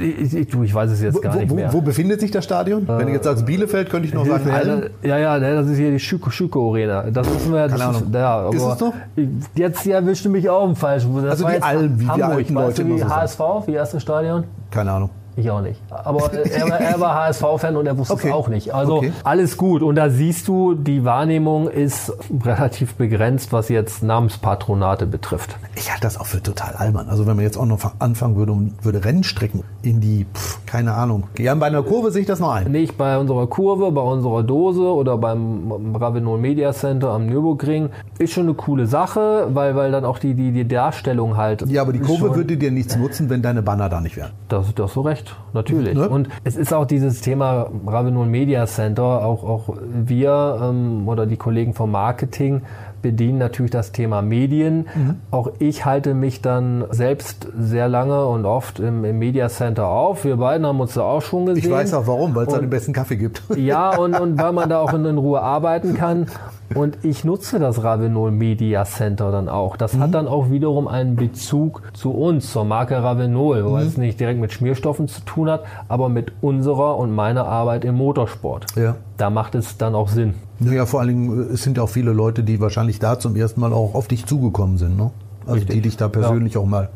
Ich, 0.01 0.35
ich, 0.35 0.49
du, 0.49 0.63
ich 0.63 0.75
weiß 0.75 0.91
es 0.91 1.03
jetzt 1.03 1.21
gar 1.23 1.35
wo, 1.35 1.39
nicht 1.39 1.51
wo, 1.51 1.55
mehr. 1.55 1.73
wo 1.73 1.81
befindet 1.81 2.21
sich 2.21 2.31
das 2.31 2.45
Stadion? 2.45 2.87
Wenn 2.87 3.07
du 3.07 3.13
jetzt 3.13 3.25
sagst 3.25 3.45
Bielefeld, 3.47 3.91
könnte 3.91 4.09
ich 4.09 4.15
noch 4.15 4.27
sagen 4.27 4.49
ja, 4.49 4.55
Allen. 4.55 4.91
ja, 5.03 5.19
ja, 5.19 5.39
ne, 5.39 5.55
das 5.55 5.67
ist 5.69 5.77
hier 5.79 5.91
die 5.91 5.99
Schüko, 6.01 6.31
Schüko 6.31 6.71
Arena. 6.71 7.11
Das 7.11 7.29
wissen 7.33 7.53
wir. 7.53 7.69
Das 7.69 7.79
Keine 7.81 7.99
ist, 7.99 8.05
ja, 8.15 8.37
aber 8.39 8.55
Ist 8.55 8.63
es 8.63 8.79
so? 8.79 8.95
Ich- 9.17 9.29
Jetzt 9.55 9.81
hier 9.83 9.97
erwischt 9.97 10.25
du 10.25 10.31
mich 10.31 10.49
auch 10.49 10.69
im 10.69 10.77
Falschen. 10.77 11.15
Das 11.17 11.25
Also 11.33 11.47
die 11.47 11.53
jetzt 11.55 11.65
Alm, 11.65 11.99
wie 12.01 12.05
die 12.05 12.11
Hamburg. 12.11 12.31
alten 12.31 12.55
weißt 12.55 12.79
Leute 12.79 12.85
du, 12.85 12.97
wie. 12.97 13.05
HSV, 13.05 13.41
wie 13.67 13.73
erste 13.73 14.01
Stadion? 14.01 14.45
Keine 14.71 14.93
Ahnung. 14.93 15.11
Ich 15.39 15.51
auch 15.51 15.61
nicht. 15.61 15.79
Aber 15.91 16.33
er, 16.33 16.69
war- 16.71 16.81
er 16.81 16.99
war 17.01 17.15
HSV-Fan 17.27 17.77
und 17.77 17.87
er 17.87 17.99
wusste 17.99 18.15
Okay. 18.15 18.29
es 18.29 18.33
auch 18.35 18.49
nicht. 18.49 18.73
Also 18.75 18.97
Okay. 18.97 19.13
alles 19.23 19.57
gut. 19.59 19.83
Und 19.83 19.97
da 19.97 20.09
siehst 20.09 20.49
du, 20.49 20.75
die 20.75 21.05
Wahrnehmung 21.05 21.69
ist 21.69 22.11
relativ 22.45 22.95
begrenzt, 22.95 23.53
was 23.53 23.69
jetzt 23.69 24.03
Namenspatronate 24.03 25.07
betrifft. 25.07 25.57
Ich 25.75 25.91
halte 25.91 26.03
das 26.03 26.19
auch 26.19 26.27
für 26.27 26.43
total 26.43 26.75
albern. 26.77 27.09
Also 27.11 27.27
wenn 27.27 27.37
man 27.37 27.45
jetzt 27.45 27.59
auch 27.59 27.67
noch 27.67 27.81
anfangen 27.99 28.37
würde 28.37 28.53
und 28.53 28.75
würde 28.83 29.05
Rennstrecken 29.05 29.63
in 29.83 30.01
die, 30.01 30.27
pff, 30.35 30.65
keine 30.67 30.95
Ahnung. 30.95 31.25
Ja, 31.39 31.55
bei 31.55 31.67
einer 31.67 31.83
Kurve 31.83 32.11
sehe 32.11 32.23
ich 32.23 32.27
das 32.27 32.41
noch 32.41 32.53
ein. 32.53 32.71
Nicht 32.73 32.97
bei 32.97 33.19
unserer 33.19 33.47
Kurve, 33.47 33.91
bei 33.93 34.01
unserer 34.01 34.43
Dose 34.43 34.83
oder 34.83 35.19
beim 35.19 35.95
Ravenol 35.97 36.39
Media 36.39 36.73
Center 36.73 37.11
am 37.11 37.27
Nürburgring. 37.27 37.91
Ist 38.19 38.33
schon 38.33 38.45
eine 38.45 38.55
coole 38.55 38.87
Sache, 38.87 39.49
weil, 39.53 39.77
weil 39.77 39.93
dann 39.93 40.05
auch 40.05 40.19
die, 40.19 40.35
die, 40.35 40.53
die 40.53 40.67
Darstellung 40.67 41.37
halt. 41.37 41.63
Ja, 41.69 41.83
aber 41.83 41.93
die 41.93 41.99
ist 41.99 42.07
Kurve 42.07 42.35
würde 42.35 42.57
dir 42.57 42.71
nichts 42.71 42.97
nutzen, 42.97 43.29
wenn 43.29 43.43
deine 43.43 43.63
Banner 43.63 43.89
da 43.91 44.01
nicht 44.01 44.17
wären. 44.17 44.31
Das, 44.49 44.75
das 44.75 44.95
so 44.95 45.03
recht, 45.03 45.26
natürlich. 45.53 45.95
Ne? 45.95 46.09
Und 46.09 46.29
es 46.45 46.57
ist 46.57 46.73
auch 46.73 46.87
dieses 46.87 47.21
Thema 47.21 47.71
Ravenol 47.87 48.27
Media 48.27 48.67
Center, 48.67 49.25
auch, 49.25 49.45
auch 49.45 49.77
wir 49.81 50.59
ähm, 50.63 51.09
oder 51.09 51.27
die 51.27 51.37
Kollegen 51.37 51.75
vom 51.75 51.91
Marketing 51.91 52.63
bedienen 53.03 53.39
natürlich 53.39 53.71
das 53.71 53.93
Thema 53.93 54.23
Medien. 54.23 54.87
Mhm. 54.95 55.17
Auch 55.31 55.51
ich 55.59 55.85
halte 55.85 56.15
mich 56.15 56.43
dann 56.43 56.85
selbst 56.91 57.49
sehr 57.59 57.89
lange 57.89 58.27
und 58.27 58.45
oft 58.47 58.81
im, 58.81 59.05
im 59.05 59.19
Media 59.19 59.49
Center 59.49 59.89
auf. 59.89 60.25
Wir 60.25 60.37
beiden 60.37 60.67
haben 60.67 60.81
uns 60.81 60.95
da 60.95 61.03
auch 61.03 61.23
schon 61.23 61.47
gesehen. 61.47 61.65
Ich 61.65 61.71
weiß 61.71 61.95
auch 61.95 62.07
warum, 62.07 62.35
weil 62.35 62.47
es 62.47 62.53
da 62.53 62.59
den 62.61 62.71
besten 62.71 62.93
Kaffee 62.93 63.17
gibt. 63.17 63.43
Ja, 63.57 63.97
und, 63.97 64.15
und 64.19 64.39
weil 64.41 64.53
man 64.53 64.69
da 64.69 64.81
auch 64.81 64.93
in, 64.93 65.05
in 65.05 65.19
Ruhe 65.19 65.41
arbeiten 65.41 65.95
kann. 65.95 66.27
Und 66.75 66.99
ich 67.05 67.25
nutze 67.25 67.59
das 67.59 67.83
Ravenol 67.85 68.31
Media 68.33 68.85
Center 68.85 69.31
dann 69.31 69.49
auch. 69.49 69.77
Das 69.77 69.95
Mhm. 69.95 70.01
hat 70.01 70.15
dann 70.15 70.29
auch 70.29 70.51
wiederum 70.51 70.89
einen 70.89 71.17
Bezug 71.17 71.83
zu 71.95 72.11
uns, 72.13 72.53
zur 72.53 72.65
Marke 72.65 73.03
Ravenol, 73.03 73.65
weil 73.65 73.83
Mhm. 73.85 73.89
es 73.89 73.97
nicht 73.97 74.19
direkt 74.21 74.41
mit 74.41 74.53
Schmierstoffen 74.53 75.07
zu 75.09 75.21
tun 75.23 75.49
hat, 75.51 75.65
aber 75.89 76.09
mit 76.09 76.33
unserer 76.41 76.97
und 76.97 77.13
meiner 77.15 77.47
Arbeit 77.47 77.85
im 77.85 77.95
Motorsport. 77.97 78.67
Ja. 78.77 78.97
Da 79.17 79.31
macht 79.31 79.55
es 79.55 79.79
dann 79.79 79.95
auch 79.95 80.09
Sinn. 80.09 80.35
Naja, 80.59 80.87
vor 80.87 81.01
allen 81.01 81.09
Dingen, 81.09 81.51
äh, 81.51 81.53
es 81.55 81.63
sind 81.63 81.77
ja 81.77 81.83
auch 81.83 81.89
viele 81.89 82.13
Leute, 82.13 82.43
die 82.43 82.61
wahrscheinlich 82.61 82.99
da 82.99 83.19
zum 83.19 83.37
ersten 83.37 83.61
Mal 83.61 83.73
auch 83.73 83.95
auf 83.95 84.09
dich 84.09 84.27
zugekommen 84.27 84.79
sind. 84.79 84.97
Ne? 84.97 85.11
Also 85.43 85.55
Richtig. 85.55 85.75
die 85.77 85.81
dich 85.83 85.97
da 85.97 86.09
persönlich 86.09 86.57
auch 86.57 86.67
mal 86.67 86.89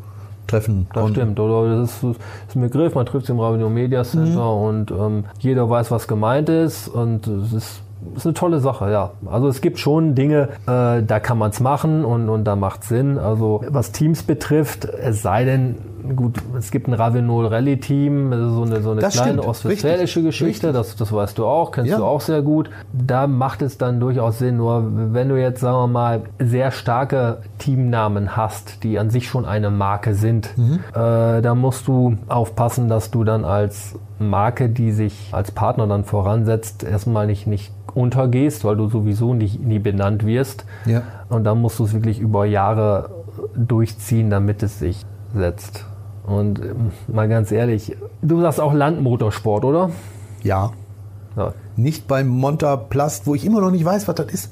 treffen 0.47 0.87
Das 0.93 1.01
konnten. 1.03 1.15
stimmt, 1.19 1.39
oder 1.39 1.77
das 1.81 1.91
ist, 1.91 2.03
das 2.03 2.15
ist 2.49 2.55
ein 2.55 2.61
Begriff, 2.61 2.95
man 2.95 3.05
trifft 3.05 3.27
sich 3.27 3.33
im 3.33 3.39
Ravenel 3.39 3.69
Media 3.69 4.03
Center 4.03 4.41
Mhm. 4.55 4.63
und 4.63 4.91
ähm, 4.91 5.23
jeder 5.39 5.69
weiß, 5.69 5.91
was 5.91 6.07
gemeint 6.07 6.49
ist 6.49 6.87
und 6.89 7.27
es 7.27 7.53
ist, 7.53 7.81
ist 8.15 8.25
eine 8.25 8.33
tolle 8.33 8.59
Sache, 8.59 8.91
ja. 8.91 9.11
Also 9.25 9.47
es 9.47 9.61
gibt 9.61 9.79
schon 9.79 10.15
Dinge, 10.15 10.49
äh, 10.67 11.03
da 11.03 11.19
kann 11.19 11.37
man 11.37 11.51
es 11.51 11.59
machen 11.59 12.03
und, 12.05 12.29
und 12.29 12.43
da 12.45 12.55
macht 12.55 12.83
Sinn. 12.83 13.17
Also 13.17 13.61
was 13.69 13.91
Teams 13.91 14.23
betrifft, 14.23 14.85
es 14.85 15.21
sei 15.21 15.45
denn, 15.45 15.75
gut, 16.15 16.37
es 16.57 16.71
gibt 16.71 16.87
ein 16.87 16.93
Ravenol 16.93 17.45
Rally 17.47 17.79
Team, 17.79 18.33
also 18.33 18.49
so 18.49 18.61
eine, 18.63 18.81
so 18.81 18.91
eine 18.91 19.01
Das 19.01 19.13
kleine 19.13 19.43
ostwestfälische 19.43 20.19
richtig, 20.19 20.39
Geschichte, 20.39 20.71
das, 20.73 20.95
das 20.95 21.13
weißt 21.13 21.37
du 21.37 21.45
auch, 21.45 21.71
kennst 21.71 21.91
Ja. 21.91 21.97
du 21.97 22.05
auch 22.05 22.21
sehr 22.21 22.41
gut. 22.41 22.69
Da 22.91 23.27
macht 23.27 23.61
es 23.61 23.77
dann 23.77 23.99
durchaus 23.99 24.39
Sinn, 24.39 24.57
nur 24.57 24.83
wenn 25.13 25.29
du 25.29 25.39
jetzt, 25.39 25.61
sagen 25.61 25.77
wir 25.77 25.87
mal, 25.87 26.21
sehr 26.39 26.71
starke 26.71 27.37
Teamnamen 27.59 28.35
hast, 28.35 28.83
die 28.83 28.97
an 28.99 29.09
sich 29.09 29.27
schon 29.27 29.45
eine 29.45 29.69
Marke 29.69 30.15
sind, 30.15 30.47
äh, 30.93 31.41
da 31.41 31.55
musst 31.55 31.87
du 31.87 32.17
aufpassen, 32.27 32.89
dass 32.89 33.11
du 33.11 33.23
dann 33.23 33.45
als 33.45 33.95
Marke, 34.19 34.69
die 34.69 34.91
sich 34.91 35.29
als 35.31 35.51
Partner 35.51 35.87
dann 35.87 36.03
voransetzt, 36.03 36.83
erstmal 36.83 37.25
nicht, 37.25 37.47
nicht 37.47 37.71
untergehst, 37.93 38.63
weil 38.63 38.75
du 38.75 38.89
sowieso 38.89 39.33
nicht, 39.33 39.59
nie 39.61 39.79
benannt 39.79 40.25
wirst. 40.25 40.65
Ja. 40.85 41.03
Und 41.29 41.43
dann 41.43 41.61
musst 41.61 41.79
du 41.79 41.85
es 41.85 41.93
wirklich 41.93 42.19
über 42.19 42.45
Jahre 42.45 43.09
durchziehen, 43.55 44.29
damit 44.29 44.63
es 44.63 44.79
sich 44.79 45.05
setzt. 45.35 45.85
Und 46.25 46.59
ähm, 46.59 46.91
mal 47.07 47.27
ganz 47.27 47.51
ehrlich, 47.51 47.95
du 48.21 48.41
sagst 48.41 48.59
auch 48.59 48.73
Landmotorsport, 48.73 49.65
oder? 49.65 49.89
Ja. 50.43 50.71
Ja, 51.37 51.53
Nicht 51.77 52.07
beim 52.07 52.27
Montaplast, 52.27 53.25
wo 53.25 53.35
ich 53.35 53.45
immer 53.45 53.61
noch 53.61 53.71
nicht 53.71 53.85
weiß, 53.85 54.07
was 54.07 54.15
das 54.15 54.27
ist. 54.27 54.51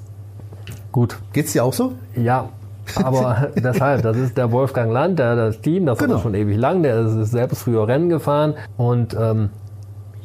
gut. 0.93 1.19
Geht's 1.33 1.51
dir 1.51 1.63
auch 1.65 1.73
so? 1.73 1.91
Ja, 2.15 2.49
aber 2.95 3.49
deshalb, 3.55 4.01
das 4.03 4.15
ist 4.15 4.37
der 4.37 4.51
Wolfgang 4.53 4.91
Land, 4.91 5.19
der 5.19 5.35
das 5.35 5.59
Team, 5.61 5.85
das 5.85 5.99
Genau. 5.99 6.15
er 6.15 6.19
schon 6.21 6.35
ewig 6.35 6.57
lang, 6.57 6.81
der 6.81 7.01
ist 7.05 7.31
selbst 7.31 7.63
früher 7.63 7.85
Rennen 7.87 8.07
gefahren 8.09 8.53
und 8.77 9.13
ähm, 9.19 9.49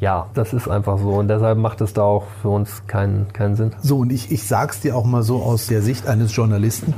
ja, 0.05 0.26
das 0.34 0.52
ist 0.52 0.68
einfach 0.68 0.98
so 0.98 1.14
und 1.14 1.28
deshalb 1.28 1.57
macht 1.57 1.80
es 1.80 1.94
da 1.94 2.02
auch 2.02 2.24
für 2.42 2.50
uns 2.50 2.82
keinen, 2.86 3.32
keinen 3.32 3.57
Sinn. 3.57 3.70
So, 3.80 4.00
und 4.00 4.12
ich, 4.12 4.30
ich 4.30 4.46
sag's 4.46 4.80
dir 4.80 4.96
auch 4.96 5.07
mal 5.07 5.22
so 5.22 5.42
aus 5.42 5.66
der 5.66 5.80
Sicht 5.80 6.07
eines 6.07 6.36
Journalisten. 6.36 6.92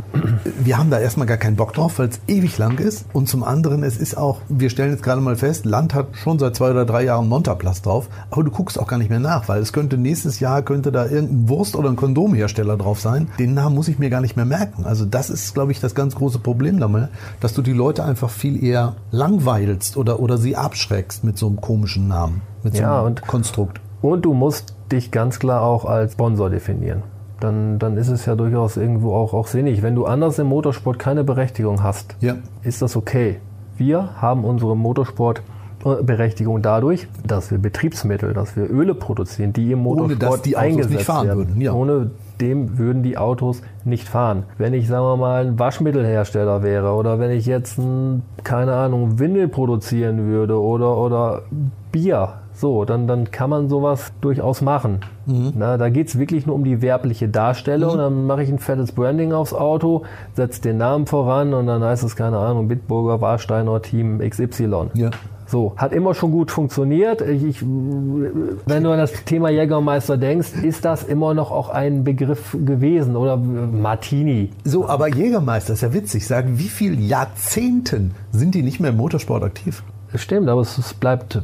Wir 0.64 0.76
haben 0.76 0.90
da 0.90 0.98
erstmal 0.98 1.28
gar 1.28 1.36
keinen 1.36 1.54
Bock 1.54 1.72
drauf, 1.72 2.00
weil 2.00 2.08
es 2.08 2.18
ewig 2.26 2.58
lang 2.58 2.78
ist. 2.78 3.06
Und 3.12 3.28
zum 3.28 3.44
anderen, 3.44 3.84
es 3.84 3.96
ist 3.96 4.18
auch, 4.18 4.40
wir 4.48 4.70
stellen 4.70 4.90
jetzt 4.90 5.04
gerade 5.04 5.20
mal 5.20 5.36
fest, 5.36 5.66
Land 5.66 5.94
hat 5.94 6.16
schon 6.16 6.40
seit 6.40 6.56
zwei 6.56 6.72
oder 6.72 6.84
drei 6.84 7.04
Jahren 7.04 7.28
Montaplatz 7.28 7.80
drauf, 7.80 8.08
aber 8.32 8.42
du 8.42 8.50
guckst 8.50 8.76
auch 8.76 8.88
gar 8.88 8.98
nicht 8.98 9.10
mehr 9.10 9.20
nach, 9.20 9.46
weil 9.46 9.62
es 9.62 9.72
könnte 9.72 9.98
nächstes 9.98 10.40
Jahr 10.40 10.62
könnte 10.62 10.90
da 10.90 11.04
irgendein 11.04 11.48
Wurst- 11.48 11.76
oder 11.76 11.88
ein 11.90 11.94
Kondomhersteller 11.94 12.76
drauf 12.76 13.00
sein. 13.00 13.28
Den 13.38 13.54
Namen 13.54 13.76
muss 13.76 13.86
ich 13.86 14.00
mir 14.00 14.10
gar 14.10 14.20
nicht 14.20 14.34
mehr 14.34 14.46
merken. 14.46 14.84
Also 14.84 15.04
das 15.04 15.30
ist, 15.30 15.54
glaube 15.54 15.70
ich, 15.70 15.78
das 15.78 15.94
ganz 15.94 16.16
große 16.16 16.40
Problem 16.40 16.80
damit, 16.80 17.10
dass 17.38 17.54
du 17.54 17.62
die 17.62 17.72
Leute 17.72 18.02
einfach 18.02 18.30
viel 18.30 18.64
eher 18.64 18.96
langweilst 19.12 19.96
oder, 19.96 20.18
oder 20.18 20.38
sie 20.38 20.56
abschreckst 20.56 21.22
mit 21.22 21.38
so 21.38 21.46
einem 21.46 21.60
komischen 21.60 22.08
Namen, 22.08 22.42
mit 22.66 22.76
so 22.76 22.82
Ja, 22.82 22.98
einem 22.98 23.06
und- 23.06 23.26
Konstrukt. 23.26 23.80
Und 24.02 24.24
du 24.24 24.34
musst 24.34 24.74
dich 24.92 25.10
ganz 25.10 25.38
klar 25.38 25.62
auch 25.62 25.84
als 25.84 26.12
Sponsor 26.12 26.50
definieren. 26.50 27.02
Dann, 27.40 27.78
dann 27.78 27.96
ist 27.96 28.08
es 28.08 28.24
ja 28.26 28.34
durchaus 28.34 28.76
irgendwo 28.76 29.14
auch, 29.14 29.32
auch 29.34 29.46
sinnig. 29.46 29.82
Wenn 29.82 29.94
du 29.94 30.04
anders 30.06 30.38
im 30.38 30.46
Motorsport 30.48 30.98
keine 30.98 31.22
Berechtigung 31.24 31.82
hast, 31.82 32.16
Ja. 32.20 32.34
ist 32.62 32.82
das 32.82 32.96
okay. 32.96 33.38
Wir 33.76 34.20
haben 34.20 34.44
unsere 34.44 34.74
Motorsportberechtigung 34.76 36.62
dadurch, 36.62 37.08
dass 37.26 37.50
wir 37.50 37.58
Betriebsmittel, 37.58 38.32
dass 38.32 38.56
wir 38.56 38.70
Öle 38.70 38.94
produzieren, 38.94 39.52
die 39.52 39.72
im 39.72 39.86
Ohne, 39.86 40.02
Motorsport 40.02 40.32
dass 40.34 40.42
die 40.42 40.56
Autos 40.56 40.66
eingesetzt 40.66 40.94
nicht 40.94 41.04
fahren 41.04 41.26
werden. 41.26 41.38
würden, 41.48 41.60
ja. 41.60 41.72
Ohne 41.72 42.10
dem 42.40 42.78
würden 42.78 43.02
die 43.02 43.16
Autos 43.18 43.62
nicht 43.84 44.08
fahren. 44.08 44.44
Wenn 44.58 44.74
ich, 44.74 44.88
sagen 44.88 45.04
wir 45.04 45.16
mal, 45.16 45.46
ein 45.46 45.58
Waschmittelhersteller 45.58 46.62
wäre 46.62 46.92
oder 46.92 47.18
wenn 47.18 47.30
ich 47.30 47.46
jetzt, 47.46 47.78
ein, 47.78 48.22
keine 48.44 48.74
Ahnung, 48.74 49.18
Windel 49.18 49.48
produzieren 49.48 50.26
würde 50.26 50.60
oder, 50.60 50.96
oder 50.96 51.42
Bier, 51.92 52.28
so, 52.56 52.84
dann, 52.86 53.06
dann 53.06 53.30
kann 53.30 53.50
man 53.50 53.68
sowas 53.68 54.12
durchaus 54.22 54.62
machen. 54.62 55.00
Mhm. 55.26 55.52
Na, 55.56 55.76
da 55.76 55.90
geht 55.90 56.08
es 56.08 56.18
wirklich 56.18 56.46
nur 56.46 56.54
um 56.54 56.64
die 56.64 56.80
werbliche 56.80 57.28
Darstellung. 57.28 57.98
Dann 57.98 58.26
mache 58.26 58.42
ich 58.42 58.48
ein 58.48 58.58
fettes 58.58 58.92
Branding 58.92 59.32
aufs 59.32 59.52
Auto, 59.52 60.04
setze 60.32 60.62
den 60.62 60.78
Namen 60.78 61.06
voran 61.06 61.52
und 61.52 61.66
dann 61.66 61.84
heißt 61.84 62.02
es, 62.02 62.16
keine 62.16 62.38
Ahnung, 62.38 62.68
Bitburger 62.68 63.20
Warsteiner 63.20 63.82
Team 63.82 64.20
XY. 64.20 64.90
Ja. 64.94 65.10
So, 65.48 65.74
hat 65.76 65.92
immer 65.92 66.14
schon 66.14 66.32
gut 66.32 66.50
funktioniert. 66.50 67.20
Ich, 67.20 67.44
ich, 67.44 67.62
wenn 67.62 68.82
du 68.82 68.90
an 68.90 68.98
das 68.98 69.12
Thema 69.24 69.50
Jägermeister 69.50 70.16
denkst, 70.16 70.54
ist 70.62 70.84
das 70.84 71.04
immer 71.04 71.34
noch 71.34 71.52
auch 71.52 71.68
ein 71.68 72.02
Begriff 72.02 72.56
gewesen 72.64 73.14
oder 73.14 73.36
Martini. 73.36 74.50
So, 74.64 74.88
aber 74.88 75.08
Jägermeister 75.08 75.74
ist 75.74 75.82
ja 75.82 75.92
witzig. 75.92 76.26
Sagen, 76.26 76.58
wie 76.58 76.68
viele 76.68 76.96
Jahrzehnten 76.96 78.12
sind 78.32 78.56
die 78.56 78.62
nicht 78.62 78.80
mehr 78.80 78.90
im 78.90 78.96
Motorsport 78.96 79.44
aktiv? 79.44 79.84
Stimmt, 80.16 80.48
aber 80.48 80.60
es, 80.60 80.78
es 80.78 80.94
bleibt, 80.94 81.36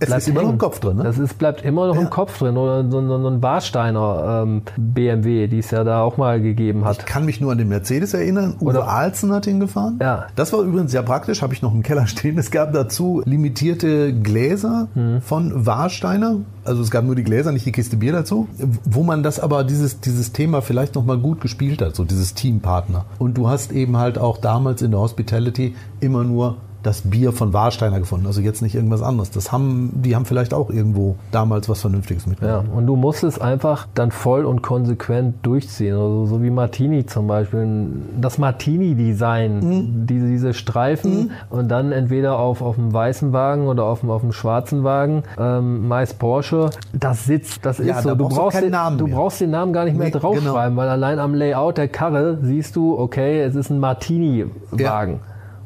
Es 0.00 0.06
bleibt 0.08 0.22
ist 0.22 0.28
immer 0.28 0.42
noch 0.42 0.50
im 0.50 0.58
Kopf 0.58 0.80
drin, 0.80 0.96
ne? 0.98 1.04
Das 1.04 1.18
ist, 1.18 1.38
bleibt 1.38 1.62
immer 1.64 1.86
noch 1.88 1.94
Ja. 1.96 2.02
im 2.02 2.10
Kopf 2.10 2.38
drin. 2.38 2.56
Oder 2.56 2.82
so, 2.90 3.00
so, 3.06 3.22
so 3.22 3.28
ein 3.28 3.42
Warsteiner 3.42 4.42
ähm, 4.44 4.62
BMW, 4.76 5.46
die 5.46 5.58
es 5.58 5.70
ja 5.70 5.84
da 5.84 6.02
auch 6.02 6.16
mal 6.16 6.40
gegeben 6.40 6.84
hat. 6.84 6.98
Ich 6.98 7.06
kann 7.06 7.24
mich 7.24 7.40
nur 7.40 7.52
an 7.52 7.58
den 7.58 7.68
Mercedes 7.68 8.14
erinnern. 8.14 8.54
Uwe 8.60 8.70
Oder- 8.70 8.88
Alzen 8.88 9.32
hat 9.32 9.46
ihn 9.46 9.60
gefahren. 9.60 9.98
Ja. 10.00 10.26
Das 10.36 10.52
war 10.52 10.60
übrigens 10.60 10.90
sehr 10.92 11.02
praktisch, 11.02 11.42
habe 11.42 11.54
ich 11.54 11.62
noch 11.62 11.72
im 11.74 11.82
Keller 11.82 12.06
stehen. 12.08 12.38
Es 12.38 12.50
gab 12.50 12.72
dazu 12.72 13.22
limitierte 13.24 14.12
Gläser 14.12 14.88
Hm. 14.94 15.20
von 15.22 15.66
Warsteiner. 15.66 16.36
Also 16.64 16.82
es 16.82 16.90
gab 16.90 17.04
nur 17.04 17.14
die 17.14 17.24
Gläser, 17.24 17.52
nicht 17.52 17.64
die 17.66 17.72
Kiste 17.72 17.96
Bier 17.96 18.12
dazu. 18.12 18.46
Wo 18.84 19.02
man 19.02 19.22
das 19.22 19.40
aber, 19.40 19.64
dieses, 19.64 20.00
dieses 20.00 20.32
Thema 20.32 20.60
vielleicht 20.60 20.94
nochmal 20.94 21.18
gut 21.18 21.40
gespielt 21.40 21.80
hat, 21.80 21.96
so 21.96 22.04
dieses 22.04 22.34
Teampartner. 22.34 23.04
Und 23.18 23.38
du 23.38 23.48
hast 23.48 23.72
eben 23.72 23.96
halt 23.96 24.18
auch 24.18 24.38
damals 24.38 24.82
in 24.82 24.90
der 24.90 25.00
Hospitality 25.00 25.74
immer 26.00 26.24
nur 26.24 26.56
das 26.82 27.02
Bier 27.02 27.32
von 27.32 27.52
Warsteiner 27.52 27.98
gefunden. 27.98 28.26
Also 28.26 28.40
jetzt 28.40 28.62
nicht 28.62 28.74
irgendwas 28.74 29.02
anderes. 29.02 29.30
Das 29.30 29.50
haben, 29.52 29.90
die 29.94 30.14
haben 30.14 30.24
vielleicht 30.26 30.54
auch 30.54 30.70
irgendwo 30.70 31.16
damals 31.32 31.68
was 31.68 31.80
Vernünftiges 31.80 32.26
mitgebracht. 32.26 32.64
Ja, 32.66 32.72
und 32.76 32.86
du 32.86 32.94
musst 32.96 33.24
es 33.24 33.40
einfach 33.40 33.88
dann 33.94 34.10
voll 34.12 34.44
und 34.44 34.62
konsequent 34.62 35.34
durchziehen. 35.44 35.94
Also 35.94 36.26
so 36.26 36.42
wie 36.42 36.50
Martini 36.50 37.04
zum 37.06 37.26
Beispiel. 37.26 37.86
Das 38.20 38.38
Martini-Design, 38.38 39.58
Mhm. 39.60 40.06
diese, 40.06 40.26
diese 40.28 40.54
Streifen 40.54 41.30
und 41.50 41.68
dann 41.68 41.92
entweder 41.92 42.38
auf, 42.38 42.62
auf 42.62 42.76
dem 42.76 42.92
weißen 42.92 43.32
Wagen 43.32 43.66
oder 43.66 43.84
auf 43.84 44.00
dem, 44.00 44.10
auf 44.10 44.20
dem 44.22 44.32
schwarzen 44.32 44.84
Wagen, 44.84 45.24
ähm, 45.38 45.88
meist 45.88 46.18
Porsche, 46.18 46.70
das 46.92 47.26
sitzt, 47.26 47.64
das 47.66 47.78
Ja, 47.78 47.96
ist 47.96 48.02
so. 48.04 48.10
da 48.10 48.14
Du 48.14 48.24
brauchst 48.24 48.36
du 48.36 48.40
brauchst, 48.40 48.54
keinen 48.56 48.62
den, 48.66 48.72
Namen 48.72 48.98
du 48.98 49.06
mehr. 49.06 49.16
brauchst 49.16 49.40
den 49.40 49.50
Namen 49.50 49.72
gar 49.72 49.84
nicht 49.84 49.96
mehr 49.96 50.06
Nee, 50.06 50.12
genau. 50.12 50.32
draufschreiben, 50.34 50.76
weil 50.76 50.88
allein 50.88 51.18
am 51.18 51.34
Layout 51.34 51.76
der 51.78 51.88
Karre 51.88 52.38
siehst 52.42 52.76
du, 52.76 52.98
okay, 52.98 53.40
es 53.42 53.54
ist 53.54 53.70
ein 53.70 53.78
Martini-Wagen. 53.80 55.20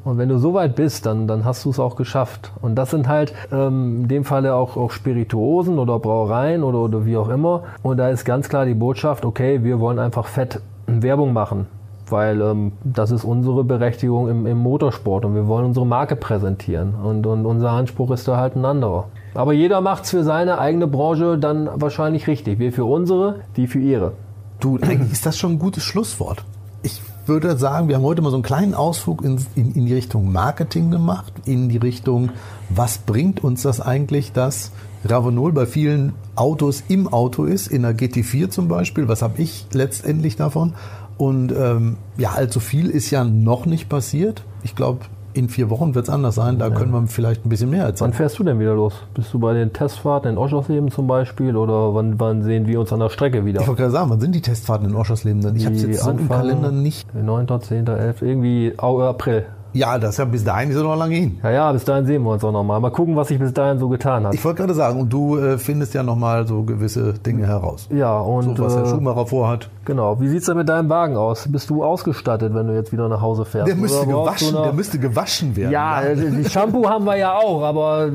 Und 0.05 0.18
wenn 0.18 0.28
du 0.28 0.38
so 0.38 0.53
weit 0.55 0.74
bist, 0.74 1.07
dann, 1.07 1.28
dann 1.28 1.44
hast 1.44 1.64
du 1.64 1.70
es 1.70 1.78
auch 1.78 1.96
geschafft. 1.96 2.53
Und 2.61 2.74
das 2.74 2.90
sind 2.90 3.09
halt 3.09 3.32
ähm, 3.53 4.03
in 4.03 4.09
dem 4.09 4.24
Falle 4.24 4.55
auch, 4.55 4.76
auch 4.76 4.90
Spirituosen 4.90 5.78
oder 5.78 5.98
Brauereien 5.98 6.64
oder, 6.64 6.78
oder 6.78 7.07
wie 7.07 7.16
auch 7.16 7.28
immer. 7.28 7.62
Und 7.82 7.98
da 7.98 8.09
ist 8.09 8.24
ganz 8.24 8.48
klar 8.48 8.64
die 8.64 8.74
Botschaft, 8.74 9.24
okay, 9.24 9.62
wir 9.62 9.78
wollen 9.78 9.98
einfach 9.98 10.26
fett 10.26 10.61
Werbung 10.86 11.32
machen. 11.32 11.66
Weil 12.09 12.40
ähm, 12.42 12.72
das 12.82 13.11
ist 13.11 13.24
unsere 13.24 13.64
Berechtigung 13.64 14.28
im, 14.28 14.46
im 14.46 14.59
Motorsport 14.59 15.24
und 15.24 15.34
wir 15.34 15.46
wollen 15.46 15.66
unsere 15.66 15.86
Marke 15.86 16.16
präsentieren. 16.16 16.94
Und, 16.94 17.26
und 17.26 17.46
unser 17.46 17.70
Anspruch 17.70 18.11
ist 18.11 18.26
da 18.26 18.36
halt 18.36 18.57
ein 18.57 18.64
anderer. 18.64 19.07
Aber 19.34 19.53
jeder 19.53 19.80
macht 19.80 20.05
es 20.05 20.11
für 20.11 20.24
seine 20.24 20.59
eigene 20.59 20.88
Branche 20.88 21.38
dann 21.38 21.70
wahrscheinlich 21.76 22.26
richtig. 22.26 22.59
Wir 22.59 22.72
für 22.72 22.84
unsere, 22.84 23.36
die 23.57 23.66
für 23.66 23.78
ihre. 23.78 24.12
Du, 24.61 24.76
ist 24.76 25.26
das 25.26 25.38
schon 25.38 25.53
ein 25.53 25.59
gutes 25.59 25.84
Schlusswort. 25.84 26.44
Ich 26.82 27.00
würde 27.27 27.57
sagen, 27.57 27.89
wir 27.89 27.97
haben 27.97 28.03
heute 28.03 28.23
mal 28.23 28.31
so 28.31 28.37
einen 28.37 28.43
kleinen 28.43 28.75
Ausflug 28.75 29.23
in, 29.25 29.39
in, 29.55 29.75
in 29.75 29.87
die 29.87 29.95
Richtung 29.95 30.33
Marketing 30.33 30.91
gemacht, 30.91 31.33
in 31.45 31.68
die 31.68 31.79
Richtung, 31.79 32.31
was 32.68 32.99
bringt 32.99 33.45
uns 33.45 33.62
das 33.62 33.81
eigentlich, 33.81 34.33
dass 34.33 34.73
Ravenol 35.05 35.53
bei 35.53 35.66
vielen 35.66 36.14
Autos 36.37 36.85
im 36.89 37.09
Auto 37.09 37.45
ist, 37.45 37.66
in 37.68 37.83
der 37.83 37.97
GT4 37.97 38.51
zum 38.51 38.68
Beispiel, 38.68 39.09
was 39.09 39.23
habe 39.23 39.41
ich 39.43 39.66
letztendlich 39.73 40.37
davon? 40.37 40.75
Und 41.18 41.53
ähm, 41.53 41.97
ja, 42.16 42.33
allzu 42.33 42.61
viel 42.61 42.89
ist 42.89 43.11
ja 43.11 43.25
noch 43.25 43.66
nicht 43.66 43.89
passiert. 43.89 44.45
Ich 44.62 44.75
glaube, 44.75 45.01
in 45.35 45.49
vier 45.49 45.70
Wochen 45.70 45.95
wird 45.95 46.09
es 46.09 46.11
anders 46.11 46.35
sein, 46.35 46.59
da 46.59 46.70
können 46.70 46.93
wir 46.93 47.07
vielleicht 47.07 47.45
ein 47.47 47.49
bisschen 47.49 47.70
mehr 47.70 47.85
erzählen. 47.85 48.11
Wann 48.11 48.16
fährst 48.16 48.39
du 48.39 48.45
denn 48.45 48.59
wieder 48.59 48.74
los? 48.74 48.95
Bist 49.14 49.33
du 49.33 49.39
bei 49.39 49.55
den 49.55 49.72
Testfahrten 49.72 50.30
in 50.30 50.39
Oschersleben 50.39 50.91
zum 50.91 51.07
Beispiel 51.07 51.57
oder 51.57 51.95
wann, 51.95 52.18
wann 52.20 52.43
sehen 52.43 52.66
wir 52.66 52.80
uns 52.80 52.93
an 52.93 53.01
der 53.01 53.09
Strecke 53.09 53.45
wieder? 53.45 53.61
Ich 53.61 53.66
wollte 53.66 53.83
gerade 53.83 53.93
sagen, 53.93 54.11
wann 54.11 54.20
sind 54.20 54.35
die 54.35 54.43
Testfahrten 54.43 54.89
in 54.89 54.95
Oschersleben 54.95 55.41
denn? 55.41 55.57
Ich 55.57 55.66
habe 55.66 55.74
jetzt 55.74 56.01
so 56.03 56.11
im 56.11 56.28
Kalender 56.28 56.70
nicht. 56.70 57.14
9., 57.14 57.47
10., 57.61 57.87
11., 57.87 58.22
irgendwie 58.22 58.74
April. 58.78 59.47
Ja, 59.73 59.99
das 59.99 60.11
ist 60.11 60.18
ja 60.18 60.25
bis 60.25 60.45
dahin 60.45 60.70
ist 60.70 60.77
ja 60.77 60.83
noch 60.83 60.97
lange 60.97 61.14
hin. 61.14 61.39
Ja, 61.43 61.51
ja, 61.51 61.73
bis 61.73 61.85
dahin 61.85 62.07
sehen 62.07 62.23
wir 62.23 62.31
uns 62.33 62.45
auch 62.45 62.53
nochmal. 62.53 62.81
Mal 62.81 62.91
gucken, 62.91 63.16
was 63.16 63.29
sich 63.29 63.39
bis 63.39 63.53
dahin 63.53 63.79
so 63.79 63.89
getan 63.89 64.27
hat. 64.27 64.35
Ich 64.35 64.45
wollte 64.45 64.59
gerade 64.62 64.75
sagen, 64.75 65.01
und 65.01 65.12
du 65.12 65.39
äh, 65.39 65.59
findest 65.59 65.95
ja 65.95 66.03
nochmal 66.03 66.47
so 66.47 66.62
gewisse 66.62 67.14
Dinge 67.14 67.47
heraus. 67.47 67.89
ja, 67.91 68.18
und 68.18 68.57
So, 68.57 68.64
was 68.64 68.77
Herr 68.77 68.85
äh, 68.85 68.89
Schumacher 68.89 69.27
vorhat. 69.27 69.68
genau. 69.85 70.20
Wie 70.20 70.29
sieht's 70.29 70.47
denn 70.47 70.57
mit 70.57 70.68
deinem 70.68 70.89
Wagen 70.89 71.16
aus? 71.16 71.47
Bist 71.51 71.70
du 71.70 71.83
ausgestattet, 71.85 72.55
wenn 72.55 72.66
du 72.66 72.75
jetzt 72.75 72.93
wieder 72.93 73.09
nach 73.09 73.20
Hause 73.20 73.45
fährst? 73.45 73.68
Der 73.68 73.77
müsste, 73.77 74.07
gewaschen, 74.07 74.53
der 74.53 74.73
müsste 74.73 74.99
gewaschen 74.99 75.57
werden. 75.57 75.73
Ja, 75.73 76.03
äh, 76.03 76.16
die 76.16 76.49
Shampoo 76.49 76.87
haben 76.89 77.05
wir 77.05 77.16
ja 77.16 77.35
auch, 77.35 77.62
aber 77.62 78.11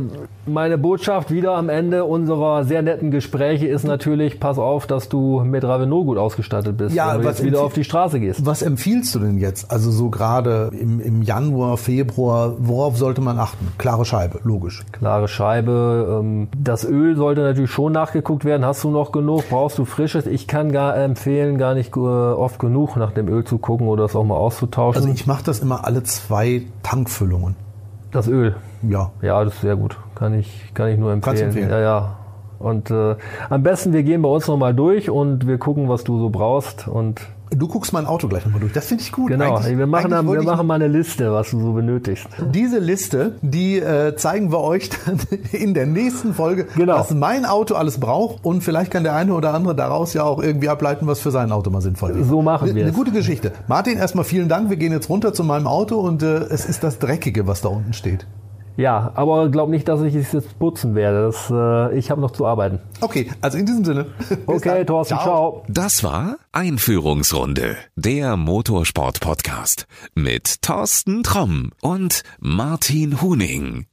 meine 0.45 0.77
Botschaft 0.77 1.29
wieder 1.31 1.55
am 1.55 1.69
Ende 1.69 2.05
unserer 2.05 2.63
sehr 2.63 2.81
netten 2.81 3.11
Gespräche 3.11 3.67
ist 3.67 3.83
natürlich, 3.83 4.39
pass 4.39 4.57
auf, 4.57 4.87
dass 4.87 5.09
du 5.09 5.41
mit 5.43 5.63
Ravenol 5.63 6.05
gut 6.05 6.17
ausgestattet 6.17 6.77
bist, 6.77 6.95
Ja, 6.95 7.13
wenn 7.15 7.21
du 7.21 7.27
jetzt 7.27 7.43
wieder 7.43 7.61
auf 7.61 7.73
die 7.73 7.83
Straße 7.83 8.19
gehst. 8.19 8.45
Was 8.45 8.61
empfiehlst 8.61 9.13
du 9.15 9.19
denn 9.19 9.37
jetzt? 9.37 9.71
Also 9.71 9.91
so 9.91 10.09
gerade 10.09 10.71
im, 10.79 10.99
im 11.01 11.21
Januar, 11.21 11.46
Februar, 11.77 12.53
worauf 12.59 12.97
sollte 12.97 13.21
man 13.21 13.39
achten? 13.39 13.71
Klare 13.77 14.05
Scheibe, 14.05 14.39
logisch. 14.43 14.83
Klare 14.91 15.27
Scheibe. 15.27 16.19
ähm, 16.19 16.47
Das 16.57 16.83
Öl 16.83 17.15
sollte 17.15 17.41
natürlich 17.41 17.71
schon 17.71 17.91
nachgeguckt 17.91 18.45
werden. 18.45 18.65
Hast 18.65 18.83
du 18.83 18.89
noch 18.91 19.11
genug? 19.11 19.43
Brauchst 19.49 19.77
du 19.77 19.85
frisches? 19.85 20.25
Ich 20.25 20.47
kann 20.47 20.71
gar 20.71 20.95
empfehlen, 20.97 21.57
gar 21.57 21.73
nicht 21.73 21.95
äh, 21.95 21.99
oft 21.99 22.59
genug 22.59 22.95
nach 22.97 23.11
dem 23.11 23.27
Öl 23.27 23.43
zu 23.43 23.57
gucken 23.57 23.87
oder 23.87 24.05
es 24.05 24.15
auch 24.15 24.23
mal 24.23 24.35
auszutauschen. 24.35 25.01
Also 25.03 25.13
ich 25.13 25.27
mache 25.27 25.43
das 25.43 25.59
immer 25.59 25.85
alle 25.85 26.03
zwei 26.03 26.63
Tankfüllungen. 26.83 27.55
das 28.11 28.27
Öl. 28.27 28.55
Ja. 28.83 29.11
Ja, 29.21 29.43
das 29.43 29.55
ist 29.55 29.61
sehr 29.61 29.75
gut. 29.75 29.97
Kann 30.15 30.33
ich, 30.33 30.71
kann 30.73 30.89
ich 30.89 30.97
nur 30.99 31.11
empfehlen. 31.11 31.35
Kannst 31.37 31.43
empfehlen. 31.43 31.69
Ja, 31.69 31.79
ja. 31.79 32.17
Und 32.59 32.89
äh, 32.89 33.15
am 33.49 33.61
besten, 33.63 33.93
wir 33.93 34.01
gehen 34.03 34.21
bei 34.23 34.29
uns 34.29 34.47
nochmal 34.47 34.73
durch 34.73 35.09
und 35.11 35.45
wir 35.47 35.57
gucken, 35.59 35.89
was 35.89 36.03
du 36.03 36.17
so 36.19 36.29
brauchst. 36.29 36.87
Und 36.87 37.21
Du 37.55 37.67
guckst 37.67 37.93
mein 37.93 38.05
Auto 38.05 38.27
gleich 38.27 38.43
nochmal 38.45 38.59
durch. 38.59 38.73
Das 38.73 38.85
finde 38.87 39.03
ich 39.03 39.11
gut. 39.11 39.29
genau, 39.29 39.55
Eigentlich- 39.57 39.77
wir 39.77 39.87
machen, 39.87 40.11
dann, 40.11 40.29
wir 40.31 40.41
machen 40.43 40.67
mal 40.67 40.75
eine 40.75 40.87
Liste, 40.87 41.31
was 41.31 41.49
du 41.51 41.59
so 41.61 41.71
benötigst. 41.73 42.27
Diese 42.53 42.77
Liste, 42.79 43.33
die 43.41 43.79
äh, 43.79 44.15
zeigen 44.15 44.51
wir 44.51 44.59
euch 44.59 44.89
dann 45.05 45.19
in 45.51 45.73
der 45.73 45.85
nächsten 45.85 46.33
Folge, 46.33 46.65
Genau. 46.75 46.95
was 46.99 47.11
mein 47.11 47.45
Auto 47.45 47.75
alles 47.75 47.99
braucht. 47.99 48.43
Und 48.43 48.61
vielleicht 48.63 48.91
kann 48.91 49.03
der 49.03 49.15
eine 49.15 49.33
oder 49.33 49.53
andere 49.53 49.75
daraus 49.75 50.13
ja 50.13 50.23
auch 50.23 50.41
irgendwie 50.43 50.69
ableiten, 50.69 51.07
was 51.07 51.19
für 51.21 51.31
sein 51.31 51.51
Auto 51.51 51.69
mal 51.69 51.81
sinnvoll 51.81 52.11
ist. 52.17 52.27
So 52.27 52.41
machen 52.41 52.65
Eine- 52.65 52.75
wir 52.75 52.83
Eine 52.83 52.91
es. 52.91 52.97
gute 52.97 53.11
Geschichte. 53.11 53.51
Martin, 53.67 53.97
erstmal 53.97 54.25
vielen 54.25 54.49
Dank. 54.49 54.69
Wir 54.69 54.77
gehen 54.77 54.91
jetzt 54.91 55.09
runter 55.09 55.33
zu 55.33 55.43
meinem 55.43 55.67
Auto 55.67 55.95
und 55.99 56.23
äh, 56.23 56.39
es 56.49 56.65
ist 56.65 56.83
das 56.83 56.99
Dreckige, 56.99 57.47
was 57.47 57.61
da 57.61 57.69
unten 57.69 57.93
steht. 57.93 58.27
Ja, 58.77 59.11
aber 59.15 59.49
glaub 59.49 59.69
nicht, 59.69 59.87
dass 59.87 60.01
ich 60.03 60.13
es 60.13 60.31
jetzt 60.31 60.59
putzen 60.59 60.93
werde. 60.93 61.25
Das, 61.25 61.49
äh, 61.51 61.97
ich 61.97 62.11
habe 62.11 62.21
noch 62.21 62.31
zu 62.31 62.45
arbeiten. 62.45 62.79
Okay, 63.01 63.31
also 63.41 63.57
in 63.57 63.65
diesem 63.65 63.83
Sinne. 63.83 64.05
Okay. 64.45 64.85
Thorsten, 64.85 65.17
ciao. 65.17 65.63
Das 65.67 66.03
war 66.03 66.37
Einführungsrunde, 66.51 67.75
der 67.95 68.37
Motorsport-Podcast 68.37 69.87
mit 70.13 70.61
Thorsten 70.61 71.23
Tromm 71.23 71.71
und 71.81 72.23
Martin 72.39 73.21
Huning. 73.21 73.87